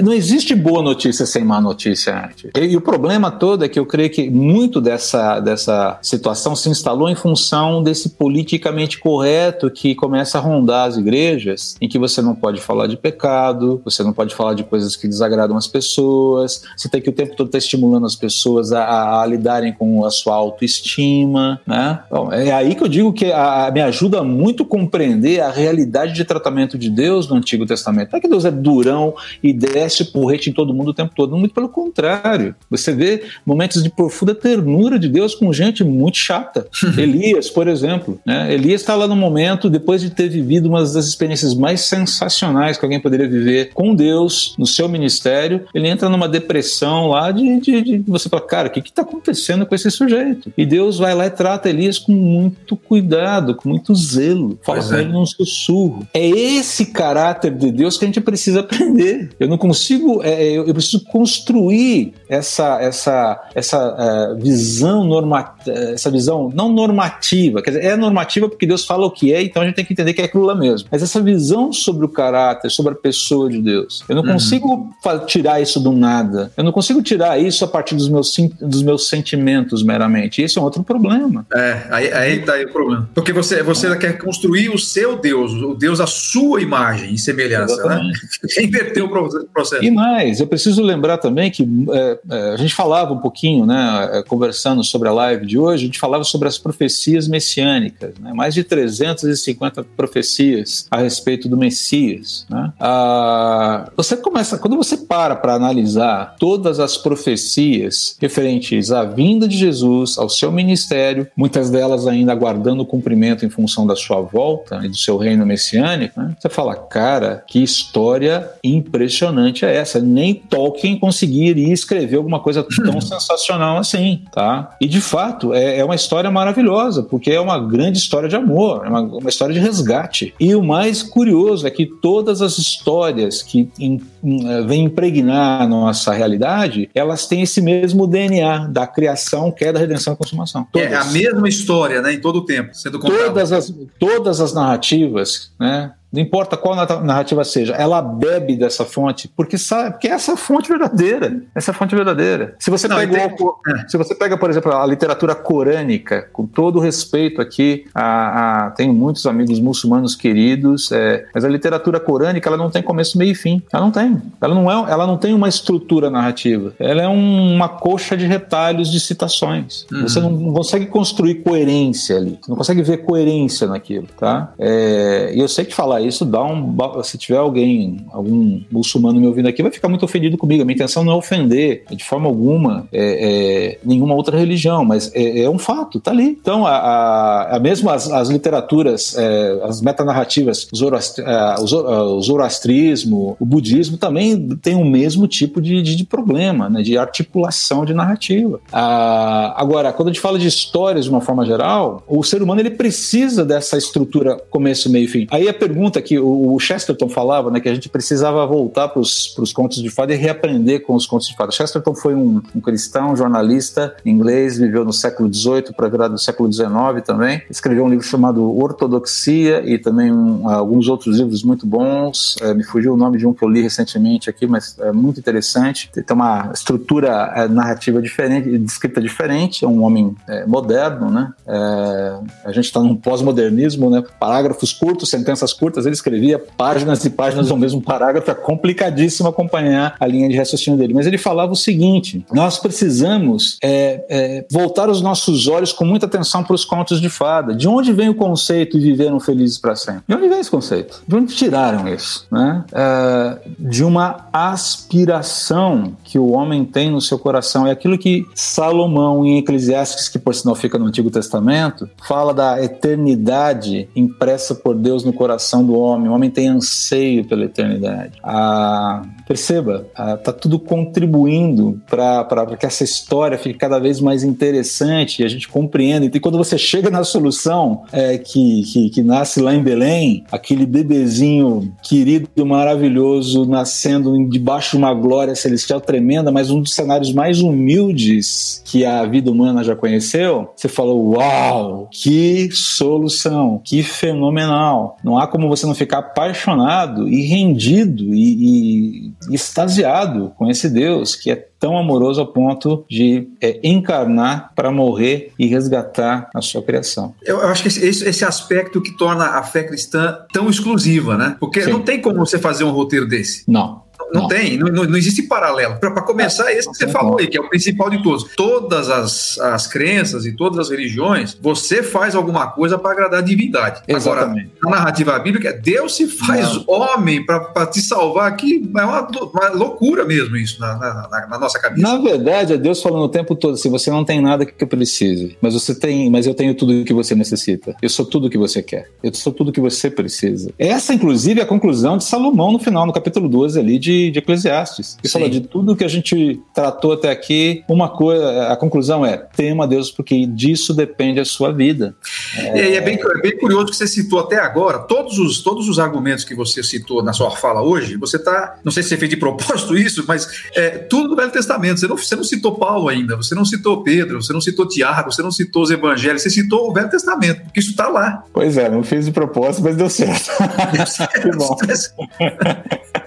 Não 0.03 0.13
existe 0.13 0.55
boa 0.55 0.81
notícia 0.81 1.25
sem 1.31 1.43
má 1.43 1.61
notícia. 1.61 2.29
E, 2.55 2.59
e 2.59 2.77
o 2.77 2.81
problema 2.81 3.31
todo 3.31 3.63
é 3.63 3.69
que 3.69 3.79
eu 3.79 3.85
creio 3.85 4.09
que 4.09 4.29
muito 4.29 4.81
dessa, 4.81 5.39
dessa 5.39 5.97
situação 6.01 6.55
se 6.55 6.69
instalou 6.69 7.09
em 7.09 7.15
função 7.15 7.81
desse 7.81 8.09
politicamente 8.09 8.99
correto 8.99 9.69
que 9.69 9.95
começa 9.95 10.37
a 10.37 10.41
rondar 10.41 10.87
as 10.87 10.97
igrejas, 10.97 11.75
em 11.79 11.87
que 11.87 11.97
você 11.97 12.21
não 12.21 12.35
pode 12.35 12.61
falar 12.61 12.87
de 12.87 12.97
pecado, 12.97 13.81
você 13.83 14.03
não 14.03 14.13
pode 14.13 14.35
falar 14.35 14.53
de 14.53 14.63
coisas 14.63 14.95
que 14.95 15.07
desagradam 15.07 15.57
as 15.57 15.67
pessoas, 15.67 16.63
você 16.75 16.89
tem 16.89 17.01
que 17.01 17.09
o 17.09 17.13
tempo 17.13 17.35
todo 17.35 17.47
estar 17.47 17.57
estimulando 17.57 18.05
as 18.05 18.15
pessoas 18.15 18.71
a, 18.71 18.83
a, 18.83 19.21
a 19.21 19.25
lidarem 19.25 19.73
com 19.73 20.05
a 20.05 20.11
sua 20.11 20.35
autoestima, 20.35 21.61
né? 21.65 21.99
Bom, 22.09 22.31
é 22.31 22.51
aí 22.51 22.75
que 22.75 22.83
eu 22.83 22.87
digo 22.87 23.13
que 23.13 23.31
a, 23.31 23.69
me 23.71 23.81
ajuda 23.81 24.23
muito 24.23 24.65
compreender 24.65 25.41
a 25.41 25.49
realidade 25.49 26.13
de 26.13 26.25
tratamento 26.25 26.77
de 26.77 26.89
Deus 26.89 27.27
no 27.27 27.35
Antigo 27.35 27.65
Testamento. 27.65 28.11
Não 28.11 28.17
é 28.17 28.21
que 28.21 28.27
Deus 28.27 28.45
é 28.45 28.51
durão 28.51 29.13
e 29.41 29.53
desce 29.53 30.05
porrete 30.05 30.49
em 30.49 30.53
todo 30.53 30.73
mundo 30.73 30.89
o 30.89 30.93
tempo 30.93 31.13
todo, 31.15 31.20
muito 31.27 31.53
pelo 31.53 31.69
contrário. 31.69 32.55
Você 32.69 32.93
vê 32.93 33.23
momentos 33.45 33.83
de 33.83 33.89
profunda 33.89 34.33
ternura 34.33 34.97
de 34.97 35.07
Deus 35.07 35.35
com 35.35 35.51
gente 35.53 35.83
muito 35.83 36.17
chata. 36.17 36.67
Elias, 36.97 37.49
por 37.49 37.67
exemplo, 37.67 38.19
né? 38.25 38.53
Elias 38.53 38.81
está 38.81 38.95
lá 38.95 39.07
no 39.07 39.15
momento, 39.15 39.69
depois 39.69 40.01
de 40.01 40.09
ter 40.09 40.29
vivido 40.29 40.67
uma 40.67 40.81
das 40.81 41.05
experiências 41.05 41.53
mais 41.53 41.81
sensacionais 41.81 42.77
que 42.77 42.85
alguém 42.85 42.99
poderia 42.99 43.27
viver 43.27 43.71
com 43.73 43.93
Deus 43.93 44.55
no 44.57 44.65
seu 44.65 44.87
ministério, 44.87 45.65
ele 45.73 45.87
entra 45.87 46.09
numa 46.09 46.27
depressão 46.27 47.07
lá 47.07 47.31
de, 47.31 47.59
de, 47.59 47.81
de 47.81 48.03
você 48.07 48.29
fala, 48.29 48.45
cara, 48.45 48.67
o 48.67 48.71
que 48.71 48.79
está 48.79 49.01
acontecendo 49.01 49.65
com 49.65 49.75
esse 49.75 49.89
sujeito? 49.91 50.51
E 50.57 50.65
Deus 50.65 50.97
vai 50.97 51.13
lá 51.13 51.25
e 51.25 51.29
trata 51.29 51.69
Elias 51.69 51.97
com 51.97 52.11
muito 52.11 52.75
cuidado, 52.75 53.55
com 53.55 53.69
muito 53.69 53.93
zelo, 53.95 54.59
fala 54.63 54.83
com 54.83 54.95
é. 54.95 55.01
ele 55.01 55.11
num 55.11 55.25
sussurro. 55.25 56.07
É 56.13 56.27
esse 56.27 56.87
caráter 56.87 57.53
de 57.53 57.71
Deus 57.71 57.97
que 57.97 58.05
a 58.05 58.07
gente 58.07 58.21
precisa 58.21 58.61
aprender. 58.61 59.29
Eu 59.39 59.47
não 59.47 59.57
consigo, 59.57 60.21
é, 60.23 60.47
é 60.47 60.57
eu 60.57 60.73
preciso 60.73 61.03
construir 61.11 62.13
essa 62.29 62.81
essa 62.81 63.49
essa 63.53 64.33
uh, 64.33 64.39
visão 64.39 65.03
normativa, 65.03 65.77
essa 65.93 66.09
visão 66.09 66.49
não 66.53 66.71
normativa, 66.71 67.61
quer 67.61 67.71
dizer, 67.71 67.85
é 67.85 67.95
normativa 67.95 68.47
porque 68.47 68.65
Deus 68.65 68.85
fala 68.85 69.05
o 69.05 69.11
que 69.11 69.33
é, 69.33 69.43
então 69.43 69.61
a 69.61 69.65
gente 69.65 69.75
tem 69.75 69.85
que 69.85 69.93
entender 69.93 70.13
que 70.13 70.21
é 70.21 70.25
aquilo 70.25 70.43
lá 70.43 70.55
mesmo. 70.55 70.87
Mas 70.91 71.03
essa 71.03 71.21
visão 71.21 71.73
sobre 71.73 72.05
o 72.05 72.09
caráter, 72.09 72.69
sobre 72.69 72.93
a 72.93 72.95
pessoa 72.95 73.49
de 73.49 73.61
Deus, 73.61 74.03
eu 74.07 74.15
não 74.15 74.23
uhum. 74.23 74.33
consigo 74.33 74.89
tirar 75.27 75.61
isso 75.61 75.79
do 75.79 75.91
nada. 75.91 76.51
Eu 76.55 76.63
não 76.63 76.71
consigo 76.71 77.01
tirar 77.01 77.39
isso 77.39 77.65
a 77.65 77.67
partir 77.67 77.95
dos 77.95 78.07
meus, 78.07 78.33
dos 78.61 78.81
meus 78.81 79.07
sentimentos 79.07 79.83
meramente. 79.83 80.41
Esse 80.41 80.57
é 80.57 80.61
um 80.61 80.63
outro 80.63 80.83
problema. 80.83 81.45
É, 81.53 81.87
aí, 81.91 82.13
aí 82.13 82.39
tá 82.39 82.53
aí 82.53 82.65
o 82.65 82.71
problema. 82.71 83.09
Porque 83.13 83.33
você, 83.33 83.61
você 83.61 83.95
quer 83.97 84.17
construir 84.17 84.69
o 84.69 84.79
seu 84.79 85.17
Deus, 85.17 85.51
o 85.53 85.73
Deus 85.73 85.99
à 85.99 86.07
sua 86.07 86.61
imagem 86.61 87.13
e 87.13 87.17
semelhança, 87.17 87.75
né? 87.75 87.81
Exatamente. 87.83 88.19
né? 88.57 88.63
Inverter 88.63 89.03
o 89.03 89.09
processo. 89.53 89.83
E 89.83 89.91
mais, 89.91 90.39
eu 90.39 90.47
preciso 90.47 90.81
lembrar 90.81 91.00
também 91.17 91.51
que 91.51 91.67
é, 91.91 92.19
é, 92.29 92.53
a 92.53 92.57
gente 92.57 92.73
falava 92.73 93.13
um 93.13 93.19
pouquinho, 93.19 93.65
né, 93.65 94.09
é, 94.13 94.23
conversando 94.23 94.83
sobre 94.83 95.07
a 95.07 95.13
live 95.13 95.45
de 95.45 95.57
hoje, 95.57 95.83
a 95.83 95.85
gente 95.87 95.99
falava 95.99 96.23
sobre 96.23 96.47
as 96.47 96.57
profecias 96.57 97.27
messiânicas, 97.27 98.13
né, 98.19 98.33
mais 98.33 98.53
de 98.53 98.63
350 98.63 99.83
profecias 99.95 100.87
a 100.89 100.97
respeito 100.97 101.47
do 101.47 101.57
Messias. 101.57 102.45
Né? 102.49 102.73
Ah, 102.79 103.89
você 103.95 104.17
começa, 104.17 104.57
quando 104.57 104.77
você 104.77 104.97
para 104.97 105.35
para 105.35 105.53
analisar 105.53 106.35
todas 106.39 106.79
as 106.79 106.97
profecias 106.97 108.15
referentes 108.19 108.91
à 108.91 109.03
vinda 109.03 109.47
de 109.47 109.57
Jesus, 109.57 110.17
ao 110.17 110.29
seu 110.29 110.51
ministério, 110.51 111.27
muitas 111.35 111.69
delas 111.69 112.07
ainda 112.07 112.31
aguardando 112.31 112.83
o 112.83 112.85
cumprimento 112.85 113.45
em 113.45 113.49
função 113.49 113.85
da 113.85 113.95
sua 113.95 114.21
volta 114.21 114.81
e 114.83 114.89
do 114.89 114.97
seu 114.97 115.17
reino 115.17 115.45
messiânico, 115.45 116.19
né? 116.19 116.35
você 116.39 116.49
fala, 116.49 116.75
cara, 116.75 117.43
que 117.47 117.61
história 117.61 118.49
impressionante 118.63 119.65
é 119.65 119.75
essa? 119.75 119.99
Nem 119.99 120.33
Tolkien 120.33 120.80
conseguiria 120.97 121.73
escrever 121.73 122.17
alguma 122.17 122.39
coisa 122.39 122.63
tão 122.63 122.99
sensacional 123.01 123.77
assim, 123.77 124.23
tá? 124.31 124.75
E 124.79 124.87
de 124.87 125.01
fato 125.01 125.53
é, 125.53 125.79
é, 125.79 125.85
uma 125.85 125.95
história 125.95 126.29
maravilhosa, 126.29 127.03
porque 127.03 127.31
é 127.31 127.39
uma 127.39 127.59
grande 127.59 127.97
história 127.97 128.27
de 128.27 128.35
amor, 128.35 128.85
é 128.85 128.89
uma, 128.89 129.01
uma 129.01 129.29
história 129.29 129.53
de 129.53 129.59
resgate. 129.59 130.33
E 130.39 130.55
o 130.55 130.63
mais 130.63 131.03
curioso 131.03 131.65
é 131.67 131.71
que 131.71 131.85
todas 131.85 132.41
as 132.41 132.57
histórias 132.57 133.41
que 133.41 133.69
in, 133.79 134.01
in, 134.23 134.47
eh, 134.47 134.61
vêm 134.61 134.85
impregnar 134.85 135.61
a 135.61 135.67
nossa 135.67 136.13
realidade, 136.13 136.89
elas 136.93 137.27
têm 137.27 137.41
esse 137.41 137.61
mesmo 137.61 138.07
DNA 138.07 138.67
da 138.67 138.87
criação, 138.87 139.51
queda, 139.51 139.79
redenção 139.79 140.13
e 140.13 140.17
consumação. 140.17 140.67
Todas. 140.71 140.91
É 140.91 140.95
a 140.95 141.05
mesma 141.05 141.47
história, 141.47 142.01
né, 142.01 142.13
em 142.13 142.19
todo 142.19 142.37
o 142.37 142.45
tempo, 142.45 142.69
sendo 142.73 142.99
Todas 142.99 143.51
as, 143.51 143.73
todas 143.99 144.39
as 144.39 144.53
narrativas, 144.53 145.51
né, 145.59 145.91
não 146.11 146.21
importa 146.21 146.57
qual 146.57 146.75
narrativa 146.75 147.43
seja, 147.43 147.73
ela 147.73 148.01
bebe 148.01 148.55
dessa 148.55 148.85
fonte, 148.85 149.27
porque 149.35 149.57
sabe 149.57 149.97
que 149.97 150.07
é 150.07 150.11
essa 150.11 150.35
fonte 150.35 150.69
verdadeira, 150.69 151.41
essa 151.55 151.71
fonte 151.73 151.95
verdadeira. 151.95 152.55
Se 152.59 152.69
você, 152.69 152.87
não, 152.87 152.97
pega. 152.97 153.17
É. 153.17 153.87
se 153.87 153.97
você 153.97 154.13
pega, 154.13 154.37
por 154.37 154.49
exemplo, 154.49 154.71
a 154.71 154.85
literatura 154.85 155.33
corânica, 155.35 156.27
com 156.33 156.45
todo 156.45 156.79
respeito 156.79 157.41
aqui, 157.41 157.85
a, 157.93 158.65
a 158.65 158.71
tenho 158.71 158.93
muitos 158.93 159.25
amigos 159.25 159.59
muçulmanos 159.59 160.15
queridos, 160.15 160.91
é, 160.91 161.25
mas 161.33 161.45
a 161.45 161.49
literatura 161.49 161.99
corânica 161.99 162.49
ela 162.49 162.57
não 162.57 162.69
tem 162.69 162.81
começo, 162.81 163.17
meio 163.17 163.31
e 163.31 163.35
fim. 163.35 163.61
Ela 163.71 163.83
não 163.83 163.91
tem. 163.91 164.21
Ela 164.41 164.53
não, 164.53 164.69
é, 164.69 164.91
ela 164.91 165.07
não 165.07 165.17
tem 165.17 165.33
uma 165.33 165.47
estrutura 165.47 166.09
narrativa. 166.09 166.73
Ela 166.79 167.01
é 167.03 167.07
um, 167.07 167.55
uma 167.55 167.69
coxa 167.69 168.17
de 168.17 168.25
retalhos 168.25 168.91
de 168.91 168.99
citações. 168.99 169.85
Uhum. 169.91 170.01
Você 170.01 170.19
não, 170.19 170.31
não, 170.31 170.53
consegue 170.53 170.85
construir 170.87 171.35
coerência 171.35 172.17
ali. 172.17 172.37
Você 172.41 172.49
não 172.49 172.57
consegue 172.57 172.81
ver 172.81 172.97
coerência 172.97 173.67
naquilo, 173.67 174.07
tá? 174.17 174.53
É, 174.59 175.31
e 175.33 175.39
eu 175.39 175.47
sei 175.47 175.65
que 175.65 175.73
falar 175.73 176.00
isso 176.05 176.25
dá 176.25 176.43
um. 176.43 176.75
Se 177.03 177.17
tiver 177.17 177.37
alguém, 177.37 178.05
algum 178.11 178.61
muçulmano 178.71 179.19
me 179.19 179.27
ouvindo 179.27 179.47
aqui, 179.47 179.61
vai 179.61 179.71
ficar 179.71 179.89
muito 179.89 180.05
ofendido 180.05 180.37
comigo. 180.37 180.61
A 180.61 180.65
minha 180.65 180.75
intenção 180.75 181.03
não 181.03 181.13
é 181.13 181.15
ofender 181.15 181.83
de 181.91 182.03
forma 182.03 182.27
alguma 182.27 182.87
é, 182.91 183.75
é, 183.75 183.79
nenhuma 183.83 184.15
outra 184.15 184.37
religião, 184.37 184.83
mas 184.83 185.11
é, 185.13 185.41
é, 185.41 185.49
um 185.49 185.57
fato, 185.57 185.99
tá 185.99 186.11
ali. 186.11 186.37
Então, 186.41 186.65
a, 186.65 186.75
a, 186.75 187.55
a 187.57 187.59
mesmo 187.59 187.89
as, 187.89 188.09
as 188.11 188.29
literaturas, 188.29 189.15
é, 189.17 189.61
as 189.63 189.81
metanarrativas, 189.81 190.67
zoroastri, 190.75 191.23
o 191.59 192.21
zoroastrismo, 192.21 193.35
o 193.39 193.45
budismo 193.45 193.97
também 193.97 194.49
tem 194.61 194.75
o 194.75 194.85
mesmo 194.85 195.27
tipo 195.27 195.61
de, 195.61 195.81
de, 195.81 195.95
de 195.95 196.03
problema, 196.03 196.69
né, 196.69 196.81
de 196.81 196.97
articulação 196.97 197.85
de 197.85 197.93
narrativa. 197.93 198.59
agora, 198.71 199.93
quando 199.93 200.09
a 200.09 200.11
gente 200.11 200.21
fala 200.21 200.39
de 200.39 200.47
histórias 200.47 201.05
de 201.05 201.11
uma 201.11 201.21
forma 201.21 201.45
geral, 201.45 202.03
o 202.07 202.23
ser 202.23 202.41
humano 202.41 202.61
ele 202.61 202.71
precisa 202.71 203.43
dessa 203.45 203.77
estrutura 203.77 204.37
começo, 204.49 204.89
meio 204.91 205.05
e 205.05 205.07
fim. 205.07 205.27
Aí 205.31 205.47
a 205.47 205.53
pergunta 205.53 205.90
pergunta 205.91 206.01
que 206.01 206.17
o 206.17 206.57
Chesterton 206.59 207.09
falava, 207.09 207.51
né, 207.51 207.59
que 207.59 207.67
a 207.67 207.73
gente 207.73 207.89
precisava 207.89 208.45
voltar 208.45 208.87
para 208.87 208.99
os 209.01 209.53
contos 209.53 209.81
de 209.81 209.89
fada 209.89 210.13
e 210.13 210.17
reaprender 210.17 210.83
com 210.83 210.95
os 210.95 211.05
contos 211.05 211.27
de 211.27 211.35
fada. 211.35 211.51
Chesterton 211.51 211.93
foi 211.93 212.15
um, 212.15 212.41
um 212.55 212.61
cristão, 212.61 213.15
jornalista 213.15 213.95
inglês, 214.05 214.57
viveu 214.57 214.85
no 214.85 214.93
século 214.93 215.31
XVIII 215.31 215.73
para 215.75 215.89
virar 215.89 216.07
do 216.07 216.17
século 216.17 216.51
XIX 216.51 216.71
também. 217.05 217.41
Escreveu 217.49 217.83
um 217.83 217.89
livro 217.89 218.05
chamado 218.05 218.43
Ortodoxia 218.57 219.61
e 219.65 219.77
também 219.77 220.11
um, 220.11 220.49
alguns 220.49 220.87
outros 220.87 221.17
livros 221.17 221.43
muito 221.43 221.65
bons. 221.65 222.35
É, 222.41 222.53
me 222.53 222.63
fugiu 222.63 222.93
o 222.93 222.97
nome 222.97 223.17
de 223.17 223.27
um 223.27 223.33
que 223.33 223.43
eu 223.43 223.49
li 223.49 223.61
recentemente 223.61 224.29
aqui, 224.29 224.47
mas 224.47 224.77
é 224.79 224.91
muito 224.91 225.19
interessante. 225.19 225.89
Tem 225.91 226.03
uma 226.11 226.51
estrutura 226.53 227.33
é, 227.35 227.47
narrativa 227.47 228.01
diferente, 228.01 228.57
descrita 228.57 229.01
diferente. 229.01 229.65
É 229.65 229.67
um 229.67 229.83
homem 229.83 230.15
é, 230.27 230.45
moderno, 230.45 231.09
né? 231.09 231.33
É, 231.47 232.19
a 232.45 232.51
gente 232.51 232.65
está 232.65 232.79
num 232.79 232.95
pós-modernismo, 232.95 233.89
né? 233.89 234.03
Parágrafos 234.19 234.71
curtos, 234.73 235.09
sentenças 235.09 235.53
curtas 235.53 235.80
ele 235.85 235.93
escrevia 235.93 236.39
páginas 236.39 237.03
e 237.03 237.09
páginas 237.09 237.47
do 237.47 237.57
mesmo 237.57 237.81
parágrafo, 237.81 238.29
é 238.29 238.33
complicadíssimo 238.33 239.27
acompanhar 239.27 239.95
a 239.99 240.07
linha 240.07 240.29
de 240.29 240.37
raciocínio 240.37 240.77
dele. 240.77 240.93
Mas 240.93 241.07
ele 241.07 241.17
falava 241.17 241.51
o 241.51 241.55
seguinte: 241.55 242.25
nós 242.31 242.59
precisamos 242.59 243.57
é, 243.63 244.05
é, 244.09 244.45
voltar 244.51 244.89
os 244.89 245.01
nossos 245.01 245.47
olhos 245.47 245.73
com 245.73 245.85
muita 245.85 246.05
atenção 246.05 246.43
para 246.43 246.53
os 246.53 246.63
contos 246.63 247.01
de 247.01 247.09
fada. 247.09 247.55
De 247.55 247.67
onde 247.67 247.91
vem 247.91 248.09
o 248.09 248.15
conceito 248.15 248.79
de 248.79 248.91
viveram 248.91 249.19
felizes 249.19 249.57
para 249.57 249.75
sempre? 249.75 250.03
De 250.07 250.15
onde 250.15 250.27
vem 250.27 250.39
esse 250.39 250.51
conceito? 250.51 251.01
De 251.07 251.15
onde 251.15 251.33
tiraram 251.33 251.87
isso? 251.87 252.27
Né? 252.31 252.63
É, 252.71 253.37
de 253.57 253.83
uma 253.83 254.27
aspiração 254.31 255.95
que 256.03 256.19
o 256.19 256.31
homem 256.31 256.65
tem 256.65 256.91
no 256.91 257.01
seu 257.01 257.17
coração. 257.17 257.65
É 257.65 257.71
aquilo 257.71 257.97
que 257.97 258.25
Salomão, 258.35 259.25
em 259.25 259.37
Eclesiastes, 259.37 260.09
que 260.09 260.19
por 260.19 260.35
sinal 260.35 260.55
fica 260.55 260.77
no 260.77 260.85
Antigo 260.85 261.09
Testamento, 261.09 261.89
fala 262.07 262.33
da 262.33 262.61
eternidade 262.61 263.87
impressa 263.95 264.53
por 264.53 264.75
Deus 264.75 265.03
no 265.03 265.13
coração 265.13 265.65
do 265.65 265.70
homem. 265.73 266.09
O 266.09 266.13
homem 266.13 266.29
tem 266.29 266.47
anseio 266.47 267.25
pela 267.25 267.45
eternidade. 267.45 268.13
Ah, 268.23 269.03
perceba, 269.27 269.87
está 269.89 270.31
ah, 270.31 270.33
tudo 270.33 270.59
contribuindo 270.59 271.81
para 271.89 272.45
que 272.57 272.65
essa 272.65 272.83
história 272.83 273.37
fique 273.37 273.57
cada 273.57 273.79
vez 273.79 273.99
mais 273.99 274.23
interessante 274.23 275.21
e 275.21 275.25
a 275.25 275.27
gente 275.27 275.47
compreenda. 275.47 276.05
E 276.05 276.19
quando 276.19 276.37
você 276.37 276.57
chega 276.57 276.89
na 276.89 277.03
solução 277.03 277.83
é, 277.91 278.17
que, 278.17 278.63
que, 278.63 278.89
que 278.89 279.01
nasce 279.01 279.39
lá 279.39 279.53
em 279.53 279.63
Belém, 279.63 280.23
aquele 280.31 280.65
bebezinho 280.65 281.73
querido, 281.81 282.27
maravilhoso, 282.45 283.45
nascendo 283.45 284.27
debaixo 284.27 284.71
de 284.71 284.77
uma 284.77 284.93
glória 284.93 285.35
celestial 285.35 285.79
tremenda, 285.79 286.31
mas 286.31 286.49
um 286.49 286.61
dos 286.61 286.73
cenários 286.73 287.13
mais 287.13 287.39
humildes 287.41 288.61
que 288.65 288.85
a 288.85 289.05
vida 289.05 289.31
humana 289.31 289.63
já 289.63 289.75
conheceu, 289.75 290.49
você 290.55 290.67
falou: 290.67 291.13
Uau, 291.13 291.87
que 291.91 292.49
solução, 292.51 293.61
que 293.63 293.83
fenomenal. 293.83 294.97
Não 295.03 295.17
há 295.17 295.27
como 295.27 295.47
você 295.47 295.60
não 295.65 295.75
ficar 295.75 295.99
apaixonado 295.99 297.07
e 297.07 297.21
rendido 297.21 298.13
e, 298.13 299.13
e 299.29 299.35
extasiado 299.35 300.33
com 300.37 300.49
esse 300.49 300.69
Deus 300.69 301.15
que 301.15 301.31
é 301.31 301.35
tão 301.61 301.77
amoroso 301.77 302.19
ao 302.19 302.27
ponto 302.27 302.83
de 302.89 303.27
é, 303.39 303.59
encarnar 303.63 304.51
para 304.55 304.71
morrer 304.71 305.31
e 305.37 305.45
resgatar 305.45 306.27
a 306.33 306.41
sua 306.41 306.63
criação. 306.63 307.13
Eu 307.23 307.39
acho 307.41 307.61
que 307.61 307.67
esse, 307.67 308.03
esse, 308.03 308.25
aspecto 308.25 308.81
que 308.81 308.97
torna 308.97 309.25
a 309.25 309.43
fé 309.43 309.63
cristã 309.63 310.17
tão 310.33 310.49
exclusiva, 310.49 311.15
né? 311.15 311.35
Porque 311.39 311.61
Sim. 311.61 311.71
não 311.71 311.81
tem 311.81 312.01
como 312.01 312.17
você 312.17 312.39
fazer 312.39 312.63
um 312.63 312.71
roteiro 312.71 313.07
desse. 313.07 313.43
Não. 313.47 313.80
Não, 314.13 314.21
não, 314.21 314.27
tem, 314.27 314.57
não, 314.57 314.69
não 314.69 314.97
existe 314.97 315.23
paralelo. 315.23 315.77
Para 315.79 316.01
começar, 316.01 316.51
esse 316.51 316.69
que 316.69 316.77
você 316.77 316.87
falou 316.87 317.19
aí, 317.19 317.27
que 317.27 317.37
é 317.37 317.41
o 317.41 317.49
principal 317.49 317.89
de 317.89 318.03
todos. 318.03 318.25
Todas 318.35 318.89
as, 318.89 319.39
as 319.39 319.67
crenças 319.67 320.25
e 320.25 320.33
todas 320.33 320.59
as 320.59 320.69
religiões, 320.69 321.37
você 321.41 321.81
faz 321.81 322.15
alguma 322.15 322.47
coisa 322.47 322.77
para 322.77 322.91
agradar 322.91 323.19
a 323.19 323.23
divindade. 323.23 323.81
Exatamente. 323.87 324.51
Agora, 324.61 324.61
na 324.63 324.69
narrativa 324.71 325.17
bíblica, 325.19 325.53
Deus 325.53 325.95
se 325.95 326.07
faz 326.07 326.55
não. 326.55 326.63
homem 326.67 327.25
para 327.25 327.65
te 327.67 327.81
salvar 327.81 328.27
aqui. 328.27 328.69
É 328.77 328.83
uma, 328.83 329.07
uma 329.07 329.49
loucura 329.49 330.05
mesmo 330.05 330.35
isso 330.35 330.59
na, 330.59 330.75
na, 330.77 331.27
na, 331.29 331.39
nossa 331.39 331.59
cabeça. 331.59 331.81
Na 331.81 331.97
verdade, 331.97 332.53
é 332.53 332.57
Deus 332.57 332.81
falando 332.81 333.03
o 333.03 333.09
tempo 333.09 333.35
todo 333.35 333.53
assim: 333.53 333.69
você 333.69 333.89
não 333.89 334.03
tem 334.03 334.21
nada 334.21 334.45
que 334.45 334.61
eu 334.61 334.67
precise, 334.67 335.37
mas 335.41 335.53
você 335.53 335.73
tem, 335.73 336.09
mas 336.09 336.27
eu 336.27 336.33
tenho 336.33 336.53
tudo 336.53 336.83
que 336.83 336.93
você 336.93 337.15
necessita. 337.15 337.75
Eu 337.81 337.89
sou 337.89 338.05
tudo 338.05 338.29
que 338.29 338.37
você 338.37 338.61
quer. 338.61 338.89
Eu 339.01 339.13
sou 339.13 339.31
tudo 339.31 339.51
que 339.51 339.61
você 339.61 339.89
precisa. 339.89 340.51
Essa, 340.57 340.93
inclusive, 340.93 341.39
é 341.39 341.43
a 341.43 341.47
conclusão 341.47 341.97
de 341.97 342.03
Salomão 342.03 342.51
no 342.51 342.59
final, 342.59 342.85
no 342.85 342.93
capítulo 342.93 343.29
12 343.29 343.59
ali 343.59 343.79
de 343.79 344.00
de, 344.09 344.19
Eclesiastes, 344.19 344.97
que 345.01 345.07
Sim. 345.07 345.19
fala 345.19 345.29
de 345.29 345.41
tudo 345.41 345.75
que 345.75 345.83
a 345.83 345.87
gente 345.87 346.41
tratou 346.53 346.93
até 346.93 347.11
aqui. 347.11 347.63
Uma 347.67 347.89
coisa, 347.89 348.47
a 348.47 348.55
conclusão 348.55 349.05
é: 349.05 349.17
tema 349.17 349.67
Deus, 349.67 349.91
porque 349.91 350.25
disso 350.25 350.73
depende 350.73 351.19
a 351.19 351.25
sua 351.25 351.51
vida. 351.51 351.95
É, 352.35 352.75
é, 352.75 352.81
bem, 352.81 352.99
é 352.99 353.21
bem 353.21 353.37
curioso 353.37 353.67
que 353.67 353.75
você 353.75 353.87
citou 353.87 354.19
até 354.19 354.39
agora, 354.39 354.79
todos 354.79 355.19
os, 355.19 355.41
todos 355.41 355.67
os 355.67 355.79
argumentos 355.79 356.23
que 356.23 356.33
você 356.33 356.63
citou 356.63 357.03
na 357.03 357.13
sua 357.13 357.31
fala 357.31 357.61
hoje, 357.61 357.97
você 357.97 358.17
está, 358.17 358.59
não 358.63 358.71
sei 358.71 358.83
se 358.83 358.89
você 358.89 358.97
fez 358.97 359.09
de 359.09 359.17
propósito 359.17 359.77
isso, 359.77 360.03
mas 360.07 360.27
é, 360.55 360.69
tudo 360.69 361.09
no 361.09 361.15
Velho 361.15 361.31
Testamento. 361.31 361.79
Você 361.79 361.87
não, 361.87 361.97
você 361.97 362.15
não 362.15 362.23
citou 362.23 362.55
Paulo 362.55 362.87
ainda, 362.87 363.15
você 363.15 363.35
não 363.35 363.45
citou 363.45 363.83
Pedro, 363.83 364.21
você 364.21 364.33
não 364.33 364.41
citou 364.41 364.67
Tiago, 364.67 365.11
você 365.11 365.21
não 365.21 365.31
citou 365.31 365.63
os 365.63 365.71
evangelhos, 365.71 366.21
você 366.21 366.29
citou 366.29 366.69
o 366.69 366.73
Velho 366.73 366.89
Testamento, 366.89 367.43
porque 367.43 367.59
isso 367.59 367.71
está 367.71 367.87
lá. 367.87 368.23
Pois 368.33 368.57
é, 368.57 368.69
não 368.69 368.83
fiz 368.83 369.05
de 369.05 369.11
propósito, 369.11 369.63
mas 369.63 369.75
deu 369.75 369.89
certo. 369.89 370.31
Deu 370.71 370.85
certo. 370.85 371.21
que 371.21 371.37
bom. 371.37 371.55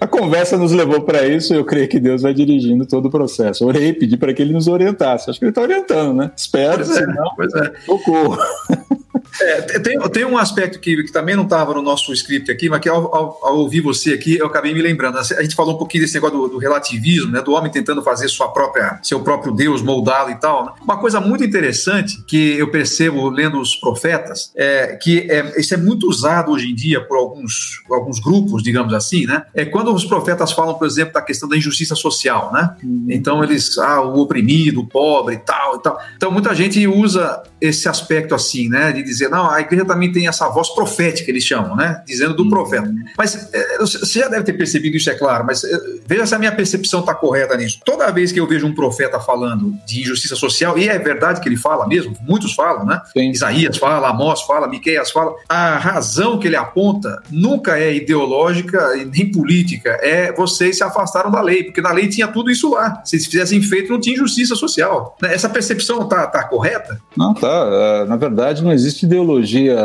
A 0.00 0.06
conversa 0.06 0.56
nos 0.56 0.72
levou 0.72 1.02
para 1.02 1.26
isso 1.26 1.52
e 1.52 1.56
eu 1.56 1.64
creio 1.64 1.88
que 1.88 1.98
Deus 1.98 2.22
vai 2.22 2.32
dirigindo 2.32 2.86
todo 2.86 3.06
o 3.06 3.10
processo. 3.10 3.66
Orei, 3.66 3.92
pedi 3.92 4.16
para 4.16 4.32
que 4.32 4.42
ele 4.42 4.52
nos 4.52 4.68
orientasse. 4.68 5.30
Acho 5.30 5.38
que 5.38 5.44
ele 5.44 5.50
está 5.50 5.62
orientando, 5.62 6.14
né? 6.14 6.30
Espero, 6.36 6.76
pois 6.76 6.90
é, 6.90 6.94
senão, 6.94 7.32
pois 7.36 7.54
é. 7.54 7.72
socorro. 7.84 8.38
É, 9.40 9.60
tem, 9.78 9.98
tem 10.10 10.24
um 10.24 10.36
aspecto 10.36 10.78
que, 10.78 11.02
que 11.04 11.12
também 11.12 11.34
não 11.34 11.44
estava 11.44 11.74
no 11.74 11.82
nosso 11.82 12.12
script 12.12 12.50
aqui, 12.50 12.68
mas 12.68 12.80
que 12.80 12.88
ao, 12.88 13.14
ao, 13.14 13.38
ao, 13.42 13.56
ouvir 13.58 13.80
você 13.80 14.12
aqui, 14.12 14.36
eu 14.36 14.46
acabei 14.46 14.74
me 14.74 14.82
lembrando. 14.82 15.18
A 15.18 15.42
gente 15.42 15.54
falou 15.54 15.74
um 15.74 15.78
pouquinho 15.78 16.04
desse 16.04 16.14
negócio 16.14 16.36
do, 16.36 16.48
do 16.48 16.58
relativismo, 16.58 17.30
né, 17.30 17.40
do 17.40 17.52
homem 17.52 17.70
tentando 17.70 18.02
fazer 18.02 18.28
sua 18.28 18.48
própria, 18.48 18.98
seu 19.02 19.20
próprio 19.20 19.52
Deus, 19.52 19.82
moldá-lo 19.82 20.30
e 20.30 20.36
tal. 20.36 20.66
Né? 20.66 20.72
Uma 20.82 20.98
coisa 20.98 21.20
muito 21.20 21.44
interessante 21.44 22.22
que 22.26 22.58
eu 22.58 22.70
percebo 22.70 23.28
lendo 23.28 23.60
os 23.60 23.76
profetas 23.76 24.52
é 24.56 24.96
que 24.96 25.30
é, 25.30 25.60
isso 25.60 25.74
é 25.74 25.76
muito 25.76 26.08
usado 26.08 26.52
hoje 26.52 26.70
em 26.70 26.74
dia 26.74 27.00
por 27.00 27.16
alguns, 27.16 27.82
alguns 27.90 28.18
grupos, 28.18 28.62
digamos 28.62 28.92
assim, 28.94 29.26
né? 29.26 29.44
É 29.54 29.64
quando 29.64 29.92
os 29.94 30.04
profetas 30.04 30.52
falam, 30.52 30.74
por 30.74 30.86
exemplo, 30.86 31.14
da 31.14 31.22
questão 31.22 31.48
da 31.48 31.56
injustiça 31.56 31.94
social, 31.94 32.52
né? 32.52 32.76
Uhum. 32.82 33.06
Então 33.08 33.42
eles, 33.42 33.78
ah, 33.78 34.00
o 34.00 34.20
oprimido, 34.20 34.80
o 34.80 34.86
pobre 34.86 35.36
e 35.36 35.38
tal 35.38 35.76
e 35.76 35.82
tal. 35.82 35.98
Então 36.16 36.30
muita 36.30 36.54
gente 36.54 36.86
usa 36.86 37.42
esse 37.60 37.88
aspecto 37.88 38.34
assim, 38.34 38.68
né? 38.68 38.92
De 38.92 39.02
dizer, 39.02 39.21
não, 39.28 39.50
a 39.50 39.60
igreja 39.60 39.84
também 39.84 40.10
tem 40.12 40.28
essa 40.28 40.48
voz 40.48 40.68
profética, 40.70 41.30
eles 41.30 41.44
chamam, 41.44 41.76
né? 41.76 42.02
Dizendo 42.06 42.34
do 42.34 42.44
uhum. 42.44 42.50
profeta. 42.50 42.92
Mas 43.16 43.48
é, 43.52 43.78
você 43.78 44.20
já 44.20 44.28
deve 44.28 44.44
ter 44.44 44.52
percebido 44.52 44.96
isso, 44.96 45.10
é 45.10 45.14
claro, 45.14 45.44
mas 45.44 45.64
é, 45.64 45.78
veja 46.06 46.26
se 46.26 46.34
a 46.34 46.38
minha 46.38 46.52
percepção 46.52 47.00
está 47.00 47.14
correta 47.14 47.56
nisso. 47.56 47.80
Toda 47.84 48.10
vez 48.10 48.32
que 48.32 48.40
eu 48.40 48.46
vejo 48.46 48.66
um 48.66 48.74
profeta 48.74 49.18
falando 49.20 49.74
de 49.86 50.00
injustiça 50.00 50.36
social, 50.36 50.78
e 50.78 50.88
é 50.88 50.98
verdade 50.98 51.40
que 51.40 51.48
ele 51.48 51.56
fala 51.56 51.86
mesmo, 51.86 52.16
muitos 52.22 52.54
falam, 52.54 52.84
né? 52.84 53.00
Sim. 53.12 53.30
Isaías 53.30 53.76
fala, 53.76 54.08
Amós 54.08 54.42
fala, 54.42 54.68
Miqueias 54.68 55.10
fala, 55.10 55.34
a 55.48 55.78
razão 55.78 56.38
que 56.38 56.46
ele 56.46 56.56
aponta 56.56 57.22
nunca 57.30 57.78
é 57.78 57.94
ideológica 57.94 58.96
e 58.96 59.04
nem 59.04 59.30
política, 59.30 59.98
é 60.02 60.32
vocês 60.32 60.76
se 60.76 60.84
afastaram 60.84 61.30
da 61.30 61.40
lei, 61.40 61.64
porque 61.64 61.80
na 61.80 61.92
lei 61.92 62.08
tinha 62.08 62.28
tudo 62.28 62.50
isso 62.50 62.70
lá. 62.70 63.02
Se 63.04 63.16
eles 63.16 63.26
fizessem 63.26 63.62
feito, 63.62 63.92
não 63.92 64.00
tinha 64.00 64.14
injustiça 64.14 64.54
social. 64.54 65.16
Né? 65.20 65.34
Essa 65.34 65.48
percepção 65.48 66.06
tá, 66.08 66.26
tá 66.26 66.44
correta? 66.44 67.00
Não, 67.16 67.34
tá. 67.34 67.48
É, 67.48 68.04
na 68.04 68.16
verdade, 68.16 68.62
não 68.62 68.72
existe 68.72 69.06
ideologia 69.12 69.76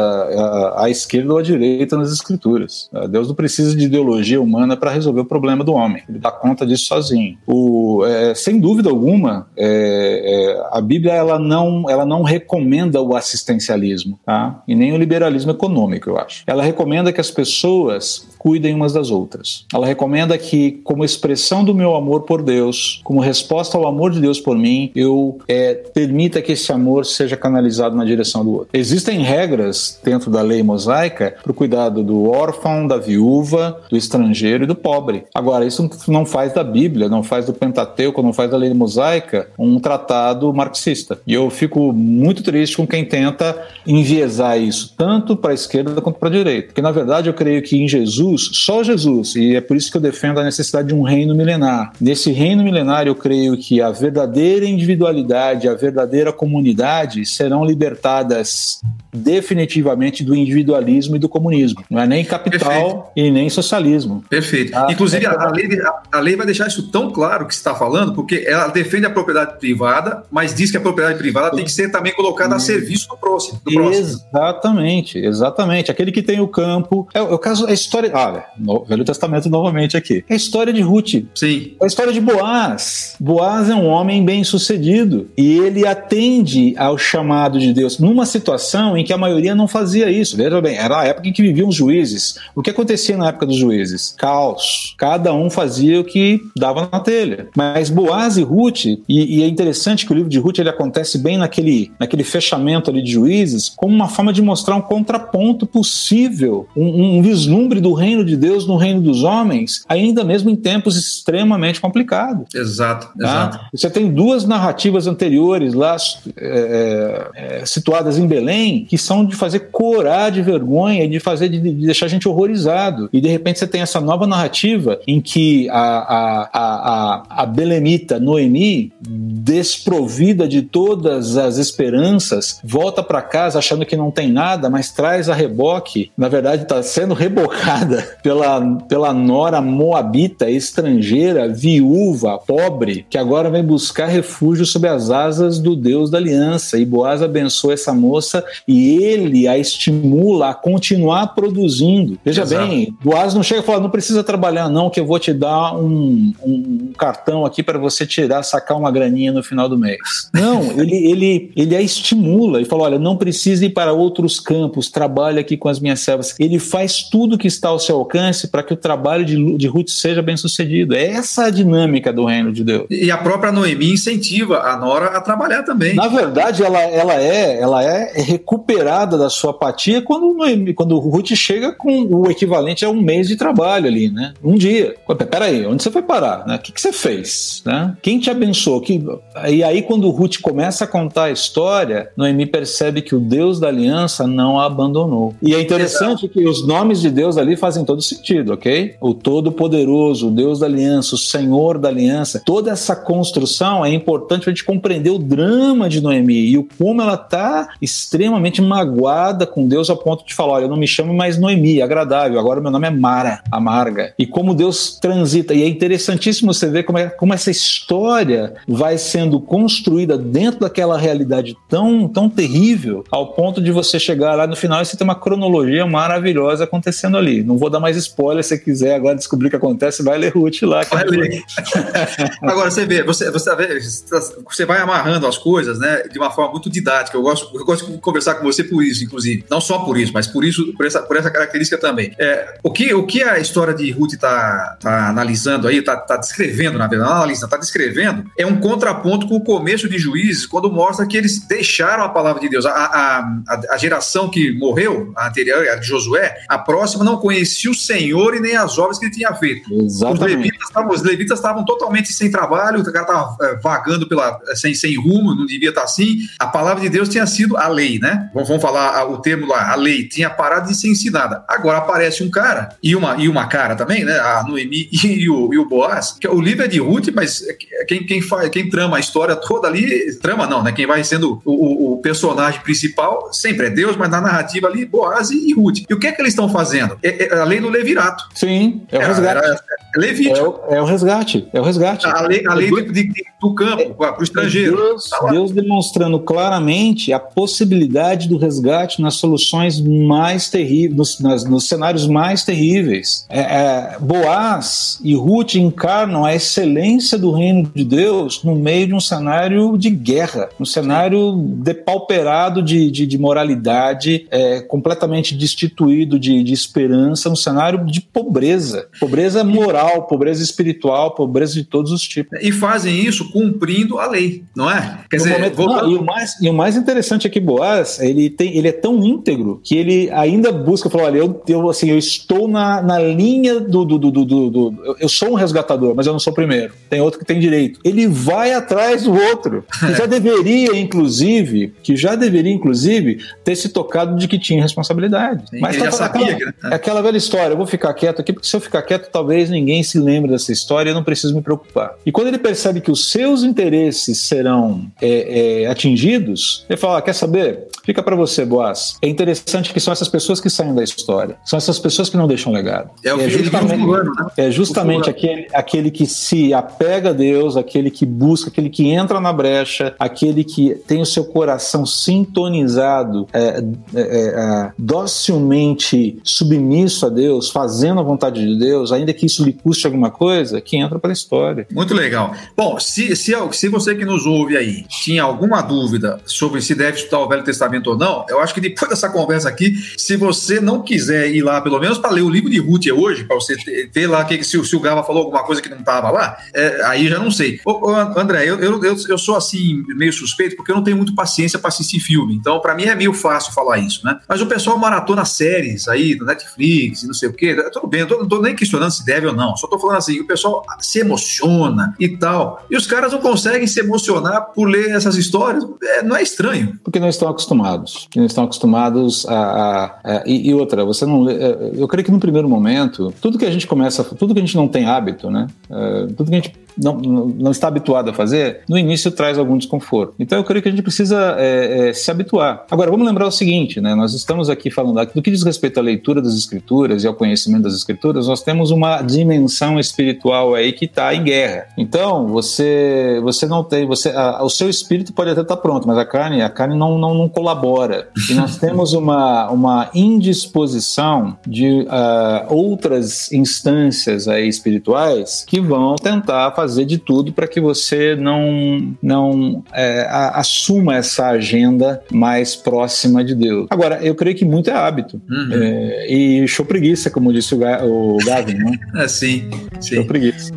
à 0.76 0.90
esquerda 0.90 1.34
ou 1.34 1.40
à 1.40 1.42
direita 1.42 1.98
nas 1.98 2.12
escrituras. 2.12 2.90
É, 2.94 3.08
Deus 3.08 3.28
não 3.28 3.36
precisa 3.36 3.76
de 3.76 3.86
ideologia 3.86 4.42
humana 4.42 4.78
para 4.78 4.92
resolver 4.92 5.22
o 5.22 5.26
problema 5.26 5.64
do 5.64 5.74
homem. 5.74 6.04
Ele 6.08 6.20
dá 6.20 6.32
conta 6.32 6.66
disso 6.66 6.86
sozinho. 6.86 7.38
O, 7.46 8.06
é, 8.06 8.34
sem 8.34 8.60
dúvida 8.60 8.90
alguma, 8.90 9.48
é, 9.58 10.56
é, 10.56 10.68
a 10.72 10.82
Bíblia 10.82 11.14
ela 11.14 11.38
não, 11.38 11.90
ela 11.90 12.06
não 12.06 12.24
recomenda 12.24 13.02
o 13.02 13.16
assistencialismo 13.16 14.20
tá? 14.26 14.64
e 14.68 14.76
nem 14.76 14.94
o 14.94 14.98
liberalismo 14.98 15.52
econômico, 15.52 16.10
eu 16.10 16.18
acho. 16.18 16.44
Ela 16.48 16.64
recomenda 16.64 17.12
que 17.12 17.22
as 17.22 17.30
pessoas 17.32 18.28
cuidem 18.38 18.74
umas 18.74 18.94
das 18.94 19.12
outras. 19.12 19.66
Ela 19.74 19.88
recomenda 19.88 20.38
que, 20.38 20.80
como 20.84 21.04
expressão 21.04 21.64
do 21.64 21.74
meu 21.74 21.96
amor 21.96 22.22
por 22.22 22.42
Deus, 22.42 23.02
como 23.04 23.20
resposta 23.20 23.78
ao 23.78 23.88
amor 23.88 24.12
de 24.12 24.22
Deus 24.22 24.40
por 24.40 24.58
mim, 24.58 24.92
eu 24.96 25.40
é, 25.48 25.74
permita 25.74 26.42
que 26.42 26.52
esse 26.52 26.72
amor 26.72 27.06
seja 27.06 27.36
canalizado 27.36 27.96
na 27.96 28.06
direção 28.06 28.44
do 28.44 28.52
outro. 28.52 28.70
Existem 28.74 29.22
regras 29.22 30.00
dentro 30.04 30.30
da 30.30 30.42
lei 30.42 30.62
mosaica 30.64 31.36
para 31.42 31.52
o 31.52 31.56
cuidado 31.56 32.04
do 32.04 32.30
órfão, 32.30 32.88
da 32.88 32.98
viúva, 32.98 33.82
do 33.90 33.98
estrangeiro 33.98 34.64
e 34.64 34.68
do 34.68 34.76
pobre. 34.76 35.24
Agora, 35.34 35.66
isso 35.66 35.90
não 36.08 36.26
faz 36.26 36.54
da 36.54 36.64
Bíblia, 36.64 37.10
não 37.10 37.24
faz 37.24 37.46
do 37.46 37.54
Pentateuco, 37.54 38.22
não 38.22 38.34
faz 38.34 38.52
da 38.52 38.58
lei 38.58 38.74
mosaica 38.74 39.50
um 39.58 39.80
tratado 39.80 40.54
marxista. 40.54 41.20
E 41.26 41.34
eu 41.34 41.50
fico 41.50 41.92
muito 41.94 42.44
triste 42.44 42.78
com 42.78 42.86
quem 42.86 43.06
tenta 43.06 43.68
enviesar 43.86 44.60
isso, 44.60 44.94
tanto 44.98 45.36
para 45.36 45.52
a 45.52 45.54
esquerda 45.54 46.02
quanto 46.02 46.20
para 46.20 46.30
a 46.30 46.32
direita. 46.32 46.68
Porque, 46.68 46.82
na 46.82 46.92
verdade, 46.92 47.30
eu 47.30 47.34
creio 47.34 47.62
que 47.62 47.78
em 47.78 47.88
Jesus 47.88 48.27
Jesus, 48.28 48.50
só 48.54 48.84
Jesus, 48.84 49.36
e 49.36 49.56
é 49.56 49.62
por 49.62 49.78
isso 49.78 49.92
que 49.92 49.98
eu 49.98 50.02
defendo 50.02 50.40
a 50.40 50.44
necessidade 50.44 50.90
de 50.90 50.96
um 50.96 51.04
reino 51.04 51.36
milenar. 51.36 51.92
Nesse 52.00 52.32
reino 52.32 52.64
milenar, 52.64 53.08
eu 53.08 53.16
creio 53.16 53.58
que 53.58 53.82
a 53.82 53.90
verdadeira 53.92 54.66
individualidade, 54.66 55.68
a 55.68 55.74
verdadeira 55.74 56.34
comunidade 56.34 57.26
serão 57.26 57.64
libertadas 57.64 58.82
definitivamente 59.14 60.24
do 60.24 60.36
individualismo 60.36 61.16
e 61.16 61.20
do 61.20 61.30
comunismo. 61.30 61.84
Não 61.90 62.00
é 62.00 62.08
nem 62.08 62.24
capital 62.24 62.70
Perfeito. 62.70 63.04
e 63.16 63.32
nem 63.32 63.50
socialismo. 63.50 64.24
Perfeito. 64.30 64.72
Tá? 64.72 64.88
Inclusive, 64.92 65.26
é 65.26 65.30
a, 65.30 65.52
lei, 65.52 65.68
a, 66.12 66.20
lei 66.20 66.36
vai 66.36 66.46
deixar 66.46 66.68
isso 66.68 66.92
tão 66.92 67.10
claro 67.12 67.46
que 67.46 67.54
você 67.54 67.60
está 67.60 67.74
falando, 67.74 68.14
porque 68.14 68.44
ela 68.48 68.68
defende 68.68 69.06
a 69.06 69.10
propriedade 69.10 69.58
privada, 69.60 70.24
mas 70.30 70.54
diz 70.54 70.72
que 70.72 70.78
a 70.78 70.82
propriedade 70.82 71.18
privada 71.18 71.56
tem 71.56 71.66
que 71.66 71.72
ser 71.72 71.90
também 71.90 72.14
colocada 72.14 72.56
a 72.56 72.60
serviço 72.60 73.08
do 73.10 73.18
próximo. 73.18 73.60
Do 73.64 73.74
próximo. 73.74 74.22
Exatamente, 74.34 75.18
exatamente. 75.18 75.92
Aquele 75.92 76.12
que 76.12 76.22
tem 76.22 76.40
o 76.40 76.48
campo. 76.48 77.08
É, 77.14 77.20
é 77.20 77.22
o 77.22 77.40
caso, 77.40 77.66
a 77.66 77.74
história. 77.74 78.12
Olha, 78.18 78.46
no 78.58 78.84
Velho 78.84 79.06
Testamento 79.06 79.48
novamente 79.50 79.96
aqui. 79.96 80.26
É 80.28 80.34
a 80.34 80.38
história 80.38 80.74
de 80.74 80.82
Ruth. 80.82 81.24
Sim. 81.36 81.74
É 81.80 81.84
a 81.84 81.88
história 81.88 82.12
de 82.12 82.20
Boaz. 82.20 83.16
Boaz 83.20 83.70
é 83.70 83.76
um 83.76 83.88
homem 83.88 84.26
bem 84.26 84.44
sucedido 84.44 85.30
e 85.38 85.60
ele 85.60 85.86
atende 85.86 86.74
ao 86.78 86.98
chamado 86.98 87.60
de 87.60 87.72
Deus 87.72 88.00
numa 88.00 88.26
situação 88.26 88.98
em 88.98 89.04
que 89.04 89.14
a 89.14 89.18
maioria 89.18 89.54
não 89.54 89.68
fazia 89.68 90.10
isso. 90.10 90.36
Veja 90.36 90.60
bem, 90.60 90.78
era 90.78 91.00
a 91.00 91.06
época 91.06 91.28
em 91.28 91.34
que 91.34 91.44
viviam 91.44 91.70
os 91.70 91.76
juízes. 91.76 92.40
O 92.56 92.62
que 92.64 92.72
acontecia 92.72 93.16
na 93.16 93.28
época 93.28 93.46
dos 93.46 93.56
juízes? 93.56 94.16
Caos. 94.18 94.96
Cada 94.98 95.34
um 95.34 95.50
fazia 95.50 96.00
o 96.00 96.04
que 96.04 96.42
dava 96.56 96.90
na 96.92 97.00
telha. 97.00 97.50
Mas 97.56 97.90
Boaz 97.90 98.38
e 98.38 98.44
Ruth, 98.44 98.86
e, 98.86 99.00
e 99.08 99.44
é 99.44 99.48
interessante 99.48 100.06
que 100.06 100.12
o 100.12 100.16
livro 100.16 100.30
de 100.30 100.40
Ruth 100.40 100.60
ele 100.60 100.70
acontece 100.70 101.18
bem 101.18 101.38
naquele, 101.38 101.92
naquele 102.00 102.24
fechamento 102.24 102.90
ali 102.90 103.02
de 103.02 103.12
juízes, 103.12 103.70
como 103.70 103.94
uma 103.94 104.08
forma 104.08 104.34
de 104.34 104.42
mostrar 104.42 104.76
um 104.76 104.82
contraponto 104.82 105.68
possível, 105.68 106.68
um, 106.76 107.18
um 107.18 107.22
vislumbre 107.22 107.80
do 107.80 107.94
reino 107.94 108.07
de 108.24 108.36
Deus 108.36 108.68
no 108.68 108.78
reino 108.78 109.02
dos 109.02 109.24
homens, 109.24 109.84
ainda 109.88 110.24
mesmo 110.24 110.50
em 110.50 110.56
tempos 110.56 110.98
extremamente 110.98 111.82
complicados. 111.82 112.54
Exato, 112.54 113.08
tá? 113.08 113.14
exato. 113.18 113.60
Você 113.74 113.90
tem 113.90 114.12
duas 114.12 114.46
narrativas 114.46 115.08
anteriores 115.08 115.74
lá 115.74 115.98
é, 116.38 117.28
é, 117.36 117.66
situadas 117.66 118.18
em 118.18 118.28
Belém 118.28 118.86
que 118.86 118.98
são 118.98 119.26
de 119.26 119.36
fazer 119.36 119.72
corar 119.72 120.30
de 120.30 120.42
vergonha, 120.42 121.08
de 121.08 121.20
fazer 121.20 121.50
de, 121.50 121.60
de, 121.60 121.86
deixar 121.86 122.06
a 122.06 122.10
gente 122.10 122.28
horrorizado. 122.28 123.10
E 123.12 123.20
de 123.20 123.28
repente 123.28 123.60
você 123.60 123.68
tem 123.68 123.82
essa 123.82 124.00
nova 124.00 124.28
narrativa 124.28 125.00
em 125.08 125.20
que 125.20 125.70
a, 125.70 125.78
a, 125.78 126.50
a, 126.54 127.24
a, 127.34 127.44
a 127.44 127.46
Belemita 127.46 128.20
Noemi, 128.20 128.92
desprovida 129.02 130.48
de 130.48 130.62
todas 130.62 131.38
as 131.38 131.58
esperanças, 131.58 132.60
volta 132.64 133.02
para 133.02 133.22
casa 133.22 133.60
achando 133.60 133.86
que 133.86 133.96
não 133.96 134.12
tem 134.12 134.32
nada, 134.32 134.70
mas 134.70 134.92
traz 134.92 135.30
a 135.30 135.34
reboque. 135.34 136.12
Na 136.18 136.28
verdade, 136.28 136.64
está 136.64 136.82
sendo 136.84 137.14
rebocada 137.14 137.97
pela, 138.22 138.62
pela 138.88 139.14
nora 139.14 139.62
moabita, 139.62 140.50
estrangeira, 140.50 141.48
viúva, 141.48 142.38
pobre, 142.38 143.06
que 143.10 143.18
agora 143.18 143.50
vem 143.50 143.64
buscar 143.64 144.08
refúgio 144.08 144.66
sob 144.66 144.88
as 144.88 145.10
asas 145.10 145.60
do 145.60 145.76
Deus 145.76 146.10
da 146.10 146.18
aliança. 146.18 146.78
E 146.78 146.86
Boaz 146.86 147.22
abençoa 147.22 147.74
essa 147.74 147.94
moça 147.94 148.44
e 148.68 149.04
ele 149.04 149.48
a 149.48 149.58
estimula 149.58 150.50
a 150.50 150.54
continuar 150.54 151.28
produzindo. 151.28 152.18
Veja 152.24 152.44
Exato. 152.44 152.68
bem, 152.68 152.96
Boaz 153.04 153.34
não 153.34 153.44
chega 153.44 153.62
e 153.62 153.64
fala: 153.64 153.80
não 153.80 153.90
precisa 153.90 154.24
trabalhar, 154.24 154.70
não, 154.70 154.90
que 154.90 155.00
eu 155.00 155.06
vou 155.06 155.20
te 155.20 155.34
dar 155.34 155.76
um, 155.76 156.34
um 156.44 156.92
cartão 156.98 157.46
aqui 157.46 157.64
para 157.64 157.80
você 157.80 158.06
tirar, 158.06 158.44
sacar 158.44 158.78
uma 158.78 158.92
graninha 158.92 159.32
no 159.32 159.44
final 159.44 159.70
do 159.70 159.78
mês. 159.78 160.30
Não, 160.34 160.64
ele, 160.80 160.96
ele, 160.96 161.52
ele 161.56 161.76
a 161.76 161.82
estimula 161.82 162.62
e 162.62 162.66
fala: 162.66 162.84
olha, 162.84 163.00
não 163.00 163.18
precisa 163.18 163.66
ir 163.66 163.72
para 163.72 163.94
outros 163.94 164.40
campos, 164.40 164.90
trabalhe 164.90 165.40
aqui 165.40 165.58
com 165.58 165.70
as 165.70 165.80
minhas 165.80 166.00
servas. 166.00 166.36
Ele 166.40 166.60
faz 166.60 167.04
tudo 167.04 167.38
que 167.38 167.48
está 167.48 167.70
ao 167.70 167.80
seu 167.88 167.98
alcance 167.98 168.48
para 168.48 168.64
que 168.64 168.74
o 168.74 168.78
trabalho 168.78 169.26
de, 169.26 169.58
de 169.58 169.68
Ruth 169.68 169.90
seja 169.90 170.22
bem 170.22 170.38
sucedido. 170.38 170.96
É 170.96 171.08
essa 171.08 171.46
a 171.46 171.50
dinâmica 171.50 172.14
do 172.14 172.26
reino 172.26 172.52
de 172.52 172.64
Deus. 172.64 172.86
E 172.90 173.10
a 173.10 173.18
própria 173.18 173.52
Noemi 173.52 173.94
incentiva 173.94 174.60
a 174.60 174.78
Nora 174.78 175.08
a 175.08 175.22
trabalhar 175.22 175.64
também. 175.64 175.96
Na 175.96 176.08
verdade, 176.08 176.64
ela, 176.64 176.80
ela, 176.82 177.16
é, 177.16 177.60
ela 177.60 177.84
é 177.84 178.22
recuperada 178.22 179.18
da 179.18 179.30
sua 179.30 179.52
apatia 179.52 180.02
quando, 180.02 180.34
Noemi, 180.34 180.74
quando 180.74 180.96
o 180.96 181.00
Ruth 181.00 181.34
chega 181.36 181.72
com 181.72 182.06
o 182.06 182.30
equivalente 182.30 182.86
a 182.86 182.90
um 182.90 183.02
mês 183.02 183.28
de 183.28 183.36
trabalho 183.36 183.88
ali, 183.88 184.10
né? 184.10 184.34
Um 184.44 184.56
dia. 184.56 184.96
Peraí, 185.30 185.66
onde 185.66 185.82
você 185.82 185.92
foi 185.92 186.02
parar? 186.02 186.46
Né? 186.46 186.56
O 186.56 186.60
que, 186.60 186.72
que 186.72 186.82
você 186.82 186.92
fez? 186.92 187.62
Né? 187.66 187.96
Quem 188.02 188.20
te 188.20 188.30
abençoou? 188.30 188.82
Que... 188.82 189.04
E 189.50 189.64
aí, 189.64 189.82
quando 189.82 190.08
o 190.08 190.12
Ruth 190.12 190.40
começa 190.42 190.84
a 190.84 190.88
contar 190.88 191.26
a 191.26 191.32
história, 191.32 192.10
Noemi 192.16 192.46
percebe 192.46 193.02
que 193.02 193.16
o 193.16 193.20
Deus 193.20 193.60
da 193.60 193.68
aliança 193.68 194.28
não 194.28 194.60
a 194.60 194.66
abandonou. 194.66 195.34
E 195.42 195.56
é 195.56 195.62
interessante 195.62 196.26
Exato. 196.26 196.30
que 196.30 196.48
os 196.48 196.66
nomes 196.68 197.02
de 197.02 197.10
Deus 197.10 197.38
ali 197.38 197.56
fazem 197.56 197.77
todo 197.86 198.02
sentido, 198.02 198.54
ok? 198.54 198.96
O 199.02 199.14
Todo-Poderoso, 199.14 200.28
o 200.28 200.32
Deus 200.32 200.60
da 200.60 200.66
aliança, 200.66 201.16
o 201.16 201.18
Senhor 201.18 201.78
da 201.78 201.90
aliança. 201.90 202.42
Toda 202.46 202.72
essa 202.72 202.96
construção 202.96 203.86
é 203.86 203.94
importante 203.94 204.44
para 204.44 204.52
a 204.52 204.54
gente 204.54 204.66
compreender 204.66 205.10
o 205.10 205.18
drama 205.18 205.90
de 205.90 206.02
Noemi 206.02 206.50
e 206.50 206.58
o 206.58 206.68
como 206.78 207.02
ela 207.02 207.16
está 207.16 207.70
extremamente 207.82 208.62
magoada 208.62 209.46
com 209.46 209.68
Deus 209.68 209.90
ao 209.90 209.98
ponto 209.98 210.26
de 210.26 210.34
falar: 210.34 210.54
olha, 210.54 210.64
eu 210.66 210.70
não 210.70 210.78
me 210.78 210.88
chamo 210.88 211.14
mais 211.14 211.38
Noemi, 211.38 211.82
agradável, 211.82 212.40
agora 212.40 212.62
meu 212.62 212.72
nome 212.72 212.88
é 212.88 212.92
Mara, 212.92 213.42
amarga. 213.52 214.14
E 214.18 214.26
como 214.26 214.54
Deus 214.54 214.98
transita. 215.00 215.54
E 215.54 215.64
é 215.64 215.68
interessantíssimo 215.68 216.54
você 216.54 216.70
ver 216.70 216.84
como, 216.84 216.98
é, 216.98 217.10
como 217.10 217.34
essa 217.34 217.52
história 217.52 218.54
vai 218.68 218.98
sendo 218.98 219.40
construída 219.40 220.18
dentro 220.18 220.62
daquela 220.62 220.98
realidade 220.98 221.56
tão, 221.70 222.08
tão 222.08 222.30
terrível, 222.30 223.04
ao 223.12 223.34
ponto 223.34 223.62
de 223.62 223.72
você 223.72 224.00
chegar 224.00 224.36
lá 224.36 224.48
no 224.48 224.56
final 224.56 224.82
e 224.82 224.86
você 224.86 224.98
ter 224.98 225.04
uma 225.04 225.16
cronologia 225.16 225.86
maravilhosa 225.86 226.64
acontecendo 226.64 227.18
ali. 227.18 227.44
Não 227.44 227.58
vou 227.58 227.67
dar 227.70 227.80
mais 227.80 227.98
spoiler, 227.98 228.44
se 228.44 228.50
você 228.50 228.58
quiser 228.58 228.96
agora 228.96 229.16
descobrir 229.16 229.48
o 229.48 229.50
que 229.50 229.56
acontece, 229.56 230.04
vai 230.04 230.18
ler 230.18 230.34
Ruth 230.34 230.62
lá. 230.64 230.84
Vai 230.84 231.04
ler. 231.06 231.44
agora 232.42 232.72
você 232.72 232.86
vê, 232.86 233.04
você, 233.04 233.32
você, 233.32 233.56
vê, 233.56 233.80
você 233.80 234.66
vai 234.66 234.80
amarrando 234.80 235.28
as 235.28 235.38
coisas, 235.38 235.80
né, 235.80 236.04
de 236.04 236.18
uma 236.18 236.32
forma 236.32 236.52
muito 236.52 236.70
didática. 236.70 237.18
Eu 237.18 237.22
gosto, 237.22 237.56
eu 237.58 237.66
gosto 237.66 237.92
de 237.92 237.98
conversar 237.98 238.36
com 238.36 238.44
você 238.44 238.64
por 238.64 238.84
isso, 238.84 239.04
inclusive. 239.04 239.46
Não 239.50 239.62
só 239.62 239.80
por 239.80 239.98
isso, 239.98 240.12
mas 240.14 240.28
por 240.28 240.44
isso, 240.44 240.74
por 240.74 240.86
essa, 240.86 241.02
por 241.02 241.18
essa 241.18 241.30
característica 241.30 241.78
também. 241.78 242.14
É, 242.20 242.58
o, 242.64 242.72
que, 242.72 242.94
o 242.94 243.06
que 243.06 243.24
a 243.24 243.40
história 243.40 243.74
de 243.74 243.92
Ruth 243.92 244.14
está 244.14 244.78
tá 244.80 245.10
analisando 245.10 245.68
aí, 245.68 245.78
está 245.78 245.96
tá 245.96 246.18
descrevendo, 246.18 246.78
na 246.78 246.88
verdade, 246.88 247.10
não 247.10 247.18
analisa, 247.18 247.46
está 247.46 247.58
descrevendo, 247.58 248.26
é 248.38 248.46
um 248.46 248.60
contraponto 248.60 249.28
com 249.28 249.36
o 249.36 249.44
começo 249.44 249.90
de 249.90 249.98
Juízes, 249.98 250.46
quando 250.46 250.72
mostra 250.72 251.06
que 251.06 251.18
eles 251.18 251.46
deixaram 251.48 252.04
a 252.04 252.10
palavra 252.10 252.42
de 252.42 252.50
Deus. 252.50 252.66
A, 252.66 252.72
a, 252.72 253.20
a, 253.48 253.62
a 253.72 253.78
geração 253.78 254.30
que 254.30 254.52
morreu, 254.58 255.12
a 255.16 255.28
anterior, 255.28 255.68
a 255.68 255.76
de 255.76 255.88
Josué, 255.88 256.36
a 256.48 256.58
próxima 256.58 257.04
não 257.04 257.18
conhecia 257.18 257.57
o 257.68 257.74
Senhor 257.74 258.36
e 258.36 258.40
nem 258.40 258.56
as 258.56 258.78
obras 258.78 259.00
que 259.00 259.06
ele 259.06 259.14
tinha 259.14 259.34
feito. 259.34 259.74
Exatamente. 259.74 260.24
Os 260.24 260.36
levitas, 260.36 260.70
tavam, 260.70 260.92
os 260.92 261.02
levitas 261.02 261.40
estavam 261.40 261.66
totalmente 261.66 262.12
sem 262.14 262.30
trabalho, 262.30 262.82
o 262.82 262.92
cara 262.92 263.06
estava 263.06 263.38
é, 263.42 263.56
vagando 263.56 264.08
pela, 264.08 264.40
sem, 264.56 264.74
sem 264.74 264.98
rumo, 264.98 265.34
não 265.34 265.46
devia 265.46 265.70
estar 265.70 265.84
assim. 265.84 266.20
A 266.40 266.48
palavra 266.48 266.82
de 266.82 266.90
Deus 266.90 267.10
tinha 267.10 267.26
sido 267.26 267.58
a 267.58 267.68
lei, 267.68 268.00
né? 268.00 268.30
Vamos 268.34 268.62
falar 268.62 269.06
o 269.10 269.18
termo 269.20 269.48
lá, 269.48 269.72
a 269.72 269.76
lei, 269.76 270.08
tinha 270.08 270.30
parado 270.30 270.68
de 270.68 270.78
ser 270.78 270.90
ensinada. 270.90 271.44
Agora 271.48 271.78
aparece 271.78 272.24
um 272.24 272.30
cara, 272.30 272.70
e 272.84 272.96
uma, 272.96 273.16
e 273.18 273.30
uma 273.30 273.48
cara 273.48 273.76
também, 273.76 274.04
né? 274.04 274.18
A 274.20 274.44
Noemi 274.44 274.90
e, 274.92 275.08
e, 275.24 275.30
o, 275.30 275.54
e 275.54 275.58
o 275.58 275.68
Boaz, 275.68 276.18
que 276.20 276.28
o 276.28 276.42
livro 276.42 276.66
é 276.66 276.68
de 276.68 276.80
Ruth, 276.80 277.10
mas 277.14 277.42
quem, 277.88 278.06
quem, 278.06 278.22
faz, 278.22 278.50
quem 278.50 278.70
trama 278.70 278.98
a 278.98 279.00
história 279.00 279.36
toda 279.36 279.68
ali, 279.68 280.16
trama 280.20 280.48
não, 280.48 280.64
né? 280.64 280.72
Quem 280.72 280.86
vai 280.86 281.04
sendo 281.04 281.42
o, 281.46 281.94
o, 281.94 281.98
personagem 282.02 282.62
principal 282.62 283.32
sempre 283.32 283.68
é 283.68 283.70
Deus, 283.70 283.96
mas 283.96 284.10
na 284.10 284.22
narrativa 284.22 284.68
ali, 284.68 284.86
Boaz 284.86 285.30
e 285.32 285.54
Ruth. 285.54 285.80
E 285.90 285.94
o 285.94 286.00
que 286.00 286.08
é 286.08 286.12
que 286.12 286.22
eles 286.22 286.34
estão 286.34 286.50
fazendo? 286.50 286.98
É, 287.02 287.26
é 287.26 287.40
a 287.40 287.46
lei 287.48 287.60
do 287.60 287.70
levirato. 287.70 288.28
Sim, 288.34 288.82
é 288.92 288.98
o 288.98 289.02
resgate. 289.02 289.46
Era, 289.46 289.56
é 289.56 289.78
Levítico. 289.98 290.38
É 290.38 290.44
o, 290.44 290.76
é 290.76 290.82
o, 290.82 290.86
resgate, 290.86 291.48
é 291.52 291.60
o 291.60 291.64
resgate. 291.64 292.06
A 292.06 292.22
lei, 292.22 292.44
a 292.48 292.54
lei 292.54 292.70
do, 292.70 292.92
de, 292.92 293.12
do 293.42 293.56
campo 293.56 293.96
para 293.96 294.20
o 294.20 294.24
estrangeiro. 294.24 294.76
Deus, 294.76 295.10
tá 295.10 295.28
Deus 295.32 295.52
demonstrando 295.52 296.20
claramente 296.20 297.12
a 297.12 297.20
possibilidade 297.20 298.28
do 298.28 298.38
resgate 298.38 299.02
nas 299.02 299.16
soluções 299.16 299.80
mais 299.82 300.50
terríveis, 300.50 301.20
nos, 301.20 301.46
nos 301.46 301.68
cenários 301.68 302.08
mais 302.08 302.44
terríveis. 302.44 303.26
É, 303.28 303.40
é, 303.40 303.98
Boaz 304.00 305.00
e 305.04 305.16
Ruth 305.16 305.56
encarnam 305.56 306.24
a 306.24 306.36
excelência 306.36 307.18
do 307.18 307.32
reino 307.32 307.70
de 307.74 307.84
Deus 307.84 308.44
no 308.44 308.56
meio 308.56 308.88
de 308.88 308.94
um 308.94 309.00
cenário 309.00 309.78
de 309.78 309.90
guerra, 309.90 310.50
um 310.60 310.66
cenário 310.66 311.34
depauperado 311.58 312.62
de, 312.62 312.92
de, 312.92 313.08
de 313.08 313.18
moralidade, 313.18 314.28
é, 314.30 314.62
completamente 314.62 315.36
destituído 315.36 316.20
de, 316.20 316.44
de 316.44 316.54
esperança, 316.54 317.27
um 317.30 317.36
cenário 317.36 317.86
de 317.86 318.02
pobreza. 318.02 318.88
Pobreza 319.00 319.44
moral, 319.44 320.04
pobreza 320.08 320.44
espiritual, 320.44 321.16
pobreza 321.16 321.54
de 321.54 321.64
todos 321.64 321.92
os 321.92 322.02
tipos. 322.02 322.40
E 322.42 322.52
fazem 322.52 323.00
isso 323.06 323.32
cumprindo 323.32 324.00
a 324.00 324.08
lei, 324.08 324.44
não 324.56 324.70
é? 324.70 325.00
Quer 325.10 325.18
no 325.18 325.24
dizer, 325.24 325.38
momento, 325.38 325.56
voltando... 325.56 325.82
não, 325.84 325.92
e, 325.92 325.96
o 325.96 326.04
mais, 326.04 326.42
e 326.42 326.50
o 326.50 326.54
mais 326.54 326.76
interessante 326.76 327.28
é 327.28 327.30
que 327.30 327.40
Boaz, 327.40 328.00
ele, 328.00 328.30
tem, 328.30 328.58
ele 328.58 328.68
é 328.68 328.72
tão 328.72 329.04
íntegro 329.04 329.62
que 329.64 329.76
ele 329.76 330.10
ainda 330.12 330.52
busca, 330.52 330.90
falar, 330.90 331.06
olha, 331.06 331.18
eu, 331.20 331.44
eu, 331.48 331.70
assim, 331.70 331.90
eu 331.90 331.98
estou 331.98 332.48
na, 332.48 332.82
na 332.82 333.00
linha 333.00 333.60
do, 333.60 333.86
do, 333.86 333.98
do, 333.98 334.12
do, 334.12 334.50
do, 334.50 334.96
Eu 335.00 335.10
sou 335.10 335.32
um 335.32 335.36
resgatador, 335.36 335.94
mas 335.96 336.08
eu 336.08 336.14
não 336.14 336.20
sou 336.20 336.32
o 336.32 336.36
primeiro. 336.36 336.74
Tem 336.90 337.00
outro 337.02 337.20
que 337.20 337.26
tem 337.26 337.40
direito. 337.40 337.80
Ele 337.84 338.08
vai 338.08 338.54
atrás 338.54 339.04
do 339.04 339.14
outro. 339.14 339.64
Que 339.80 339.94
já 339.94 340.06
deveria, 340.08 340.78
inclusive, 340.78 341.74
que 341.82 341.96
já 341.96 342.16
deveria, 342.16 342.52
inclusive, 342.52 343.20
ter 343.44 343.56
se 343.56 343.70
tocado 343.70 344.18
de 344.18 344.28
que 344.28 344.40
tinha 344.40 344.62
responsabilidade. 344.62 345.50
Sim, 345.50 345.60
mas 345.60 345.78
tá, 345.78 345.92
sabia 345.92 346.34
aquela, 346.34 346.52
que... 346.52 346.74
aquela 346.74 347.02
velha 347.02 347.17
história, 347.18 347.54
eu 347.54 347.58
vou 347.58 347.66
ficar 347.66 347.94
quieto 347.94 348.22
aqui, 348.22 348.34
porque 348.34 348.48
se 348.48 348.56
eu 348.56 348.62
ficar 348.62 348.82
quieto, 348.82 349.10
talvez 349.12 349.50
ninguém 349.50 349.84
se 349.84 350.00
lembre 350.00 350.32
dessa 350.32 350.52
história 350.52 350.90
e 350.90 350.92
eu 350.92 350.96
não 350.96 351.04
preciso 351.04 351.36
me 351.36 351.42
preocupar. 351.42 351.96
E 352.06 352.12
quando 352.12 352.28
ele 352.28 352.38
percebe 352.38 352.82
que 352.82 352.92
os 352.92 353.12
seus 353.12 353.44
interesses 353.44 354.20
serão 354.20 354.86
é, 355.02 355.64
é, 355.64 355.68
atingidos, 355.68 356.66
ele 356.70 356.78
fala: 356.78 357.00
ah, 357.00 357.02
quer 357.02 357.14
saber? 357.14 357.68
Fica 357.84 358.04
para 358.04 358.18
você, 358.18 358.44
Boaz. 358.44 358.98
É 359.02 359.08
interessante 359.08 359.74
que 359.74 359.80
são 359.80 359.94
essas 359.94 360.10
pessoas 360.10 360.42
que 360.42 360.50
saem 360.50 360.76
da 360.76 360.84
história. 360.84 361.38
São 361.46 361.56
essas 361.56 361.80
pessoas 361.80 362.10
que 362.10 362.18
não 362.18 362.28
deixam 362.28 362.52
legado. 362.52 362.90
É, 363.02 363.14
o 363.14 363.22
é 363.22 363.30
justamente, 363.30 363.80
fulano, 363.80 364.12
né? 364.14 364.26
é 364.36 364.52
justamente 364.52 365.10
aquele, 365.10 365.48
aquele 365.54 365.90
que 365.90 366.06
se 366.06 366.54
apega 366.54 367.12
a 367.12 367.14
Deus, 367.14 367.56
aquele 367.56 367.90
que 367.90 368.06
busca, 368.06 368.50
aquele 368.50 368.70
que 368.70 368.90
entra 368.90 369.22
na 369.22 369.32
brecha, 369.32 369.96
aquele 369.98 370.44
que 370.44 370.76
tem 370.86 371.02
o 371.02 371.06
seu 371.06 371.24
coração 371.24 371.86
sintonizado, 371.86 373.26
é, 373.32 373.64
é, 373.96 374.02
é 374.02 374.72
docilmente 374.78 376.20
submisso 376.24 377.07
a 377.08 377.10
Deus, 377.10 377.50
fazendo 377.50 378.00
a 378.00 378.04
vontade 378.04 378.46
de 378.46 378.58
Deus, 378.58 378.92
ainda 378.92 379.14
que 379.14 379.26
isso 379.26 379.44
lhe 379.44 379.54
custe 379.54 379.86
alguma 379.86 380.12
coisa, 380.12 380.62
que 380.62 380.78
entra 380.78 381.00
para 381.00 381.12
a 381.12 381.14
história. 381.14 381.68
Muito 381.72 381.94
legal. 381.94 382.34
Bom, 382.56 382.80
se, 382.80 383.16
se, 383.16 383.34
se 383.52 383.68
você 383.70 383.96
que 383.96 384.06
nos 384.06 384.26
ouve 384.26 384.58
aí 384.58 384.86
tinha 384.90 385.24
alguma 385.24 385.62
dúvida 385.62 386.20
sobre 386.26 386.62
se 386.62 386.76
deve 386.76 386.98
estudar 386.98 387.20
o 387.20 387.28
Velho 387.28 387.44
Testamento, 387.44 387.92
ou 387.92 387.98
não, 387.98 388.26
eu 388.30 388.40
acho 388.40 388.54
que 388.54 388.62
depois 388.62 388.90
dessa 388.90 389.10
conversa 389.10 389.50
aqui, 389.50 389.76
se 389.98 390.16
você 390.16 390.60
não 390.60 390.82
quiser 390.82 391.30
ir 391.32 391.42
lá, 391.42 391.62
pelo 391.62 391.80
menos 391.80 391.98
para 391.98 392.12
ler 392.12 392.22
o 392.22 392.30
livro 392.30 392.50
de 392.50 392.60
Ruth 392.60 392.88
hoje, 392.88 393.24
para 393.24 393.36
você 393.36 393.56
ter, 393.56 393.90
ter, 393.90 394.08
lá 394.08 394.24
que, 394.24 394.44
se, 394.44 394.64
se, 394.64 394.76
o 394.76 394.80
Gava 394.80 395.04
falou 395.04 395.24
alguma 395.24 395.44
coisa 395.44 395.62
que 395.62 395.70
não 395.70 395.80
estava 395.80 396.10
lá, 396.10 396.38
é, 396.54 396.84
aí 396.86 397.08
já 397.08 397.20
não 397.20 397.32
sei. 397.32 397.60
Ô, 397.66 397.90
ô, 397.90 397.96
André, 397.96 398.48
eu, 398.48 398.60
eu, 398.60 398.84
eu, 398.84 398.96
eu, 399.08 399.18
sou 399.18 399.36
assim, 399.36 399.84
meio 399.90 400.14
suspeito, 400.14 400.56
porque 400.56 400.72
eu 400.72 400.76
não 400.76 400.84
tenho 400.84 400.98
muito 400.98 401.16
paciência 401.16 401.60
para 401.60 401.70
assistir 401.70 402.00
filme. 402.00 402.36
Então, 402.36 402.60
para 402.60 402.76
mim 402.76 402.84
é 402.84 402.96
meio 402.96 403.14
fácil 403.14 403.54
falar 403.54 403.78
isso, 403.80 404.06
né? 404.06 404.20
Mas 404.28 404.42
o 404.42 404.46
pessoal 404.46 404.78
maratona 404.78 405.26
séries 405.26 405.88
aí, 405.88 406.16
do 406.16 406.26
Netflix 406.26 406.97
e 407.04 407.08
não 407.08 407.14
sei 407.14 407.30
o 407.30 407.34
quê. 407.34 407.56
Tudo 407.72 407.88
bem, 407.88 408.02
eu 408.02 408.08
não 408.08 408.28
tô 408.28 408.42
nem 408.42 408.56
questionando 408.56 408.92
se 408.92 409.06
deve 409.06 409.28
ou 409.28 409.34
não. 409.34 409.56
Só 409.56 409.68
tô 409.68 409.80
falando 409.80 409.98
assim, 409.98 410.20
o 410.20 410.28
pessoal 410.28 410.64
se 410.80 411.00
emociona 411.00 411.96
e 412.00 412.10
tal. 412.10 412.66
E 412.70 412.76
os 412.76 412.86
caras 412.86 413.12
não 413.12 413.20
conseguem 413.20 413.68
se 413.68 413.80
emocionar 413.80 414.54
por 414.54 414.66
ler 414.66 414.92
essas 414.92 415.16
histórias. 415.16 415.66
É, 415.84 416.04
não 416.04 416.16
é 416.16 416.22
estranho. 416.22 416.80
Porque 416.84 417.00
não 417.00 417.10
estão 417.10 417.30
acostumados 417.30 417.58
acostumados, 417.58 418.08
que 418.10 418.20
não 418.20 418.26
estão 418.26 418.44
acostumados 418.44 419.26
a, 419.26 419.34
a, 419.34 419.86
a 420.04 420.24
e, 420.26 420.50
e, 420.50 420.54
outra, 420.54 420.84
você 420.86 421.06
não, 421.06 421.30
é, 421.30 421.72
eu 421.74 421.88
creio 421.88 422.06
que 422.06 422.12
no 422.12 422.20
primeiro 422.20 422.48
momento, 422.48 423.14
tudo 423.22 423.38
que 423.38 423.46
a 423.46 423.52
gente 423.52 423.68
começa, 423.68 424.04
tudo 424.04 424.34
que 424.34 424.40
a 424.40 424.44
gente 424.44 424.56
não 424.56 424.68
tem 424.68 424.86
hábito, 424.86 425.30
né, 425.30 425.48
é, 425.70 426.08
tudo 426.08 426.30
que 426.30 426.36
a 426.36 426.42
gente 426.42 426.67
não, 426.82 426.96
não 426.98 427.52
está 427.52 427.68
habituado 427.68 428.10
a 428.10 428.14
fazer, 428.14 428.62
no 428.68 428.78
início 428.78 429.12
traz 429.12 429.38
algum 429.38 429.58
desconforto. 429.58 430.14
Então 430.20 430.38
eu 430.38 430.44
creio 430.44 430.62
que 430.62 430.70
a 430.70 430.72
gente 430.72 430.84
precisa 430.84 431.36
é, 431.38 431.90
é, 431.90 431.94
se 431.94 432.10
habituar. 432.10 432.66
Agora, 432.70 432.92
vamos 432.92 433.06
lembrar 433.06 433.28
o 433.28 433.32
seguinte, 433.32 433.82
né? 433.82 433.96
Nós 433.96 434.14
estamos 434.14 434.50
aqui 434.50 434.70
falando 434.70 435.00
aqui, 435.00 435.14
do 435.14 435.22
que 435.22 435.32
diz 435.32 435.44
respeito 435.44 435.80
à 435.80 435.84
leitura 435.84 436.22
das 436.22 436.36
escrituras 436.36 437.04
e 437.04 437.08
ao 437.08 437.14
conhecimento 437.14 437.64
das 437.64 437.74
escrituras, 437.74 438.28
nós 438.28 438.42
temos 438.42 438.72
uma 438.72 439.02
dimensão 439.02 439.80
espiritual 439.80 440.56
aí 440.56 440.72
que 440.72 440.86
está 440.86 441.14
em 441.14 441.24
guerra. 441.24 441.68
Então, 441.78 442.28
você 442.28 443.20
você 443.24 443.46
não 443.46 443.64
tem, 443.64 443.86
você 443.86 444.10
a, 444.10 444.44
o 444.44 444.50
seu 444.50 444.70
espírito 444.70 445.14
pode 445.14 445.32
até 445.32 445.42
estar 445.42 445.56
tá 445.56 445.62
pronto, 445.62 445.88
mas 445.88 445.98
a 445.98 446.06
carne, 446.06 446.42
a 446.42 446.50
carne 446.50 446.78
não, 446.78 446.98
não, 446.98 447.14
não 447.14 447.30
colabora. 447.30 448.10
E 448.30 448.34
nós 448.34 448.58
temos 448.60 448.94
uma, 448.94 449.50
uma 449.50 449.90
indisposição 449.94 451.38
de 451.46 451.82
uh, 451.82 452.54
outras 452.54 453.32
instâncias 453.32 454.28
aí 454.28 454.48
espirituais 454.48 455.44
que 455.48 455.60
vão 455.60 455.96
tentar 455.96 456.52
fazer 456.52 456.67
fazer 456.68 456.84
de 456.84 456.98
tudo 456.98 457.32
para 457.32 457.48
que 457.48 457.62
você 457.62 458.14
não, 458.16 458.94
não 459.02 459.64
é, 459.74 460.02
a, 460.02 460.40
assuma 460.40 460.96
essa 460.96 461.30
agenda 461.30 462.04
mais 462.12 462.58
próxima 462.58 463.24
de 463.24 463.34
Deus. 463.34 463.68
Agora, 463.70 464.00
eu 464.04 464.14
creio 464.14 464.36
que 464.36 464.44
muito 464.44 464.70
é 464.70 464.74
hábito. 464.74 465.22
Uhum. 465.30 465.50
É, 465.54 466.14
e 466.14 466.48
show 466.48 466.66
preguiça, 466.66 467.10
como 467.10 467.32
disse 467.32 467.56
o, 467.56 467.58
Ga, 467.58 467.86
o 467.86 468.18
Gavin, 468.18 468.56
né? 468.56 468.78
é, 469.02 469.08
sim, 469.08 469.50
sim. 469.80 469.96
Show 469.96 470.06
preguiça. 470.06 470.54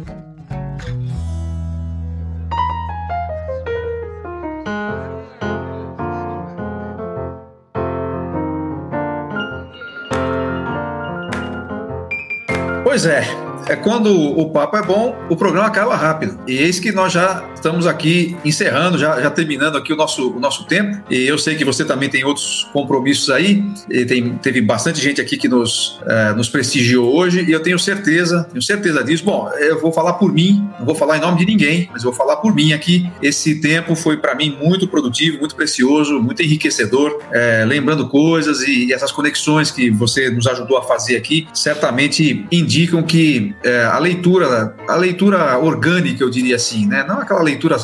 Pois 12.82 13.06
é, 13.06 13.22
é 13.70 13.76
quando 13.76 14.12
o 14.12 14.50
papo 14.50 14.76
é 14.76 14.82
bom, 14.82 15.16
o 15.28 15.36
programa 15.36 15.68
acaba 15.68 15.94
rápido. 15.94 16.36
E 16.46 16.56
eis 16.56 16.80
que 16.80 16.90
nós 16.90 17.12
já 17.12 17.48
estamos 17.54 17.86
aqui 17.86 18.36
encerrando, 18.44 18.98
já, 18.98 19.20
já 19.20 19.30
terminando 19.30 19.78
aqui 19.78 19.92
o 19.92 19.96
nosso, 19.96 20.32
o 20.32 20.40
nosso 20.40 20.66
tempo. 20.66 21.00
E 21.08 21.24
eu 21.24 21.38
sei 21.38 21.54
que 21.54 21.64
você 21.64 21.84
também 21.84 22.08
tem 22.08 22.24
outros 22.24 22.68
compromissos 22.72 23.30
aí. 23.30 23.62
E 23.88 24.04
tem, 24.04 24.36
teve 24.38 24.60
bastante 24.60 25.00
gente 25.00 25.20
aqui 25.20 25.36
que 25.36 25.46
nos, 25.46 26.00
é, 26.04 26.32
nos 26.32 26.48
prestigiou 26.48 27.14
hoje. 27.14 27.44
E 27.44 27.52
eu 27.52 27.60
tenho 27.60 27.78
certeza, 27.78 28.44
tenho 28.50 28.60
certeza 28.60 29.04
disso. 29.04 29.24
Bom, 29.24 29.48
eu 29.60 29.80
vou 29.80 29.92
falar 29.92 30.14
por 30.14 30.32
mim, 30.32 30.68
não 30.76 30.84
vou 30.84 30.96
falar 30.96 31.18
em 31.18 31.20
nome 31.20 31.38
de 31.38 31.46
ninguém, 31.46 31.88
mas 31.92 32.02
vou 32.02 32.12
falar 32.12 32.38
por 32.38 32.52
mim 32.52 32.72
aqui. 32.72 33.08
Esse 33.22 33.60
tempo 33.60 33.94
foi 33.94 34.16
para 34.16 34.34
mim 34.34 34.58
muito 34.60 34.88
produtivo, 34.88 35.38
muito 35.38 35.54
precioso, 35.54 36.20
muito 36.20 36.42
enriquecedor. 36.42 37.20
É, 37.30 37.64
lembrando 37.64 38.08
coisas 38.08 38.62
e, 38.62 38.86
e 38.86 38.92
essas 38.92 39.12
conexões 39.12 39.70
que 39.70 39.90
você 39.90 40.28
nos 40.28 40.48
ajudou 40.48 40.76
a 40.76 40.82
fazer 40.82 41.14
aqui, 41.16 41.46
certamente 41.54 42.44
indicam 42.50 43.00
que 43.04 43.54
é, 43.62 43.84
a 43.84 43.98
leitura, 43.98 44.74
a 44.88 44.96
leitura 44.96 45.58
orgânica, 45.58 46.22
eu 46.22 46.30
diria 46.30 46.56
assim, 46.56 46.86
né? 46.86 47.04
Não 47.06 47.20
aquela 47.20 47.42
leitura, 47.42 47.76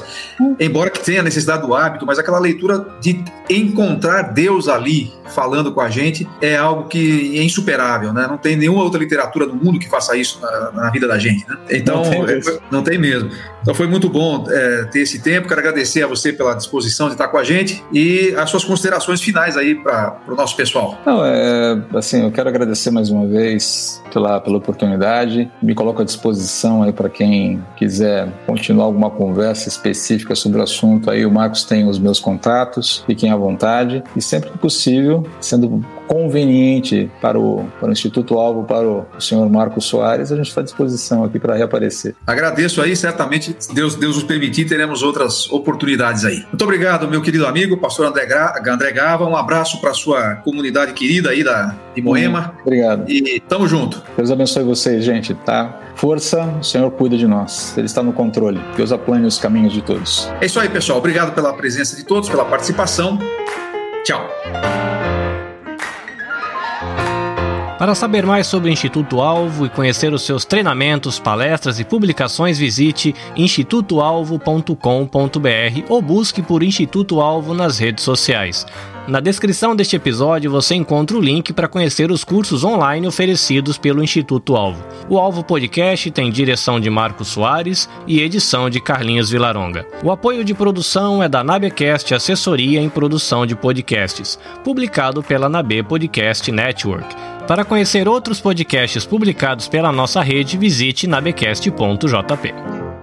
embora 0.58 0.90
que 0.90 1.00
tenha 1.00 1.22
necessidade 1.22 1.66
do 1.66 1.74
hábito, 1.74 2.06
mas 2.06 2.18
aquela 2.18 2.38
leitura 2.38 2.86
de 3.00 3.22
encontrar 3.50 4.22
Deus 4.22 4.68
ali 4.68 5.12
falando 5.34 5.72
com 5.72 5.80
a 5.80 5.90
gente 5.90 6.26
é 6.40 6.56
algo 6.56 6.88
que 6.88 7.38
é 7.38 7.42
insuperável, 7.42 8.12
né? 8.12 8.26
Não 8.28 8.38
tem 8.38 8.56
nenhuma 8.56 8.82
outra 8.82 8.98
literatura 8.98 9.46
do 9.46 9.54
mundo 9.54 9.78
que 9.78 9.88
faça 9.88 10.16
isso 10.16 10.40
na, 10.40 10.72
na 10.72 10.90
vida 10.90 11.06
da 11.06 11.18
gente, 11.18 11.46
né? 11.48 11.56
Então, 11.70 12.02
não 12.02 12.10
tem, 12.10 12.22
é, 12.22 12.58
não 12.70 12.82
tem 12.82 12.98
mesmo. 12.98 13.30
Então 13.66 13.74
foi 13.74 13.88
muito 13.88 14.08
bom 14.08 14.46
é, 14.48 14.84
ter 14.84 15.00
esse 15.00 15.20
tempo. 15.20 15.48
Quero 15.48 15.58
agradecer 15.58 16.04
a 16.04 16.06
você 16.06 16.32
pela 16.32 16.54
disposição 16.54 17.08
de 17.08 17.14
estar 17.14 17.26
com 17.26 17.36
a 17.36 17.42
gente 17.42 17.84
e 17.92 18.32
as 18.36 18.48
suas 18.48 18.64
considerações 18.64 19.20
finais 19.20 19.56
aí 19.56 19.74
para 19.74 20.20
o 20.28 20.36
nosso 20.36 20.56
pessoal. 20.56 20.96
Não, 21.04 21.26
é, 21.26 21.76
assim, 21.94 22.22
eu 22.22 22.30
quero 22.30 22.48
agradecer 22.48 22.92
mais 22.92 23.10
uma 23.10 23.26
vez 23.26 24.00
pela, 24.12 24.40
pela 24.40 24.56
oportunidade. 24.56 25.50
Me 25.66 25.74
coloco 25.74 26.00
à 26.00 26.04
disposição 26.04 26.84
aí 26.84 26.92
para 26.92 27.10
quem 27.10 27.60
quiser 27.76 28.32
continuar 28.46 28.84
alguma 28.84 29.10
conversa 29.10 29.68
específica 29.68 30.32
sobre 30.36 30.60
o 30.60 30.62
assunto. 30.62 31.10
Aí 31.10 31.26
o 31.26 31.30
Marcos 31.32 31.64
tem 31.64 31.88
os 31.88 31.98
meus 31.98 32.20
contatos, 32.20 33.02
fiquem 33.04 33.32
à 33.32 33.36
vontade. 33.36 34.04
E 34.14 34.22
sempre 34.22 34.50
que 34.50 34.58
possível, 34.58 35.26
sendo 35.40 35.84
conveniente 36.06 37.10
para 37.20 37.38
o, 37.38 37.64
para 37.80 37.88
o 37.88 37.92
Instituto 37.92 38.38
Alvo, 38.38 38.64
para 38.64 38.86
o 38.86 39.06
senhor 39.18 39.48
Marcos 39.50 39.84
Soares, 39.84 40.32
a 40.32 40.36
gente 40.36 40.48
está 40.48 40.60
à 40.60 40.64
disposição 40.64 41.24
aqui 41.24 41.38
para 41.38 41.54
reaparecer. 41.54 42.14
Agradeço 42.26 42.80
aí, 42.80 42.96
certamente, 42.96 43.56
Deus, 43.72 43.94
Deus 43.94 44.16
nos 44.16 44.24
permitir, 44.24 44.66
teremos 44.66 45.02
outras 45.02 45.50
oportunidades 45.50 46.24
aí. 46.24 46.44
Muito 46.48 46.62
obrigado, 46.62 47.08
meu 47.08 47.20
querido 47.20 47.46
amigo, 47.46 47.76
pastor 47.76 48.06
André, 48.06 48.26
Gra, 48.26 48.62
André 48.66 48.92
Gava, 48.92 49.26
um 49.26 49.36
abraço 49.36 49.80
para 49.80 49.90
a 49.90 49.94
sua 49.94 50.36
comunidade 50.36 50.92
querida 50.92 51.30
aí 51.30 51.42
da, 51.42 51.74
de 51.94 52.02
Moema. 52.02 52.54
Hum, 52.56 52.60
obrigado. 52.62 53.10
E 53.10 53.40
tamo 53.40 53.66
junto. 53.66 54.02
Deus 54.16 54.30
abençoe 54.30 54.64
vocês, 54.64 55.04
gente, 55.04 55.34
tá? 55.34 55.80
Força, 55.94 56.44
o 56.60 56.64
Senhor 56.64 56.90
cuida 56.90 57.16
de 57.16 57.26
nós, 57.26 57.76
Ele 57.76 57.86
está 57.86 58.02
no 58.02 58.12
controle. 58.12 58.60
Deus 58.76 58.92
aplane 58.92 59.26
os 59.26 59.38
caminhos 59.38 59.72
de 59.72 59.82
todos. 59.82 60.30
É 60.40 60.46
isso 60.46 60.60
aí, 60.60 60.68
pessoal. 60.68 60.98
Obrigado 60.98 61.34
pela 61.34 61.52
presença 61.54 61.96
de 61.96 62.04
todos, 62.04 62.28
pela 62.28 62.44
participação. 62.44 63.18
Tchau. 64.04 64.28
Para 67.78 67.94
saber 67.94 68.24
mais 68.24 68.46
sobre 68.46 68.70
o 68.70 68.72
Instituto 68.72 69.20
Alvo 69.20 69.66
e 69.66 69.68
conhecer 69.68 70.10
os 70.14 70.22
seus 70.22 70.46
treinamentos, 70.46 71.18
palestras 71.18 71.78
e 71.78 71.84
publicações, 71.84 72.58
visite 72.58 73.14
institutoalvo.com.br 73.36 75.90
ou 75.90 76.00
busque 76.00 76.40
por 76.40 76.62
Instituto 76.62 77.20
Alvo 77.20 77.52
nas 77.52 77.78
redes 77.78 78.02
sociais. 78.02 78.64
Na 79.08 79.20
descrição 79.20 79.76
deste 79.76 79.94
episódio 79.94 80.50
você 80.50 80.74
encontra 80.74 81.16
o 81.16 81.20
link 81.20 81.52
para 81.52 81.68
conhecer 81.68 82.10
os 82.10 82.24
cursos 82.24 82.64
online 82.64 83.06
oferecidos 83.06 83.78
pelo 83.78 84.02
Instituto 84.02 84.56
Alvo. 84.56 84.84
O 85.08 85.16
Alvo 85.16 85.44
Podcast 85.44 86.10
tem 86.10 86.28
direção 86.28 86.80
de 86.80 86.90
Marcos 86.90 87.28
Soares 87.28 87.88
e 88.04 88.20
edição 88.20 88.68
de 88.68 88.80
Carlinhos 88.80 89.30
Vilaronga. 89.30 89.86
O 90.02 90.10
apoio 90.10 90.44
de 90.44 90.54
produção 90.54 91.22
é 91.22 91.28
da 91.28 91.44
Nabecast 91.44 92.12
Assessoria 92.14 92.80
em 92.80 92.88
Produção 92.88 93.46
de 93.46 93.54
Podcasts, 93.54 94.38
publicado 94.64 95.22
pela 95.22 95.48
Nabe 95.48 95.84
Podcast 95.84 96.50
Network. 96.50 97.14
Para 97.46 97.64
conhecer 97.64 98.08
outros 98.08 98.40
podcasts 98.40 99.06
publicados 99.06 99.68
pela 99.68 99.92
nossa 99.92 100.20
rede, 100.20 100.58
visite 100.58 101.06
nabecast.jp. 101.06 102.95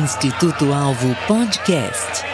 Instituto 0.00 0.72
Alvo 0.72 1.14
Podcast. 1.26 2.29